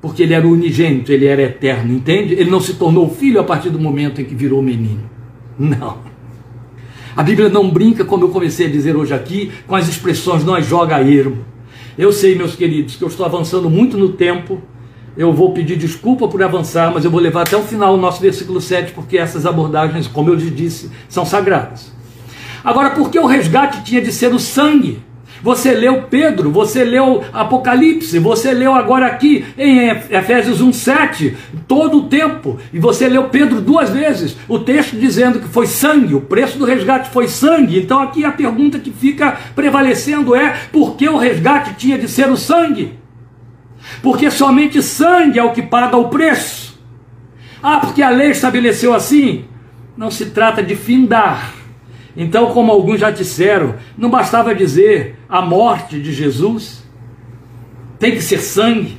porque 0.04 0.22
ele 0.22 0.34
era 0.34 0.45
unigênito, 0.45 1.14
ele 1.14 1.26
era 1.26 1.43
eterno, 1.43 1.93
entende? 1.93 2.34
Ele 2.34 2.51
não 2.51 2.60
se 2.60 2.74
tornou 2.74 3.10
filho 3.10 3.39
a 3.39 3.43
partir 3.45 3.70
do 3.70 3.80
momento 3.80 4.20
em 4.20 4.26
que 4.26 4.36
virou 4.36 4.62
menino. 4.62 5.10
Não. 5.58 5.99
A 7.16 7.24
Bíblia 7.24 7.47
não 7.47 7.70
brinca, 7.70 8.04
como 8.04 8.26
eu 8.26 8.30
comecei 8.30 8.68
a 8.68 8.70
dizer 8.70 8.97
hoje 8.97 9.14
aqui, 9.14 9.54
com 9.66 9.78
as 9.78 9.88
expressões 9.88 10.43
nós 10.43 10.68
joga 10.68 10.99
ermo. 10.99 11.45
Eu 11.97 12.12
sei, 12.12 12.36
meus 12.36 12.54
queridos, 12.54 12.97
que 12.97 13.01
eu 13.01 13.08
estou 13.08 13.26
avançando 13.26 13.70
muito 13.70 13.97
no 13.97 14.10
tempo. 14.10 14.62
Eu 15.16 15.32
vou 15.32 15.54
pedir 15.54 15.78
desculpa 15.78 16.28
por 16.28 16.43
avançar, 16.43 16.91
mas 16.93 17.06
eu 17.06 17.12
vou 17.12 17.22
levar 17.22 17.43
até 17.43 17.56
o 17.56 17.64
final 17.64 17.93
o 17.93 17.97
nosso 17.97 18.22
versículo 18.22 18.60
7, 18.60 18.91
porque 18.91 19.18
essas 19.18 19.45
abordagens, 19.45 20.06
como 20.06 20.30
eu 20.30 20.36
lhes 20.36 20.54
disse, 20.54 20.91
são 21.08 21.26
sagradas. 21.26 21.93
Agora, 22.62 22.89
por 22.89 23.10
que 23.10 23.18
o 23.18 23.26
resgate 23.26 23.86
tinha 23.86 24.01
de 24.01 24.12
ser 24.12 24.34
o 24.34 24.39
sangue? 24.39 24.99
Você 25.44 25.74
leu 25.74 26.04
Pedro, 26.04 26.50
você 26.50 26.86
leu 26.86 27.22
Apocalipse, 27.34 28.18
você 28.18 28.54
leu 28.54 28.74
agora 28.74 29.08
aqui 29.08 29.46
em 29.58 29.89
Efésios 29.89 30.62
1:7, 30.62 31.36
todo 31.68 31.98
o 31.98 32.04
tempo, 32.04 32.58
e 32.72 32.80
você 32.80 33.10
leu 33.10 33.26
Pedro 33.26 33.60
duas 33.60 33.89
vezes, 33.89 34.38
o 34.48 34.58
texto 34.58 34.96
dizendo 34.96 35.41
que 35.41 35.48
foi 35.50 35.68
sangue, 35.68 36.16
o 36.16 36.22
preço 36.22 36.58
do 36.58 36.64
resgate 36.64 37.10
foi 37.10 37.28
sangue. 37.28 37.78
Então 37.78 38.00
aqui 38.00 38.24
a 38.24 38.32
pergunta 38.32 38.80
que 38.80 38.89
fica 38.89 39.38
prevalecendo 39.54 40.34
é: 40.34 40.56
por 40.72 40.96
que 40.96 41.10
o 41.10 41.18
resgate 41.18 41.74
tinha 41.74 41.98
de 41.98 42.08
ser 42.08 42.30
o 42.30 42.38
sangue? 42.38 42.98
Porque 44.02 44.32
somente 44.32 44.82
sangue 44.82 45.39
é 45.39 45.44
o 45.44 45.52
que 45.52 45.62
paga 45.62 45.98
o 45.98 46.08
preço. 46.08 46.80
Ah, 47.62 47.80
porque 47.80 48.02
a 48.02 48.10
lei 48.10 48.32
estabeleceu 48.32 48.94
assim? 48.94 49.44
Não 49.98 50.10
se 50.10 50.28
trata 50.28 50.64
de 50.64 50.74
findar 50.74 51.62
então, 52.16 52.51
como 52.51 52.72
alguns 52.72 52.99
já 52.99 53.09
disseram, 53.09 53.76
não 53.97 54.09
bastava 54.09 54.53
dizer 54.53 55.18
a 55.28 55.41
morte 55.41 55.99
de 55.99 56.14
Jesus, 56.14 56.84
tem 57.97 58.11
que 58.11 58.22
ser 58.22 58.39
sangue. 58.39 58.97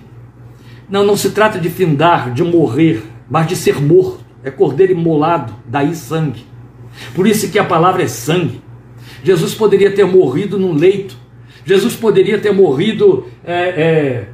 Não, 0.88 1.04
não 1.04 1.16
se 1.16 1.30
trata 1.30 1.58
de 1.58 1.70
findar, 1.70 2.32
de 2.32 2.42
morrer, 2.42 3.02
mas 3.30 3.46
de 3.46 3.56
ser 3.56 3.80
morto. 3.80 4.24
É 4.42 4.50
cordeiro 4.50 4.92
imolado, 4.92 5.54
daí 5.66 5.94
sangue. 5.94 6.44
Por 7.14 7.26
isso 7.26 7.50
que 7.50 7.58
a 7.58 7.64
palavra 7.64 8.02
é 8.02 8.08
sangue. 8.08 8.62
Jesus 9.22 9.54
poderia 9.54 9.90
ter 9.90 10.04
morrido 10.04 10.58
num 10.58 10.74
leito. 10.74 11.16
Jesus 11.64 11.96
poderia 11.96 12.38
ter 12.38 12.52
morrido 12.52 13.26
é, 13.42 13.54
é, 13.54 14.28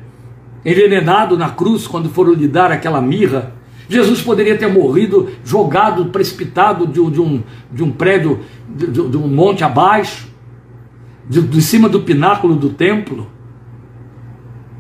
envenenado 0.65 1.37
na 1.37 1.51
cruz 1.51 1.87
quando 1.87 2.11
foram 2.11 2.33
lhe 2.33 2.49
dar 2.49 2.73
aquela 2.73 3.01
mirra. 3.01 3.55
Jesus 3.91 4.23
poderia 4.23 4.57
ter 4.57 4.69
morrido 4.69 5.31
jogado, 5.45 6.07
precipitado 6.07 6.87
de, 6.87 7.11
de, 7.11 7.21
um, 7.21 7.43
de 7.73 7.83
um 7.83 7.91
prédio, 7.91 8.39
de, 8.69 8.87
de, 8.87 9.17
um 9.17 9.27
monte 9.27 9.65
abaixo, 9.65 10.29
de, 11.29 11.43
de 11.43 11.61
cima 11.61 11.89
do 11.89 12.01
pináculo 12.01 12.55
do 12.55 12.71
templo. 12.71 13.29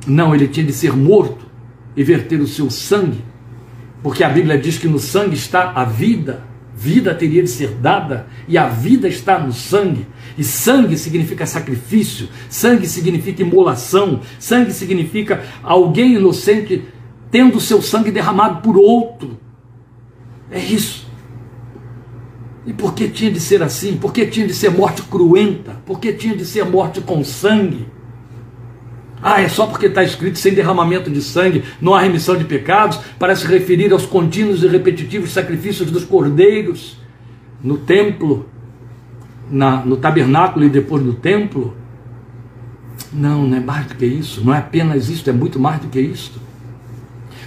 Não, 0.07 0.33
ele 0.33 0.47
tinha 0.47 0.65
de 0.65 0.73
ser 0.73 0.97
morto 0.97 1.45
e 1.97 2.05
verter 2.05 2.41
o 2.41 2.47
seu 2.47 2.71
sangue, 2.71 3.25
porque 4.01 4.23
a 4.23 4.29
Bíblia 4.29 4.57
diz 4.57 4.79
que 4.79 4.87
no 4.87 5.01
sangue 5.01 5.35
está 5.35 5.73
a 5.73 5.85
vida. 5.85 6.49
Vida 6.73 7.13
teria 7.13 7.43
de 7.43 7.51
ser 7.51 7.71
dada 7.73 8.29
e 8.49 8.57
a 8.57 8.69
vida 8.69 9.09
está 9.09 9.41
no 9.41 9.53
sangue. 9.53 10.07
E 10.39 10.45
sangue 10.45 10.97
significa 10.97 11.45
sacrifício, 11.45 12.29
sangue 12.49 12.87
significa 12.87 13.43
imolação, 13.43 14.21
sangue 14.39 14.73
significa 14.73 15.43
alguém 15.65 16.15
inocente 16.15 16.85
tendo 17.31 17.61
seu 17.61 17.81
sangue 17.81 18.11
derramado 18.11 18.61
por 18.61 18.77
outro. 18.77 19.39
É 20.51 20.59
isso. 20.59 21.09
E 22.67 22.73
por 22.73 22.95
que 22.95 23.09
tinha 23.09 23.31
de 23.31 23.41
ser 23.41 23.63
assim? 23.63 23.97
Por 23.97 24.13
que 24.13 24.27
tinha 24.27 24.47
de 24.47 24.55
ser 24.55 24.71
morte 24.71 25.03
cruenta? 25.03 25.77
Por 25.87 25.99
que 25.99 26.13
tinha 26.13 26.37
de 26.37 26.45
ser 26.45 26.65
morte 26.65 27.01
com 27.01 27.25
sangue? 27.25 27.87
Ah, 29.23 29.41
é 29.41 29.49
só 29.49 29.67
porque 29.67 29.87
está 29.87 30.03
escrito 30.03 30.39
sem 30.39 30.55
derramamento 30.55 31.11
de 31.11 31.21
sangue, 31.21 31.63
não 31.81 31.95
há 31.95 32.01
remissão 32.01 32.37
de 32.37 32.45
pecados, 32.45 32.99
para 33.19 33.37
se 33.37 33.47
referir 33.47 33.93
aos 33.93 34.07
contínuos 34.07 34.63
e 34.63 34.67
repetitivos 34.67 35.31
sacrifícios 35.33 35.91
dos 35.91 36.05
cordeiros 36.05 36.97
no 37.63 37.77
templo, 37.77 38.49
na, 39.51 39.85
no 39.85 39.97
tabernáculo 39.97 40.65
e 40.65 40.71
depois 40.71 41.03
no 41.03 41.13
templo? 41.13 41.77
Não, 43.13 43.47
não 43.47 43.57
é 43.57 43.61
mais 43.61 43.87
do 43.87 43.95
que 43.95 44.07
isso, 44.07 44.43
não 44.43 44.55
é 44.55 44.59
apenas 44.59 45.11
isso, 45.11 45.29
é 45.29 45.33
muito 45.33 45.59
mais 45.59 45.81
do 45.81 45.89
que 45.89 46.01
isso. 46.01 46.41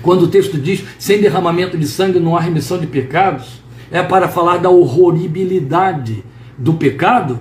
Quando 0.04 0.24
o 0.24 0.28
texto 0.28 0.58
diz 0.58 0.84
sem 1.00 1.22
derramamento 1.22 1.78
de 1.78 1.88
sangue 1.88 2.20
não 2.20 2.36
há 2.36 2.42
remissão 2.42 2.78
de 2.78 2.86
pecados, 2.86 3.64
é 3.90 4.04
para 4.04 4.28
falar 4.28 4.58
da 4.58 4.70
horroribilidade 4.70 6.24
do 6.58 6.74
pecado 6.74 7.40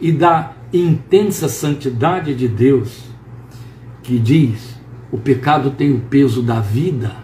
e 0.00 0.12
da 0.12 0.52
intensa 0.72 1.48
santidade 1.48 2.32
de 2.32 2.46
Deus, 2.46 3.02
que 4.00 4.16
diz: 4.16 4.76
o 5.10 5.18
pecado 5.18 5.72
tem 5.72 5.92
o 5.92 6.00
peso 6.00 6.40
da 6.40 6.60
vida 6.60 7.16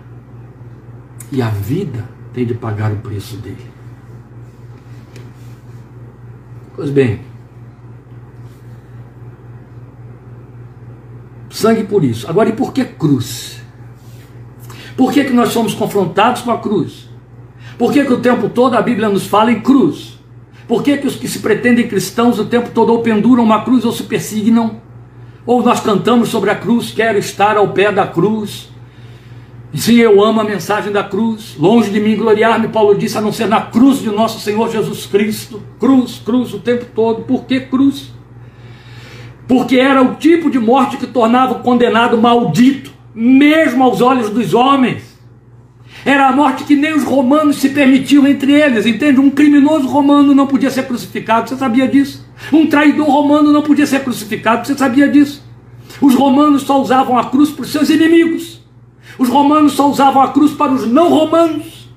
e 1.30 1.41
a 1.41 1.49
vida 1.49 2.09
tem 2.32 2.45
de 2.45 2.55
pagar 2.55 2.91
o 2.91 2.97
preço 2.97 3.36
dele. 3.36 3.70
Pois 6.74 6.91
bem, 6.91 7.20
sangue 11.49 11.84
por 11.84 12.03
isso. 12.03 12.28
Agora, 12.28 12.49
e 12.49 12.53
por 12.53 12.72
que 12.72 12.84
cruz? 12.84 13.60
Por 15.01 15.15
que, 15.15 15.25
que 15.25 15.33
nós 15.33 15.49
somos 15.49 15.73
confrontados 15.73 16.43
com 16.43 16.51
a 16.51 16.59
cruz? 16.59 17.09
Por 17.79 17.91
que, 17.91 18.05
que 18.05 18.13
o 18.13 18.21
tempo 18.21 18.51
todo 18.51 18.75
a 18.75 18.83
Bíblia 18.83 19.09
nos 19.09 19.27
fala 19.27 19.51
em 19.51 19.59
cruz? 19.59 20.19
Por 20.69 20.83
que, 20.83 20.99
que 20.99 21.07
os 21.07 21.17
que 21.17 21.27
se 21.27 21.39
pretendem 21.39 21.89
cristãos 21.89 22.39
o 22.39 22.45
tempo 22.45 22.69
todo 22.75 22.93
ou 22.93 22.99
penduram 22.99 23.43
uma 23.43 23.65
cruz 23.65 23.87
ou 23.87 23.93
se 23.93 24.03
persignam? 24.03 24.83
Ou 25.47 25.63
nós 25.63 25.81
cantamos 25.81 26.29
sobre 26.29 26.51
a 26.51 26.55
cruz, 26.55 26.91
quero 26.91 27.17
estar 27.17 27.57
ao 27.57 27.69
pé 27.69 27.91
da 27.91 28.07
cruz. 28.07 28.69
Sim, 29.73 29.95
eu 29.95 30.23
amo 30.23 30.43
a 30.43 30.45
mensagem 30.45 30.93
da 30.93 31.03
cruz. 31.03 31.57
Longe 31.59 31.91
de 31.91 31.99
mim 31.99 32.15
gloriar-me, 32.15 32.69
Paulo 32.69 32.95
disse, 32.95 33.17
a 33.17 33.23
não 33.23 33.33
ser 33.33 33.49
na 33.49 33.63
cruz 33.63 34.01
de 34.01 34.11
nosso 34.11 34.39
Senhor 34.39 34.71
Jesus 34.71 35.07
Cristo. 35.07 35.63
Cruz, 35.79 36.21
cruz 36.23 36.53
o 36.53 36.59
tempo 36.59 36.85
todo. 36.95 37.23
Por 37.23 37.47
que 37.47 37.59
cruz? 37.59 38.13
Porque 39.49 39.77
era 39.77 40.03
o 40.03 40.17
tipo 40.17 40.51
de 40.51 40.59
morte 40.59 40.99
que 40.99 41.07
tornava 41.07 41.55
o 41.55 41.61
condenado 41.61 42.19
maldito 42.19 43.00
mesmo 43.15 43.83
aos 43.85 44.01
olhos 44.01 44.31
dos 44.31 44.55
homens. 44.55 45.19
Era 46.05 46.29
a 46.29 46.33
morte 46.33 46.65
que 46.65 46.75
nem 46.75 46.95
os 46.95 47.05
romanos 47.05 47.57
se 47.57 47.71
permitiam 47.71 48.27
entre 48.27 48.53
eles, 48.53 48.87
entende? 48.87 49.21
Um 49.21 49.31
criminoso 49.31 49.87
romano 49.87 50.35
não 50.35 50.47
podia 50.47 50.71
ser 50.71 50.87
crucificado, 50.87 51.49
você 51.49 51.57
sabia 51.57 51.87
disso? 51.87 52.27
Um 52.53 52.67
traidor 52.67 53.07
romano 53.07 53.53
não 53.53 53.63
podia 53.63 53.87
ser 53.87 54.03
crucificado, 54.03 54.67
você 54.67 54.75
sabia 54.75 55.09
disso? 55.09 55.45
Os 56.01 56.15
romanos 56.15 56.63
só 56.63 56.81
usavam 56.81 57.19
a 57.19 57.25
cruz 57.25 57.51
para 57.51 57.63
os 57.63 57.73
seus 57.73 57.91
inimigos. 57.91 58.61
Os 59.19 59.29
romanos 59.29 59.73
só 59.73 59.91
usavam 59.91 60.23
a 60.23 60.29
cruz 60.29 60.53
para 60.53 60.73
os 60.73 60.87
não 60.87 61.11
romanos. 61.11 61.91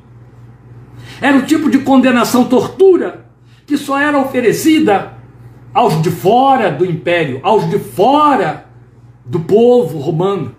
Era 1.21 1.37
o 1.37 1.43
tipo 1.43 1.69
de 1.69 1.79
condenação 1.79 2.43
tortura 2.43 3.25
que 3.65 3.77
só 3.77 3.97
era 3.97 4.17
oferecida 4.19 5.13
aos 5.73 6.01
de 6.01 6.11
fora 6.11 6.69
do 6.69 6.85
império, 6.85 7.39
aos 7.41 7.69
de 7.69 7.79
fora 7.79 8.65
do 9.25 9.39
povo 9.39 9.99
romano. 9.99 10.53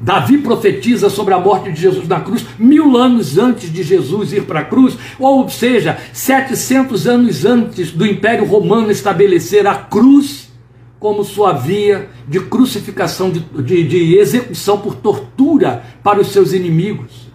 Davi 0.00 0.38
profetiza 0.38 1.08
sobre 1.08 1.32
a 1.32 1.38
morte 1.38 1.72
de 1.72 1.80
Jesus 1.80 2.06
na 2.06 2.20
cruz 2.20 2.44
mil 2.58 2.96
anos 2.96 3.38
antes 3.38 3.72
de 3.72 3.82
Jesus 3.82 4.32
ir 4.32 4.42
para 4.42 4.60
a 4.60 4.64
cruz, 4.64 4.96
ou 5.18 5.48
seja, 5.48 5.98
700 6.12 7.06
anos 7.06 7.44
antes 7.44 7.90
do 7.92 8.06
Império 8.06 8.44
Romano 8.44 8.90
estabelecer 8.90 9.66
a 9.66 9.74
cruz 9.74 10.50
como 11.00 11.24
sua 11.24 11.52
via 11.52 12.10
de 12.28 12.40
crucificação, 12.40 13.30
de, 13.30 13.40
de, 13.40 13.88
de 13.88 14.18
execução 14.18 14.78
por 14.78 14.96
tortura 14.96 15.82
para 16.02 16.20
os 16.20 16.28
seus 16.28 16.52
inimigos. 16.52 17.30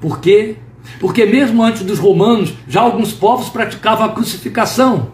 Por 0.00 0.20
quê? 0.20 0.56
Porque 1.00 1.26
mesmo 1.26 1.62
antes 1.62 1.82
dos 1.82 1.98
romanos, 1.98 2.52
já 2.68 2.80
alguns 2.80 3.12
povos 3.12 3.48
praticavam 3.48 4.06
a 4.06 4.12
crucificação. 4.12 5.12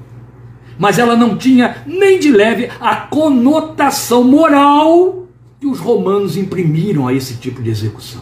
Mas 0.79 0.99
ela 0.99 1.17
não 1.17 1.37
tinha 1.37 1.77
nem 1.87 2.19
de 2.19 2.31
leve 2.31 2.69
a 2.81 2.97
conotação 2.97 4.25
moral 4.25 5.24
que 5.65 5.69
os 5.69 5.81
romanos 5.81 6.37
imprimiram 6.37 7.09
a 7.09 7.15
esse 7.15 7.37
tipo 7.37 7.63
de 7.63 7.71
execução. 7.71 8.21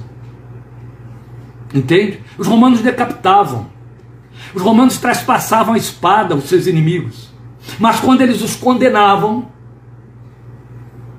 Entende? 1.74 2.20
Os 2.38 2.46
romanos 2.46 2.80
decapitavam. 2.80 3.66
Os 4.54 4.62
romanos 4.62 4.96
traspassavam 4.98 5.74
a 5.74 5.76
espada 5.76 6.34
aos 6.34 6.44
seus 6.44 6.68
inimigos. 6.68 7.32
Mas 7.80 7.98
quando 7.98 8.20
eles 8.20 8.40
os 8.42 8.54
condenavam, 8.54 9.48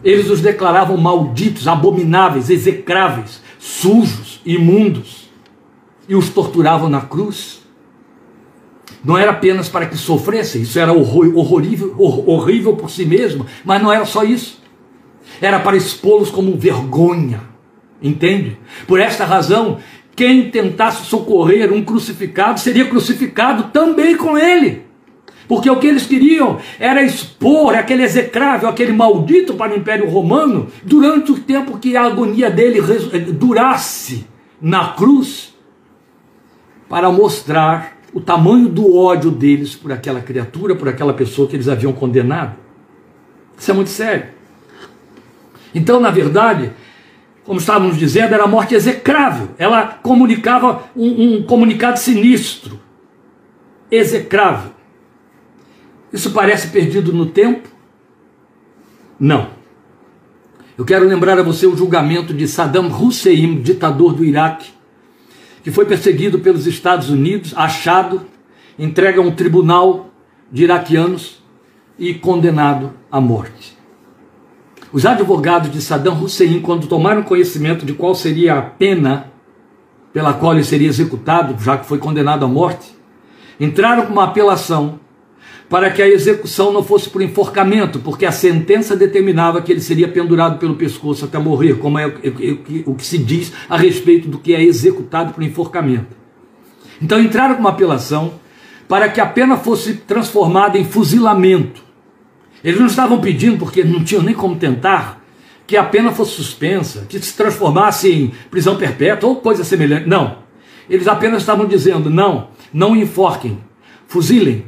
eles 0.02 0.30
os 0.30 0.40
declaravam 0.40 0.96
malditos, 0.96 1.68
abomináveis, 1.68 2.50
execráveis, 2.50 3.42
sujos, 3.60 4.40
imundos 4.46 5.30
e 6.08 6.16
os 6.16 6.30
torturavam 6.30 6.88
na 6.88 7.02
cruz. 7.02 7.62
Não 9.04 9.18
era 9.18 9.32
apenas 9.32 9.68
para 9.68 9.88
que 9.88 9.98
sofressem, 9.98 10.62
isso 10.62 10.80
era 10.80 10.94
horrível, 10.94 11.94
horrível 11.98 12.78
por 12.78 12.90
si 12.90 13.06
mesmo, 13.06 13.46
mas 13.66 13.84
não 13.84 13.92
era 13.92 14.06
só 14.06 14.24
isso. 14.24 14.63
Era 15.44 15.60
para 15.60 15.76
expô-los 15.76 16.32
como 16.32 16.56
vergonha, 16.56 17.42
entende? 18.02 18.58
Por 18.88 18.98
esta 18.98 19.26
razão, 19.26 19.78
quem 20.16 20.50
tentasse 20.50 21.06
socorrer 21.06 21.74
um 21.74 21.84
crucificado 21.84 22.62
seria 22.62 22.88
crucificado 22.88 23.64
também 23.64 24.16
com 24.16 24.38
ele. 24.38 24.84
Porque 25.46 25.70
o 25.70 25.76
que 25.80 25.88
eles 25.88 26.06
queriam 26.06 26.60
era 26.80 27.04
expor 27.04 27.76
aquele 27.76 28.04
execrável, 28.04 28.70
aquele 28.70 28.94
maldito 28.94 29.56
para 29.56 29.74
o 29.74 29.78
Império 29.78 30.10
Romano 30.10 30.68
durante 30.82 31.34
o 31.34 31.40
tempo 31.40 31.78
que 31.78 31.98
a 31.98 32.06
agonia 32.06 32.50
dele 32.50 32.80
durasse 33.34 34.26
na 34.62 34.94
cruz 34.94 35.54
para 36.88 37.12
mostrar 37.12 37.98
o 38.14 38.22
tamanho 38.22 38.70
do 38.70 38.96
ódio 38.96 39.30
deles 39.30 39.76
por 39.76 39.92
aquela 39.92 40.22
criatura, 40.22 40.74
por 40.74 40.88
aquela 40.88 41.14
pessoa 41.14 41.50
que 41.50 41.56
eles 41.58 41.68
haviam 41.68 41.92
condenado. 41.92 42.56
Isso 43.58 43.70
é 43.70 43.74
muito 43.74 43.90
sério. 43.90 44.33
Então, 45.74 46.00
na 46.00 46.12
verdade, 46.12 46.72
como 47.44 47.60
estávamos 47.60 47.98
dizendo, 47.98 48.34
era 48.34 48.48
morte 48.48 48.76
execrável. 48.76 49.50
Ela 49.58 49.88
comunicava 49.88 50.84
um, 50.96 51.38
um 51.38 51.44
comunicado 51.44 52.00
sinistro, 52.00 52.80
execrável. 53.92 54.72
Isso 56.12 56.32
parece 56.32 56.68
perdido 56.68 57.12
no 57.12 57.26
tempo? 57.26 57.68
Não. 59.20 59.50
Eu 60.78 60.86
quero 60.86 61.08
lembrar 61.08 61.38
a 61.38 61.44
você 61.44 61.68
o 61.68 61.76
julgamento 61.76 62.34
de 62.34 62.48
Saddam 62.48 62.88
Hussein, 62.88 63.62
ditador 63.62 64.14
do 64.14 64.24
Iraque, 64.24 64.72
que 65.64 65.72
foi 65.72 65.86
perseguido 65.86 66.40
pelos 66.40 66.66
Estados 66.66 67.10
Unidos, 67.10 67.54
achado, 67.56 68.26
entregue 68.78 69.20
a 69.20 69.22
um 69.22 69.32
tribunal 69.32 70.10
de 70.52 70.64
iraquianos 70.64 71.42
e 71.98 72.14
condenado 72.14 72.94
à 73.12 73.22
morte. 73.22 73.78
Os 74.94 75.08
advogados 75.08 75.72
de 75.72 75.82
Saddam 75.82 76.22
Hussein, 76.22 76.60
quando 76.60 76.86
tomaram 76.86 77.24
conhecimento 77.24 77.84
de 77.84 77.94
qual 77.94 78.14
seria 78.14 78.60
a 78.60 78.62
pena 78.62 79.34
pela 80.14 80.34
qual 80.34 80.54
ele 80.54 80.64
seria 80.64 80.88
executado, 80.88 81.62
já 81.62 81.76
que 81.80 81.88
foi 81.88 81.98
condenado 81.98 82.46
à 82.46 82.48
morte, 82.48 82.96
entraram 83.60 84.06
com 84.06 84.14
uma 84.14 84.26
apelação 84.26 85.00
para 85.68 85.90
que 85.90 86.00
a 86.00 86.08
execução 86.08 86.72
não 86.72 86.84
fosse 86.84 87.10
por 87.10 87.24
enforcamento, 87.24 87.98
porque 87.98 88.24
a 88.24 88.32
sentença 88.32 88.96
determinava 88.96 89.64
que 89.64 89.72
ele 89.72 89.82
seria 89.82 90.08
pendurado 90.08 90.60
pelo 90.60 90.76
pescoço 90.76 91.26
até 91.26 91.40
morrer, 91.40 91.80
como 91.80 91.98
é 91.98 92.06
o 92.86 92.94
que 92.94 93.06
se 93.06 93.18
diz 93.18 93.52
a 93.68 93.76
respeito 93.76 94.28
do 94.28 94.38
que 94.38 94.54
é 94.54 94.62
executado 94.62 95.34
por 95.34 95.42
enforcamento. 95.42 96.16
Então 97.02 97.20
entraram 97.20 97.56
com 97.56 97.62
uma 97.62 97.72
apelação 97.72 98.36
para 98.88 99.10
que 99.10 99.20
a 99.20 99.26
pena 99.26 99.58
fosse 99.58 99.96
transformada 99.96 100.78
em 100.78 100.86
fuzilamento. 100.86 101.83
Eles 102.64 102.80
não 102.80 102.88
estavam 102.88 103.20
pedindo, 103.20 103.58
porque 103.58 103.84
não 103.84 104.04
tinham 104.04 104.24
nem 104.24 104.34
como 104.34 104.56
tentar, 104.56 105.22
que 105.68 105.76
a 105.76 105.84
pena 105.84 106.12
fosse 106.12 106.32
suspensa, 106.32 107.06
que 107.08 107.20
se 107.20 107.36
transformasse 107.36 108.12
em 108.12 108.34
prisão 108.50 108.78
perpétua 108.78 109.30
ou 109.30 109.36
coisa 109.38 109.64
semelhante. 109.64 110.08
Não. 110.08 110.38
Eles 110.90 111.08
apenas 111.08 111.42
estavam 111.42 111.66
dizendo: 111.66 112.10
não, 112.10 112.50
não 112.74 112.96
enforquem, 112.96 113.60
fuzilem, 114.08 114.66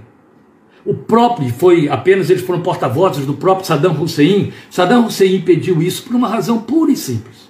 o 0.86 0.94
próprio, 0.94 1.50
foi 1.50 1.90
apenas 1.90 2.30
eles 2.30 2.44
foram 2.44 2.62
porta-vozes 2.62 3.26
do 3.26 3.34
próprio 3.34 3.66
Saddam 3.66 4.00
Hussein. 4.00 4.54
Saddam 4.70 5.08
Hussein 5.08 5.42
pediu 5.42 5.82
isso 5.82 6.04
por 6.04 6.16
uma 6.16 6.30
razão 6.30 6.60
pura 6.60 6.92
e 6.92 6.96
simples. 6.96 7.50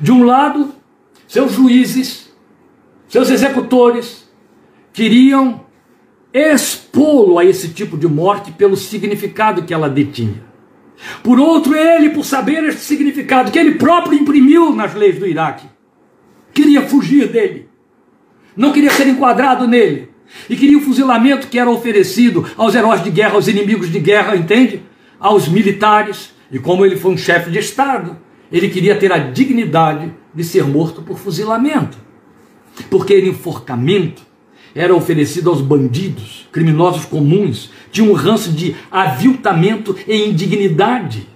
De 0.00 0.10
um 0.10 0.24
lado, 0.24 0.72
seus 1.28 1.52
juízes, 1.52 2.32
seus 3.06 3.28
executores, 3.28 4.26
queriam 4.94 5.60
expô-lo 6.32 7.38
a 7.38 7.44
esse 7.44 7.68
tipo 7.70 7.96
de 7.96 8.06
morte 8.06 8.52
pelo 8.52 8.76
significado 8.76 9.62
que 9.62 9.74
ela 9.74 9.88
detinha. 9.88 10.44
Por 11.22 11.40
outro, 11.40 11.74
ele, 11.74 12.10
por 12.10 12.24
saber 12.24 12.62
este 12.64 12.82
significado 12.82 13.50
que 13.50 13.58
ele 13.58 13.76
próprio 13.76 14.18
imprimiu 14.18 14.74
nas 14.74 14.94
leis 14.94 15.18
do 15.18 15.26
Iraque, 15.26 15.66
queria 16.52 16.82
fugir 16.82 17.28
dele, 17.28 17.68
não 18.56 18.72
queria 18.72 18.90
ser 18.90 19.08
enquadrado 19.08 19.66
nele. 19.66 20.10
E 20.48 20.56
queria 20.56 20.78
o 20.78 20.82
fuzilamento 20.82 21.48
que 21.48 21.58
era 21.58 21.68
oferecido 21.68 22.46
aos 22.56 22.74
heróis 22.74 23.02
de 23.02 23.10
guerra, 23.10 23.34
aos 23.34 23.48
inimigos 23.48 23.90
de 23.90 23.98
guerra, 23.98 24.36
entende? 24.36 24.82
Aos 25.18 25.48
militares. 25.48 26.32
E 26.52 26.58
como 26.58 26.86
ele 26.86 26.96
foi 26.96 27.12
um 27.12 27.16
chefe 27.16 27.50
de 27.50 27.58
Estado, 27.58 28.16
ele 28.50 28.68
queria 28.68 28.96
ter 28.96 29.12
a 29.12 29.18
dignidade 29.18 30.12
de 30.32 30.44
ser 30.44 30.64
morto 30.64 31.02
por 31.02 31.18
fuzilamento. 31.18 31.98
Porque 32.88 33.18
enforcamento 33.18 34.22
era 34.74 34.94
oferecido 34.94 35.50
aos 35.50 35.60
bandidos, 35.60 36.48
criminosos 36.52 37.04
comuns, 37.04 37.70
tinha 37.90 38.08
um 38.08 38.14
ranço 38.14 38.52
de 38.52 38.76
aviltamento 38.90 39.96
e 40.06 40.28
indignidade. 40.28 41.28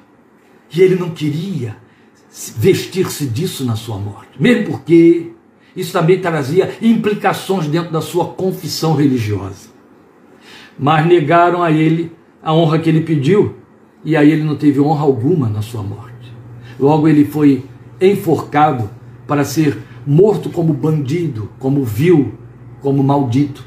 E 0.74 0.80
ele 0.80 0.94
não 0.94 1.10
queria 1.10 1.76
vestir-se 2.56 3.26
disso 3.26 3.64
na 3.64 3.76
sua 3.76 3.98
morte. 3.98 4.30
Mesmo 4.38 4.72
porque 4.72 5.30
isso 5.76 5.92
também 5.92 6.20
trazia 6.20 6.76
implicações 6.80 7.66
dentro 7.66 7.92
da 7.92 8.00
sua 8.00 8.26
confissão 8.26 8.94
religiosa. 8.94 9.68
Mas 10.78 11.06
negaram 11.06 11.62
a 11.62 11.70
ele 11.70 12.12
a 12.42 12.52
honra 12.52 12.78
que 12.78 12.88
ele 12.88 13.00
pediu, 13.00 13.56
e 14.04 14.16
aí 14.16 14.30
ele 14.30 14.42
não 14.42 14.56
teve 14.56 14.80
honra 14.80 15.02
alguma 15.02 15.48
na 15.48 15.62
sua 15.62 15.82
morte. 15.82 16.32
Logo 16.78 17.08
ele 17.08 17.24
foi 17.24 17.64
enforcado 18.00 18.90
para 19.26 19.44
ser 19.44 19.78
morto 20.06 20.50
como 20.50 20.74
bandido, 20.74 21.50
como 21.58 21.84
vil, 21.84 22.34
como 22.84 23.02
maldito. 23.02 23.64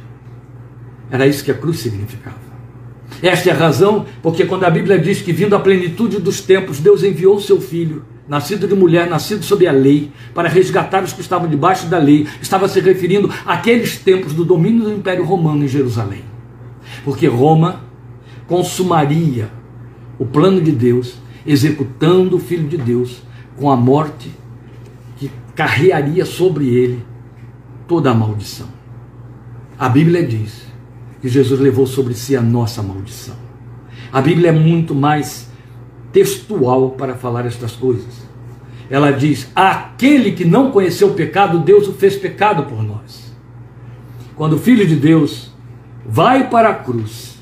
Era 1.09 1.25
isso 1.25 1.43
que 1.43 1.49
a 1.49 1.55
cruz 1.55 1.79
significava. 1.79 2.37
Esta 3.19 3.49
é 3.49 3.51
a 3.51 3.57
razão 3.57 4.05
porque 4.21 4.45
quando 4.45 4.63
a 4.63 4.69
Bíblia 4.69 4.99
diz 4.99 5.23
que 5.23 5.33
vindo 5.33 5.55
a 5.55 5.59
plenitude 5.59 6.19
dos 6.19 6.39
tempos, 6.39 6.79
Deus 6.79 7.03
enviou 7.03 7.37
o 7.37 7.41
seu 7.41 7.59
filho 7.59 8.05
nascido 8.27 8.67
de 8.67 8.75
mulher, 8.75 9.09
nascido 9.09 9.43
sob 9.43 9.65
a 9.65 9.71
lei, 9.71 10.11
para 10.35 10.49
resgatar 10.49 11.03
os 11.03 11.13
que 11.13 11.21
estavam 11.21 11.47
debaixo 11.47 11.87
da 11.87 11.97
lei, 11.97 12.27
estava 12.41 12.67
se 12.67 12.79
referindo 12.79 13.33
àqueles 13.45 13.97
tempos 13.97 14.33
do 14.33 14.43
domínio 14.43 14.83
do 14.83 14.93
Império 14.93 15.23
Romano 15.23 15.63
em 15.63 15.67
Jerusalém. 15.67 16.23
Porque 17.05 17.25
Roma 17.25 17.81
consumaria 18.45 19.49
o 20.19 20.25
plano 20.25 20.61
de 20.61 20.73
Deus, 20.73 21.15
executando 21.45 22.35
o 22.35 22.39
Filho 22.39 22.67
de 22.67 22.77
Deus 22.77 23.23
com 23.55 23.71
a 23.71 23.77
morte 23.77 24.29
que 25.15 25.31
carrearia 25.55 26.25
sobre 26.25 26.67
ele 26.67 27.03
toda 27.87 28.11
a 28.11 28.13
maldição. 28.13 28.76
A 29.79 29.87
Bíblia 29.87 30.25
diz 30.25 30.65
que 31.21 31.29
Jesus 31.29 31.59
levou 31.59 31.85
sobre 31.85 32.15
si 32.15 32.35
a 32.35 32.41
nossa 32.41 32.81
maldição. 32.81 33.35
A 34.11 34.21
Bíblia 34.21 34.49
é 34.49 34.51
muito 34.51 34.95
mais 34.95 35.51
textual 36.11 36.91
para 36.91 37.15
falar 37.15 37.45
estas 37.45 37.73
coisas. 37.73 38.27
Ela 38.89 39.11
diz: 39.11 39.51
aquele 39.55 40.31
que 40.31 40.45
não 40.45 40.71
conheceu 40.71 41.09
o 41.09 41.13
pecado, 41.13 41.59
Deus 41.59 41.87
o 41.87 41.93
fez 41.93 42.15
pecado 42.15 42.63
por 42.63 42.81
nós. 42.81 43.35
Quando 44.35 44.53
o 44.53 44.59
Filho 44.59 44.87
de 44.87 44.95
Deus 44.95 45.51
vai 46.05 46.49
para 46.49 46.69
a 46.69 46.75
cruz, 46.75 47.37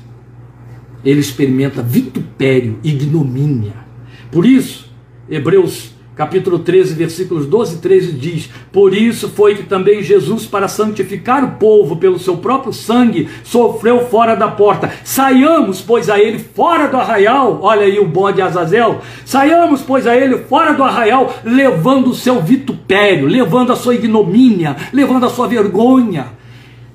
ele 1.04 1.20
experimenta 1.20 1.82
vitupério, 1.82 2.78
ignomínia. 2.82 3.86
Por 4.30 4.44
isso, 4.44 4.92
Hebreus 5.28 5.95
capítulo 6.16 6.58
13, 6.58 6.94
versículos 6.94 7.46
12 7.46 7.76
e 7.76 7.78
13 7.78 8.12
diz: 8.12 8.50
Por 8.72 8.94
isso 8.94 9.28
foi 9.28 9.54
que 9.54 9.64
também 9.64 10.02
Jesus, 10.02 10.46
para 10.46 10.66
santificar 10.66 11.44
o 11.44 11.52
povo 11.58 11.96
pelo 11.96 12.18
seu 12.18 12.38
próprio 12.38 12.72
sangue, 12.72 13.28
sofreu 13.44 14.06
fora 14.06 14.34
da 14.34 14.48
porta. 14.48 14.90
Saiamos, 15.04 15.82
pois, 15.82 16.08
a 16.08 16.18
ele 16.18 16.38
fora 16.38 16.88
do 16.88 16.96
arraial. 16.96 17.60
Olha 17.62 17.82
aí 17.82 17.98
o 18.00 18.08
bode 18.08 18.40
Azazel. 18.40 19.00
Saiamos, 19.24 19.82
pois, 19.82 20.06
a 20.06 20.16
ele 20.16 20.38
fora 20.38 20.72
do 20.72 20.82
arraial, 20.82 21.34
levando 21.44 22.08
o 22.08 22.14
seu 22.14 22.40
vitupério, 22.40 23.26
levando 23.26 23.72
a 23.72 23.76
sua 23.76 23.94
ignomínia, 23.94 24.74
levando 24.92 25.26
a 25.26 25.30
sua 25.30 25.46
vergonha. 25.46 26.28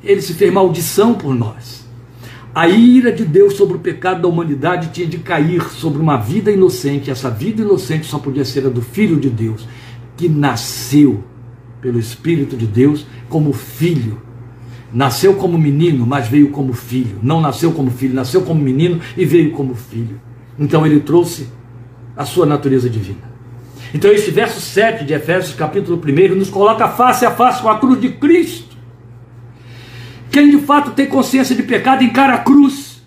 Ele 0.04 0.22
se 0.22 0.34
fez 0.34 0.52
maldição 0.52 1.14
por 1.14 1.36
nós. 1.36 1.82
A 2.54 2.68
ira 2.68 3.14
de 3.14 3.24
Deus 3.24 3.54
sobre 3.54 3.78
o 3.78 3.80
pecado 3.80 4.22
da 4.22 4.28
humanidade 4.28 4.90
tinha 4.90 5.08
de 5.08 5.20
cair 5.20 5.64
sobre 5.70 6.02
uma 6.02 6.18
vida 6.18 6.52
inocente. 6.52 7.10
Essa 7.10 7.30
vida 7.30 7.62
inocente 7.62 8.06
só 8.06 8.20
podia 8.20 8.44
ser 8.44 8.66
a 8.66 8.70
do 8.70 8.82
Filho 8.82 9.18
de 9.18 9.30
Deus, 9.30 9.66
que 10.18 10.28
nasceu 10.28 11.24
pelo 11.80 11.98
Espírito 11.98 12.58
de 12.58 12.68
Deus 12.68 13.06
como 13.30 13.54
filho. 13.54 14.22
Nasceu 14.94 15.36
como 15.36 15.58
menino, 15.58 16.06
mas 16.06 16.28
veio 16.28 16.50
como 16.50 16.74
filho. 16.74 17.18
Não 17.24 17.40
nasceu 17.40 17.72
como 17.72 17.90
filho, 17.90 18.14
nasceu 18.14 18.42
como 18.42 18.62
menino 18.62 19.00
e 19.16 19.24
veio 19.24 19.54
como 19.54 19.74
filho. 19.74 20.20
Então 20.60 20.86
ele 20.86 21.00
trouxe 21.00 21.48
a 22.18 22.26
sua 22.26 22.46
natureza 22.46 22.90
divina. 22.90 23.32
Então 23.94 24.12
este 24.12 24.30
verso 24.30 24.60
7 24.60 25.06
de 25.06 25.14
Efésios 25.14 25.56
capítulo 25.56 25.98
1 25.98 26.36
nos 26.36 26.50
coloca 26.50 26.90
face 26.90 27.26
a 27.26 27.32
face 27.32 27.62
com 27.62 27.70
a 27.70 27.80
cruz 27.80 28.02
de 28.02 28.10
Cristo. 28.10 28.71
Quem 30.32 30.50
de 30.50 30.60
fato 30.60 30.92
tem 30.92 31.08
consciência 31.08 31.54
de 31.54 31.62
pecado 31.62 32.04
encara 32.04 32.36
a 32.36 32.38
cruz. 32.38 33.02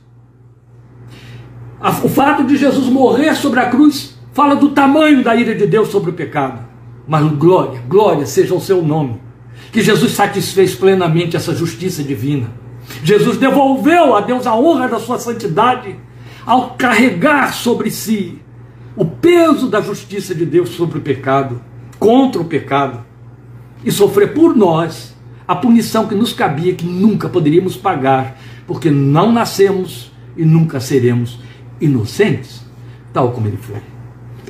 O 2.03 2.09
fato 2.09 2.45
de 2.45 2.57
Jesus 2.57 2.87
morrer 2.87 3.35
sobre 3.35 3.61
a 3.61 3.71
cruz 3.71 4.15
fala 4.33 4.55
do 4.55 4.71
tamanho 4.71 5.25
da 5.25 5.35
ira 5.35 5.55
de 5.55 5.67
Deus 5.67 5.89
sobre 5.89 6.11
o 6.11 6.15
pecado. 6.15 6.63
Mas 7.09 7.25
glória, 7.33 7.83
glória 7.89 8.27
seja 8.27 8.55
o 8.55 8.61
seu 8.61 8.83
nome. 8.83 9.21
Que 9.73 9.81
Jesus 9.81 10.13
satisfez 10.13 10.75
plenamente 10.75 11.37
essa 11.37 11.55
justiça 11.55 12.03
divina. 12.03 12.49
Jesus 13.03 13.39
devolveu 13.39 14.15
a 14.15 14.21
Deus 14.21 14.47
a 14.47 14.55
honra 14.55 14.87
da 14.87 14.99
sua 14.99 15.19
santidade 15.19 15.97
ao 16.45 16.75
carregar 16.75 17.55
sobre 17.55 17.91
si 17.91 18.39
o 18.95 19.05
peso 19.05 19.69
da 19.69 19.81
justiça 19.81 20.35
de 20.35 20.45
Deus 20.45 20.71
sobre 20.71 20.99
o 20.99 21.03
pecado, 21.03 21.61
contra 21.99 22.41
o 22.41 22.45
pecado, 22.45 23.05
e 23.83 23.91
sofrer 23.91 24.35
por 24.35 24.55
nós 24.55 25.14
a 25.47 25.55
punição 25.55 26.07
que 26.07 26.15
nos 26.15 26.33
cabia, 26.33 26.75
que 26.75 26.87
nunca 26.87 27.29
poderíamos 27.29 27.77
pagar, 27.77 28.39
porque 28.67 28.91
não 28.91 29.33
nascemos 29.33 30.13
e 30.37 30.45
nunca 30.45 30.81
seremos 30.81 31.39
inocentes, 31.81 32.65
tal 33.13 33.33
como 33.33 33.47
ele 33.47 33.59
foi. 33.59 33.81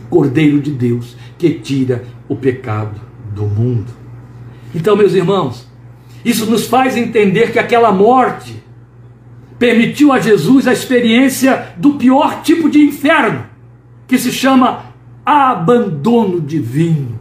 Cordeiro 0.09 0.61
de 0.61 0.70
Deus 0.70 1.16
que 1.38 1.51
tira 1.51 2.05
o 2.28 2.36
pecado 2.36 3.01
do 3.34 3.45
mundo. 3.45 3.92
Então, 4.74 4.97
meus 4.97 5.14
irmãos, 5.14 5.68
isso 6.24 6.47
nos 6.47 6.66
faz 6.66 6.97
entender 6.97 7.53
que 7.53 7.59
aquela 7.59 7.92
morte 7.92 8.62
permitiu 9.59 10.12
a 10.12 10.18
Jesus 10.18 10.66
a 10.66 10.72
experiência 10.72 11.74
do 11.76 11.95
pior 11.95 12.42
tipo 12.42 12.68
de 12.68 12.80
inferno, 12.80 13.45
que 14.07 14.18
se 14.18 14.32
chama 14.32 14.86
abandono 15.24 16.40
divino. 16.40 17.18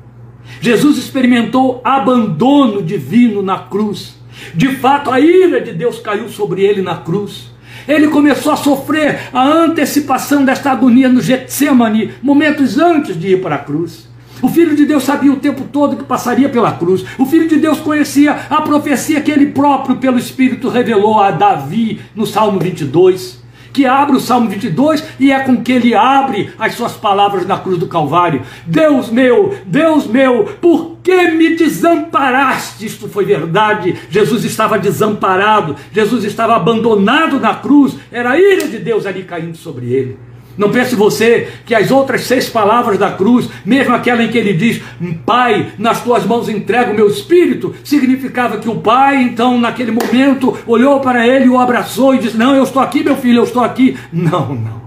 Jesus 0.61 0.97
experimentou 0.97 1.81
abandono 1.83 2.81
divino 2.81 3.41
na 3.41 3.59
cruz. 3.59 4.15
De 4.53 4.75
fato, 4.75 5.11
a 5.11 5.19
ira 5.19 5.61
de 5.61 5.73
Deus 5.73 5.99
caiu 5.99 6.29
sobre 6.29 6.63
ele 6.63 6.81
na 6.81 6.97
cruz. 6.97 7.51
Ele 7.87 8.07
começou 8.07 8.51
a 8.51 8.57
sofrer 8.57 9.29
a 9.33 9.45
antecipação 9.45 10.45
desta 10.45 10.71
agonia 10.71 11.09
no 11.09 11.21
Getsemane, 11.21 12.11
momentos 12.21 12.77
antes 12.77 13.19
de 13.19 13.29
ir 13.29 13.41
para 13.41 13.55
a 13.55 13.59
cruz. 13.59 14.07
O 14.41 14.49
Filho 14.49 14.75
de 14.75 14.85
Deus 14.85 15.03
sabia 15.03 15.31
o 15.31 15.37
tempo 15.37 15.63
todo 15.71 15.95
que 15.95 16.03
passaria 16.03 16.49
pela 16.49 16.73
cruz. 16.73 17.05
O 17.17 17.25
Filho 17.25 17.47
de 17.47 17.57
Deus 17.57 17.79
conhecia 17.79 18.33
a 18.49 18.61
profecia 18.61 19.21
que 19.21 19.31
ele 19.31 19.47
próprio, 19.47 19.97
pelo 19.97 20.19
Espírito, 20.19 20.69
revelou 20.69 21.19
a 21.19 21.31
Davi 21.31 22.01
no 22.15 22.25
Salmo 22.25 22.59
22 22.59 23.42
que 23.73 23.85
abre 23.85 24.15
o 24.15 24.19
Salmo 24.19 24.47
22 24.49 25.03
e 25.19 25.31
é 25.31 25.39
com 25.39 25.63
que 25.63 25.71
ele 25.71 25.95
abre 25.95 26.53
as 26.59 26.75
suas 26.75 26.93
palavras 26.93 27.45
na 27.45 27.57
cruz 27.57 27.79
do 27.79 27.87
Calvário. 27.87 28.43
Deus 28.65 29.09
meu, 29.09 29.57
Deus 29.65 30.05
meu, 30.05 30.45
por 30.61 30.97
que 31.03 31.31
me 31.31 31.55
desamparaste? 31.55 32.85
Isto 32.85 33.09
foi 33.09 33.25
verdade. 33.25 33.97
Jesus 34.09 34.45
estava 34.45 34.77
desamparado, 34.77 35.75
Jesus 35.91 36.23
estava 36.23 36.55
abandonado 36.55 37.39
na 37.39 37.55
cruz, 37.55 37.95
era 38.11 38.31
a 38.31 38.39
ira 38.39 38.67
de 38.67 38.77
Deus 38.77 39.05
ali 39.05 39.23
caindo 39.23 39.57
sobre 39.57 39.87
ele. 39.91 40.32
Não 40.57 40.69
pense 40.69 40.95
você 40.95 41.49
que 41.65 41.73
as 41.73 41.89
outras 41.89 42.25
seis 42.25 42.47
palavras 42.47 42.97
da 42.97 43.11
cruz, 43.11 43.49
mesmo 43.65 43.93
aquela 43.93 44.23
em 44.23 44.29
que 44.29 44.37
ele 44.37 44.53
diz, 44.53 44.81
Pai, 45.25 45.73
nas 45.77 46.03
tuas 46.03 46.25
mãos 46.25 46.47
entrego 46.47 46.91
o 46.91 46.95
meu 46.95 47.07
espírito, 47.07 47.73
significava 47.83 48.57
que 48.57 48.69
o 48.69 48.75
pai, 48.75 49.23
então, 49.23 49.59
naquele 49.59 49.91
momento, 49.91 50.57
olhou 50.67 50.99
para 50.99 51.27
ele, 51.27 51.49
o 51.49 51.57
abraçou 51.57 52.13
e 52.13 52.19
disse: 52.19 52.37
Não, 52.37 52.55
eu 52.55 52.63
estou 52.63 52.81
aqui, 52.81 53.03
meu 53.03 53.15
filho, 53.15 53.39
eu 53.39 53.43
estou 53.43 53.63
aqui. 53.63 53.97
Não, 54.11 54.53
não. 54.53 54.83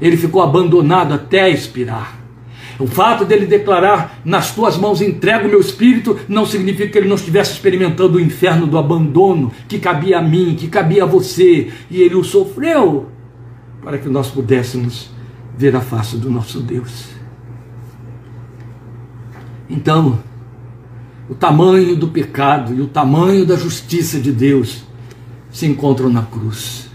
Ele 0.00 0.16
ficou 0.16 0.42
abandonado 0.42 1.14
até 1.14 1.50
expirar. 1.50 2.22
O 2.78 2.86
fato 2.86 3.24
dele 3.24 3.46
declarar, 3.46 4.20
nas 4.24 4.54
tuas 4.54 4.76
mãos 4.76 5.00
entrego 5.00 5.46
o 5.46 5.50
meu 5.50 5.60
espírito, 5.60 6.18
não 6.28 6.46
significa 6.46 6.88
que 6.88 6.98
ele 6.98 7.08
não 7.08 7.16
estivesse 7.16 7.52
experimentando 7.52 8.16
o 8.16 8.20
inferno 8.20 8.66
do 8.66 8.78
abandono 8.78 9.52
que 9.68 9.78
cabia 9.78 10.18
a 10.18 10.22
mim, 10.22 10.56
que 10.58 10.66
cabia 10.66 11.04
a 11.04 11.06
você, 11.06 11.70
e 11.90 12.02
ele 12.02 12.16
o 12.16 12.24
sofreu 12.24 13.08
para 13.82 13.98
que 13.98 14.08
nós 14.08 14.30
pudéssemos 14.30 15.10
ver 15.56 15.74
a 15.74 15.80
face 15.80 16.16
do 16.16 16.30
nosso 16.30 16.60
Deus. 16.60 17.08
Então, 19.68 20.18
o 21.28 21.34
tamanho 21.34 21.96
do 21.96 22.08
pecado 22.08 22.74
e 22.74 22.80
o 22.80 22.86
tamanho 22.86 23.44
da 23.44 23.56
justiça 23.56 24.20
de 24.20 24.32
Deus 24.32 24.84
se 25.50 25.66
encontram 25.66 26.08
na 26.08 26.22
cruz. 26.22 26.90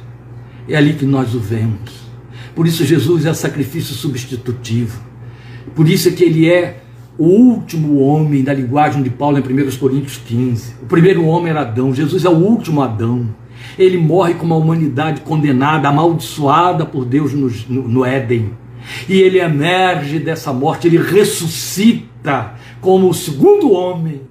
É 0.68 0.76
ali 0.76 0.94
que 0.94 1.06
nós 1.06 1.34
o 1.34 1.40
vemos. 1.40 2.08
Por 2.56 2.68
isso 2.68 2.84
Jesus 2.84 3.26
é 3.26 3.34
sacrifício 3.34 3.96
substitutivo. 3.96 5.00
Por 5.76 5.88
isso 5.88 6.10
é 6.10 6.12
que 6.12 6.24
ele 6.24 6.50
é 6.50 6.84
o 7.18 7.26
último 7.26 8.00
homem 8.00 8.44
da 8.44 8.54
linguagem 8.54 9.02
de 9.02 9.10
Paulo 9.10 9.38
em 9.38 9.42
1 9.42 9.78
Coríntios 9.78 10.18
15. 10.18 10.76
O 10.82 10.86
primeiro 10.86 11.26
homem 11.26 11.50
era 11.50 11.62
Adão, 11.62 11.94
Jesus 11.94 12.26
é 12.26 12.30
o 12.30 12.38
último 12.38 12.82
Adão. 12.82 13.28
Ele 13.78 13.98
morre 13.98 14.34
com 14.34 14.46
uma 14.46 14.56
humanidade 14.56 15.22
condenada, 15.22 15.90
amaldiçoada 15.90 16.86
por 16.86 17.06
Deus 17.06 17.34
no, 17.34 17.50
no, 17.70 17.88
no 17.88 18.06
Éden. 18.06 18.52
E 19.08 19.20
ele 19.20 19.40
emerge 19.40 20.20
dessa 20.20 20.54
morte, 20.54 20.88
ele 20.88 20.98
ressuscita 20.98 22.56
como 22.80 23.10
o 23.10 23.14
segundo 23.14 23.72
homem, 23.72 24.22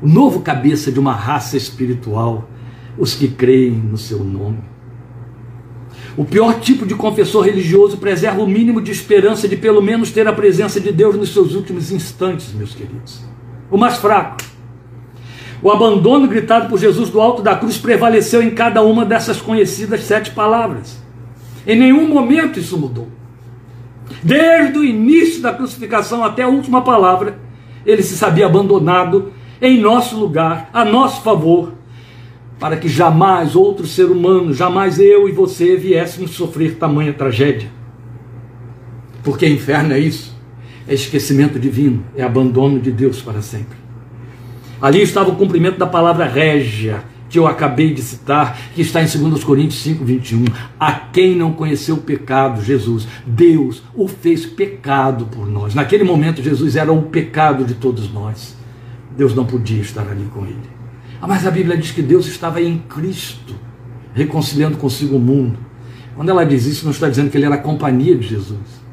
o 0.00 0.08
novo 0.08 0.40
cabeça 0.40 0.92
de 0.92 1.00
uma 1.00 1.12
raça 1.12 1.56
espiritual, 1.56 2.48
os 2.98 3.14
que 3.14 3.28
creem 3.28 3.72
no 3.72 3.96
seu 3.96 4.22
nome. 4.22 4.58
O 6.16 6.24
pior 6.24 6.60
tipo 6.60 6.86
de 6.86 6.94
confessor 6.94 7.44
religioso 7.44 7.98
preserva 7.98 8.42
o 8.42 8.46
mínimo 8.46 8.80
de 8.80 8.90
esperança 8.90 9.46
de 9.46 9.56
pelo 9.56 9.82
menos 9.82 10.10
ter 10.10 10.26
a 10.26 10.32
presença 10.32 10.80
de 10.80 10.90
Deus 10.90 11.16
nos 11.16 11.32
seus 11.32 11.54
últimos 11.54 11.90
instantes, 11.90 12.54
meus 12.54 12.74
queridos. 12.74 13.22
O 13.70 13.76
mais 13.76 13.96
fraco 13.96 14.36
o 15.62 15.70
abandono 15.70 16.28
gritado 16.28 16.68
por 16.68 16.78
Jesus 16.78 17.10
do 17.10 17.20
alto 17.20 17.42
da 17.42 17.56
cruz 17.56 17.78
prevaleceu 17.78 18.42
em 18.42 18.50
cada 18.50 18.82
uma 18.82 19.04
dessas 19.04 19.40
conhecidas 19.40 20.02
sete 20.02 20.30
palavras. 20.30 21.00
Em 21.66 21.78
nenhum 21.78 22.08
momento 22.08 22.60
isso 22.60 22.78
mudou. 22.78 23.08
Desde 24.22 24.78
o 24.78 24.84
início 24.84 25.42
da 25.42 25.52
crucificação 25.52 26.22
até 26.22 26.42
a 26.42 26.48
última 26.48 26.82
palavra, 26.82 27.38
ele 27.84 28.02
se 28.02 28.16
sabia 28.16 28.46
abandonado 28.46 29.32
em 29.60 29.80
nosso 29.80 30.16
lugar, 30.16 30.68
a 30.72 30.84
nosso 30.84 31.22
favor, 31.22 31.72
para 32.58 32.76
que 32.76 32.88
jamais 32.88 33.56
outro 33.56 33.86
ser 33.86 34.06
humano, 34.06 34.52
jamais 34.52 34.98
eu 34.98 35.28
e 35.28 35.32
você 35.32 35.76
viéssemos 35.76 36.32
sofrer 36.32 36.76
tamanha 36.76 37.12
tragédia. 37.12 37.70
Porque 39.22 39.48
inferno 39.48 39.92
é 39.92 39.98
isso, 39.98 40.36
é 40.86 40.94
esquecimento 40.94 41.58
divino, 41.58 42.04
é 42.16 42.22
abandono 42.22 42.78
de 42.78 42.92
Deus 42.92 43.20
para 43.20 43.42
sempre. 43.42 43.85
Ali 44.80 45.02
estava 45.02 45.30
o 45.30 45.36
cumprimento 45.36 45.78
da 45.78 45.86
palavra 45.86 46.26
régia, 46.26 47.02
que 47.28 47.38
eu 47.38 47.46
acabei 47.46 47.92
de 47.92 48.02
citar, 48.02 48.58
que 48.74 48.82
está 48.82 49.02
em 49.02 49.06
2 49.06 49.42
Coríntios 49.42 49.82
5, 49.82 50.04
21. 50.04 50.44
A 50.78 50.92
quem 50.92 51.34
não 51.34 51.52
conheceu 51.52 51.96
o 51.96 52.00
pecado, 52.00 52.62
Jesus, 52.62 53.06
Deus 53.26 53.82
o 53.94 54.06
fez 54.06 54.46
pecado 54.46 55.26
por 55.26 55.46
nós. 55.46 55.74
Naquele 55.74 56.04
momento, 56.04 56.42
Jesus 56.42 56.76
era 56.76 56.92
o 56.92 57.02
pecado 57.02 57.64
de 57.64 57.74
todos 57.74 58.12
nós. 58.12 58.56
Deus 59.16 59.34
não 59.34 59.44
podia 59.44 59.80
estar 59.80 60.06
ali 60.08 60.26
com 60.32 60.44
ele. 60.44 60.76
Ah, 61.20 61.26
mas 61.26 61.46
a 61.46 61.50
Bíblia 61.50 61.76
diz 61.76 61.90
que 61.90 62.02
Deus 62.02 62.26
estava 62.26 62.60
em 62.60 62.78
Cristo, 62.78 63.54
reconciliando 64.14 64.76
consigo 64.76 65.16
o 65.16 65.20
mundo. 65.20 65.58
Quando 66.14 66.28
ela 66.28 66.44
diz 66.44 66.66
isso, 66.66 66.84
não 66.84 66.92
está 66.92 67.08
dizendo 67.08 67.30
que 67.30 67.36
ele 67.36 67.46
era 67.46 67.56
a 67.56 67.58
companhia 67.58 68.16
de 68.16 68.26
Jesus 68.26 68.85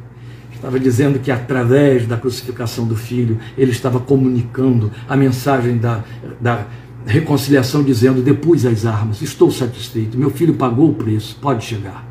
estava 0.64 0.80
dizendo 0.80 1.20
que 1.20 1.30
através 1.30 2.07
da 2.07 2.16
crucificação 2.16 2.88
do 2.88 2.95
filho, 2.95 3.38
ele 3.57 3.72
estava 3.72 3.99
comunicando 3.99 4.89
a 5.09 5.18
mensagem 5.18 5.78
da, 5.78 6.01
da 6.39 6.66
reconciliação, 7.05 7.84
dizendo: 7.84 8.22
Depus 8.22 8.66
as 8.66 8.86
armas, 8.86 9.22
estou 9.22 9.51
satisfeito, 9.51 10.18
meu 10.18 10.30
filho 10.30 10.53
pagou 10.53 10.89
o 10.89 10.93
preço, 10.93 11.38
pode 11.41 11.66
chegar, 11.66 12.07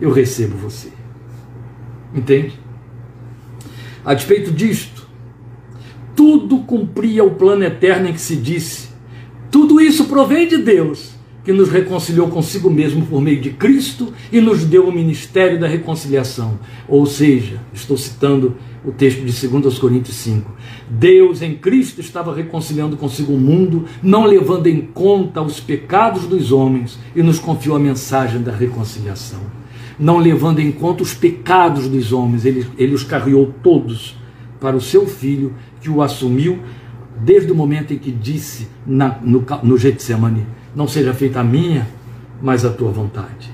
eu 0.00 0.10
recebo 0.10 0.56
você. 0.56 0.88
Entende? 2.12 2.58
A 4.04 4.12
despeito 4.12 4.50
disto, 4.50 5.06
tudo 6.16 6.58
cumpria 6.58 7.22
o 7.22 7.36
plano 7.36 7.62
eterno 7.62 8.08
em 8.08 8.12
que 8.12 8.20
se 8.20 8.34
disse: 8.34 8.88
tudo 9.52 9.80
isso 9.80 10.06
provém 10.06 10.48
de 10.48 10.58
Deus, 10.58 11.13
que 11.44 11.52
nos 11.52 11.68
reconciliou 11.68 12.28
consigo 12.28 12.70
mesmo 12.70 13.04
por 13.04 13.20
meio 13.20 13.40
de 13.40 13.50
Cristo 13.50 14.12
e 14.32 14.40
nos 14.40 14.64
deu 14.64 14.88
o 14.88 14.92
ministério 14.92 15.60
da 15.60 15.68
reconciliação. 15.68 16.58
Ou 16.88 17.04
seja, 17.04 17.60
estou 17.72 17.98
citando 17.98 18.56
o 18.82 18.90
texto 18.90 19.24
de 19.24 19.48
2 19.48 19.78
Coríntios 19.78 20.16
5. 20.16 20.50
Deus 20.88 21.42
em 21.42 21.54
Cristo 21.54 22.00
estava 22.00 22.34
reconciliando 22.34 22.96
consigo 22.96 23.34
o 23.34 23.38
mundo, 23.38 23.84
não 24.02 24.24
levando 24.24 24.66
em 24.66 24.80
conta 24.80 25.42
os 25.42 25.60
pecados 25.60 26.26
dos 26.26 26.50
homens, 26.50 26.98
e 27.14 27.22
nos 27.22 27.38
confiou 27.38 27.76
a 27.76 27.80
mensagem 27.80 28.42
da 28.42 28.52
reconciliação. 28.52 29.40
Não 29.98 30.18
levando 30.18 30.60
em 30.60 30.72
conta 30.72 31.02
os 31.02 31.14
pecados 31.14 31.88
dos 31.88 32.12
homens, 32.12 32.44
ele, 32.44 32.66
ele 32.78 32.94
os 32.94 33.04
carregou 33.04 33.52
todos 33.62 34.16
para 34.60 34.76
o 34.76 34.80
seu 34.80 35.06
filho, 35.06 35.54
que 35.80 35.90
o 35.90 36.02
assumiu 36.02 36.58
desde 37.20 37.52
o 37.52 37.54
momento 37.54 37.92
em 37.92 37.98
que 37.98 38.10
disse 38.10 38.66
na, 38.86 39.18
no, 39.22 39.44
no 39.62 39.78
Getsemane: 39.78 40.46
Não 40.74 40.88
seja 40.88 41.14
feita 41.14 41.40
a 41.40 41.44
minha, 41.44 41.86
mas 42.42 42.64
a 42.64 42.70
tua 42.70 42.90
vontade. 42.90 43.52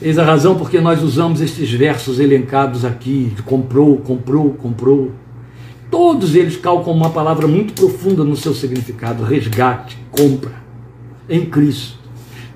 Eis 0.00 0.18
a 0.18 0.24
razão 0.24 0.56
porque 0.56 0.80
nós 0.80 1.00
usamos 1.00 1.40
estes 1.40 1.70
versos 1.70 2.18
elencados 2.18 2.84
aqui: 2.84 3.32
comprou, 3.44 3.98
comprou, 3.98 4.52
comprou. 4.54 5.12
Todos 5.90 6.34
eles 6.34 6.56
calcam 6.56 6.92
uma 6.92 7.10
palavra 7.10 7.46
muito 7.46 7.72
profunda 7.72 8.24
no 8.24 8.34
seu 8.34 8.52
significado: 8.52 9.22
resgate, 9.22 9.96
compra, 10.10 10.54
em 11.28 11.46
Cristo. 11.46 12.02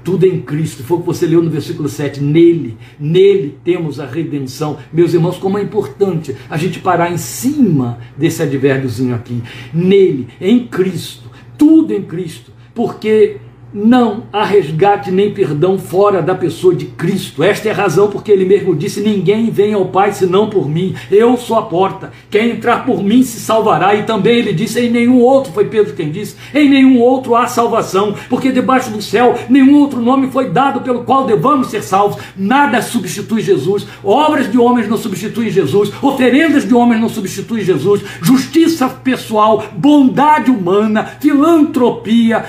Tudo 0.03 0.24
em 0.24 0.41
Cristo. 0.41 0.83
Foi 0.85 0.99
o 0.99 1.01
que 1.01 1.07
você 1.07 1.27
leu 1.27 1.43
no 1.43 1.51
versículo 1.51 1.89
7. 1.89 2.20
Nele, 2.20 2.77
nele 2.99 3.59
temos 3.64 3.99
a 3.99 4.07
redenção. 4.07 4.79
Meus 4.93 5.12
irmãos, 5.14 5.37
como 5.37 5.59
é 5.59 5.62
importante 5.62 6.37
a 6.49 6.57
gente 6.57 6.79
parar 6.79 7.12
em 7.12 7.16
cima 7.16 7.99
desse 8.16 8.41
advérbiozinho 8.43 9.14
aqui. 9.14 9.43
Nele, 9.74 10.29
em 10.41 10.66
Cristo. 10.66 11.29
Tudo 11.59 11.93
em 11.93 12.03
Cristo. 12.03 12.56
Porque 12.77 13.41
não 13.77 14.22
há 14.33 14.43
resgate 14.43 15.11
nem 15.11 15.35
perdão 15.35 15.79
fora 15.79 16.22
da 16.22 16.35
pessoa 16.35 16.74
de 16.74 16.87
Cristo. 16.87 17.43
Esta 17.43 17.68
é 17.68 17.72
a 17.72 17.74
razão 17.74 18.09
porque 18.09 18.33
ele 18.33 18.47
mesmo 18.47 18.74
disse: 18.74 19.03
Ninguém 19.03 19.51
vem 19.51 19.74
ao 19.74 19.85
Pai 19.85 20.14
senão 20.14 20.49
por 20.49 20.66
mim. 20.66 20.95
Eu 21.11 21.37
sou 21.37 21.59
a 21.59 21.62
porta. 21.62 22.11
Quem 22.31 22.53
entrar 22.53 22.87
por 22.87 23.03
mim 23.03 23.22
se 23.22 23.39
salvará. 23.39 23.95
E 23.95 24.05
também 24.05 24.39
ele 24.39 24.55
disse: 24.55 24.81
Em 24.81 24.91
nenhum 24.91 25.20
outro, 25.20 25.53
foi 25.53 25.66
Pedro 25.66 25.93
quem 25.93 26.11
disse, 26.11 26.37
em 26.55 26.70
nenhum 26.70 26.99
outro 26.99 27.35
há 27.37 27.47
salvação, 27.47 28.14
porque 28.31 28.51
debaixo 28.51 28.91
do 28.91 29.03
céu 29.03 29.39
nenhum 29.51 29.79
outro 29.79 30.01
nome 30.01 30.29
foi 30.29 30.49
dado 30.49 30.81
pelo 30.81 31.05
qual 31.05 31.27
devamos 31.27 31.66
ser 31.66 31.83
salvos. 31.83 32.22
Nada 32.35 32.81
substitui 32.81 33.43
Jesus. 33.43 33.87
Obras 34.03 34.51
de 34.51 34.57
homens 34.57 34.89
não 34.89 34.97
substituem 34.97 35.51
Jesus. 35.51 35.93
Oferendas 36.01 36.66
de 36.66 36.74
homens 36.74 37.01
não 37.01 37.11
substituem 37.11 37.62
Jesus. 37.62 38.01
Justiça 38.22 38.89
pessoal, 38.89 39.62
bondade 39.77 40.51
humana, 40.51 41.05
filantropia 41.20 42.47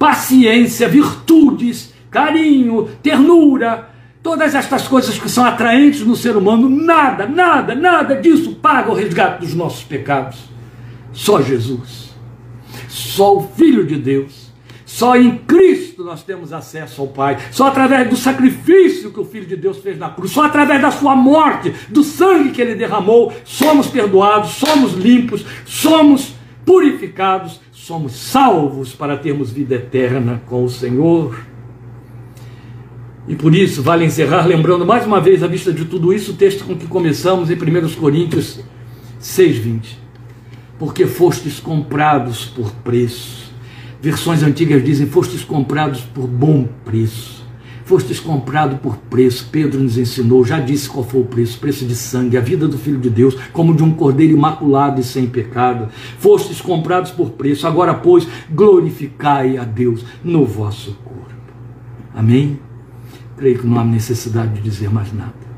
paciência, 0.00 0.88
virtudes, 0.88 1.92
carinho, 2.10 2.88
ternura, 3.02 3.90
todas 4.22 4.54
estas 4.54 4.88
coisas 4.88 5.18
que 5.18 5.28
são 5.28 5.44
atraentes 5.44 6.00
no 6.00 6.16
ser 6.16 6.38
humano, 6.38 6.70
nada, 6.70 7.26
nada, 7.26 7.74
nada 7.74 8.16
disso 8.16 8.54
paga 8.54 8.90
o 8.90 8.94
resgate 8.94 9.42
dos 9.44 9.54
nossos 9.54 9.84
pecados. 9.84 10.38
Só 11.12 11.42
Jesus, 11.42 12.14
só 12.88 13.36
o 13.36 13.42
Filho 13.42 13.86
de 13.86 13.96
Deus. 13.96 14.48
Só 14.86 15.16
em 15.16 15.36
Cristo 15.36 16.02
nós 16.02 16.22
temos 16.22 16.50
acesso 16.50 17.02
ao 17.02 17.08
Pai. 17.08 17.36
Só 17.50 17.66
através 17.66 18.08
do 18.08 18.16
sacrifício 18.16 19.12
que 19.12 19.20
o 19.20 19.24
Filho 19.24 19.46
de 19.46 19.56
Deus 19.56 19.78
fez 19.78 19.98
na 19.98 20.08
cruz. 20.08 20.32
Só 20.32 20.44
através 20.44 20.80
da 20.80 20.90
sua 20.90 21.14
morte, 21.14 21.74
do 21.90 22.02
sangue 22.02 22.52
que 22.52 22.60
ele 22.60 22.74
derramou, 22.74 23.32
somos 23.44 23.86
perdoados, 23.86 24.52
somos 24.52 24.94
limpos, 24.94 25.44
somos 25.66 26.32
purificados, 26.64 27.60
somos 27.90 28.12
salvos 28.12 28.94
para 28.94 29.16
termos 29.16 29.50
vida 29.50 29.74
eterna 29.74 30.40
com 30.46 30.64
o 30.64 30.70
Senhor. 30.70 31.44
E 33.26 33.34
por 33.34 33.52
isso, 33.52 33.82
vale 33.82 34.04
encerrar 34.04 34.46
lembrando 34.46 34.86
mais 34.86 35.04
uma 35.04 35.20
vez, 35.20 35.42
à 35.42 35.48
vista 35.48 35.72
de 35.72 35.84
tudo 35.86 36.12
isso, 36.12 36.30
o 36.30 36.36
texto 36.36 36.64
com 36.64 36.76
que 36.76 36.86
começamos 36.86 37.50
em 37.50 37.54
1 37.54 37.94
Coríntios 37.96 38.60
6,20. 39.20 39.96
Porque 40.78 41.04
fostes 41.04 41.58
comprados 41.58 42.44
por 42.44 42.70
preço. 42.70 43.52
Versões 44.00 44.44
antigas 44.44 44.84
dizem: 44.84 45.08
fostes 45.08 45.42
comprados 45.42 46.02
por 46.02 46.28
bom 46.28 46.68
preço 46.84 47.39
fostes 47.90 48.20
comprado 48.20 48.76
por 48.76 48.96
preço. 48.96 49.48
Pedro 49.50 49.80
nos 49.80 49.98
ensinou, 49.98 50.44
já 50.44 50.60
disse 50.60 50.88
qual 50.88 51.04
foi 51.04 51.22
o 51.22 51.24
preço: 51.24 51.58
preço 51.58 51.84
de 51.84 51.96
sangue, 51.96 52.36
a 52.36 52.40
vida 52.40 52.68
do 52.68 52.78
Filho 52.78 53.00
de 53.00 53.10
Deus, 53.10 53.36
como 53.52 53.74
de 53.74 53.82
um 53.82 53.90
cordeiro 53.90 54.32
imaculado 54.32 55.00
e 55.00 55.04
sem 55.04 55.26
pecado. 55.26 55.88
Fostes 56.16 56.60
comprados 56.60 57.10
por 57.10 57.30
preço. 57.30 57.66
Agora, 57.66 57.92
pois, 57.92 58.28
glorificai 58.48 59.58
a 59.58 59.64
Deus 59.64 60.04
no 60.22 60.46
vosso 60.46 60.92
corpo. 61.02 61.34
Amém? 62.14 62.60
Creio 63.36 63.58
que 63.58 63.66
não 63.66 63.80
há 63.80 63.84
necessidade 63.84 64.54
de 64.54 64.60
dizer 64.60 64.88
mais 64.88 65.12
nada. 65.12 65.50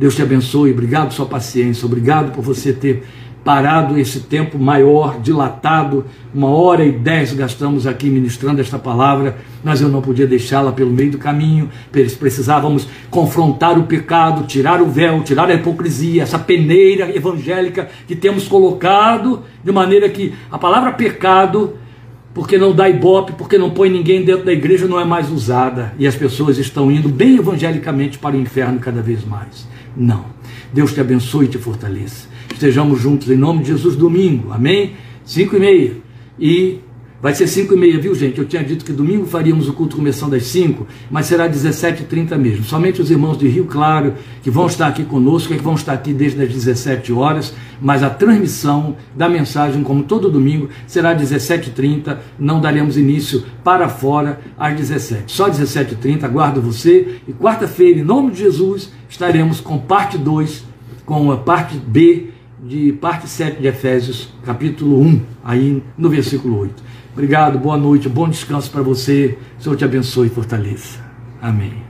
Deus 0.00 0.16
te 0.16 0.22
abençoe, 0.22 0.72
obrigado 0.72 1.08
por 1.08 1.14
sua 1.14 1.26
paciência, 1.26 1.86
obrigado 1.86 2.32
por 2.32 2.42
você 2.42 2.72
ter 2.72 3.04
parado 3.48 3.98
esse 3.98 4.20
tempo 4.20 4.58
maior, 4.58 5.22
dilatado, 5.22 6.04
uma 6.34 6.48
hora 6.48 6.84
e 6.84 6.92
dez 6.92 7.32
gastamos 7.32 7.86
aqui 7.86 8.10
ministrando 8.10 8.60
esta 8.60 8.78
palavra, 8.78 9.38
mas 9.64 9.80
eu 9.80 9.88
não 9.88 10.02
podia 10.02 10.26
deixá-la 10.26 10.70
pelo 10.70 10.90
meio 10.90 11.12
do 11.12 11.16
caminho, 11.16 11.70
precisávamos 11.90 12.86
confrontar 13.08 13.78
o 13.78 13.84
pecado, 13.84 14.46
tirar 14.46 14.82
o 14.82 14.86
véu, 14.86 15.22
tirar 15.22 15.48
a 15.48 15.54
hipocrisia, 15.54 16.24
essa 16.24 16.38
peneira 16.38 17.08
evangélica 17.16 17.88
que 18.06 18.14
temos 18.14 18.46
colocado, 18.46 19.42
de 19.64 19.72
maneira 19.72 20.10
que 20.10 20.34
a 20.52 20.58
palavra 20.58 20.92
pecado, 20.92 21.72
porque 22.34 22.58
não 22.58 22.74
dá 22.74 22.86
ibope, 22.86 23.32
porque 23.32 23.56
não 23.56 23.70
põe 23.70 23.88
ninguém 23.88 24.26
dentro 24.26 24.44
da 24.44 24.52
igreja, 24.52 24.86
não 24.86 25.00
é 25.00 25.06
mais 25.06 25.30
usada, 25.30 25.94
e 25.98 26.06
as 26.06 26.14
pessoas 26.14 26.58
estão 26.58 26.92
indo 26.92 27.08
bem 27.08 27.36
evangelicamente 27.36 28.18
para 28.18 28.36
o 28.36 28.38
inferno 28.38 28.78
cada 28.78 29.00
vez 29.00 29.24
mais. 29.24 29.66
Não. 29.96 30.26
Deus 30.70 30.92
te 30.92 31.00
abençoe 31.00 31.46
e 31.46 31.48
te 31.48 31.56
fortaleça 31.56 32.36
estejamos 32.58 33.00
juntos 33.00 33.30
em 33.30 33.36
nome 33.36 33.62
de 33.62 33.68
Jesus 33.68 33.94
domingo, 33.94 34.52
amém? 34.52 34.94
5 35.24 35.56
e 35.56 35.60
meia. 35.60 35.92
E 36.40 36.80
vai 37.22 37.32
ser 37.32 37.46
5 37.46 37.72
e 37.72 37.76
meia, 37.76 37.98
viu 38.00 38.14
gente? 38.16 38.38
Eu 38.38 38.46
tinha 38.46 38.64
dito 38.64 38.84
que 38.84 38.92
domingo 38.92 39.26
faríamos 39.26 39.68
o 39.68 39.72
culto 39.72 39.94
começando 39.94 40.34
às 40.34 40.42
5, 40.44 40.84
mas 41.08 41.26
será 41.26 41.48
17h30 41.48 42.36
mesmo. 42.36 42.64
Somente 42.64 43.00
os 43.00 43.12
irmãos 43.12 43.38
de 43.38 43.46
Rio 43.46 43.66
Claro 43.66 44.14
que 44.42 44.50
vão 44.50 44.66
estar 44.66 44.88
aqui 44.88 45.04
conosco, 45.04 45.54
que 45.54 45.62
vão 45.62 45.74
estar 45.74 45.92
aqui 45.92 46.12
desde 46.12 46.42
as 46.42 46.48
17 46.48 47.12
horas, 47.12 47.54
mas 47.80 48.02
a 48.02 48.10
transmissão 48.10 48.96
da 49.14 49.28
mensagem, 49.28 49.84
como 49.84 50.02
todo 50.02 50.28
domingo, 50.28 50.68
será 50.84 51.14
17h30. 51.14 52.18
Não 52.40 52.60
daremos 52.60 52.98
início 52.98 53.44
para 53.62 53.88
fora 53.88 54.40
às 54.58 54.76
17 54.76 55.24
Só 55.32 55.48
17h30, 55.48 56.24
aguardo 56.24 56.60
você. 56.60 57.18
E 57.28 57.32
quarta-feira, 57.32 58.00
em 58.00 58.04
nome 58.04 58.32
de 58.32 58.38
Jesus, 58.38 58.90
estaremos 59.08 59.60
com 59.60 59.78
parte 59.78 60.18
2, 60.18 60.64
com 61.06 61.30
a 61.30 61.36
parte 61.36 61.76
B 61.76 62.37
de 62.62 62.92
parte 62.92 63.28
7 63.28 63.60
de 63.60 63.68
Efésios, 63.68 64.32
capítulo 64.44 65.00
1, 65.00 65.20
aí 65.44 65.82
no 65.96 66.08
versículo 66.08 66.58
8. 66.58 66.82
Obrigado, 67.12 67.58
boa 67.58 67.76
noite, 67.76 68.08
bom 68.08 68.28
descanso 68.28 68.70
para 68.70 68.82
você. 68.82 69.38
Senhor 69.58 69.76
te 69.76 69.84
abençoe 69.84 70.28
e 70.28 70.30
fortaleça. 70.30 71.00
Amém. 71.40 71.87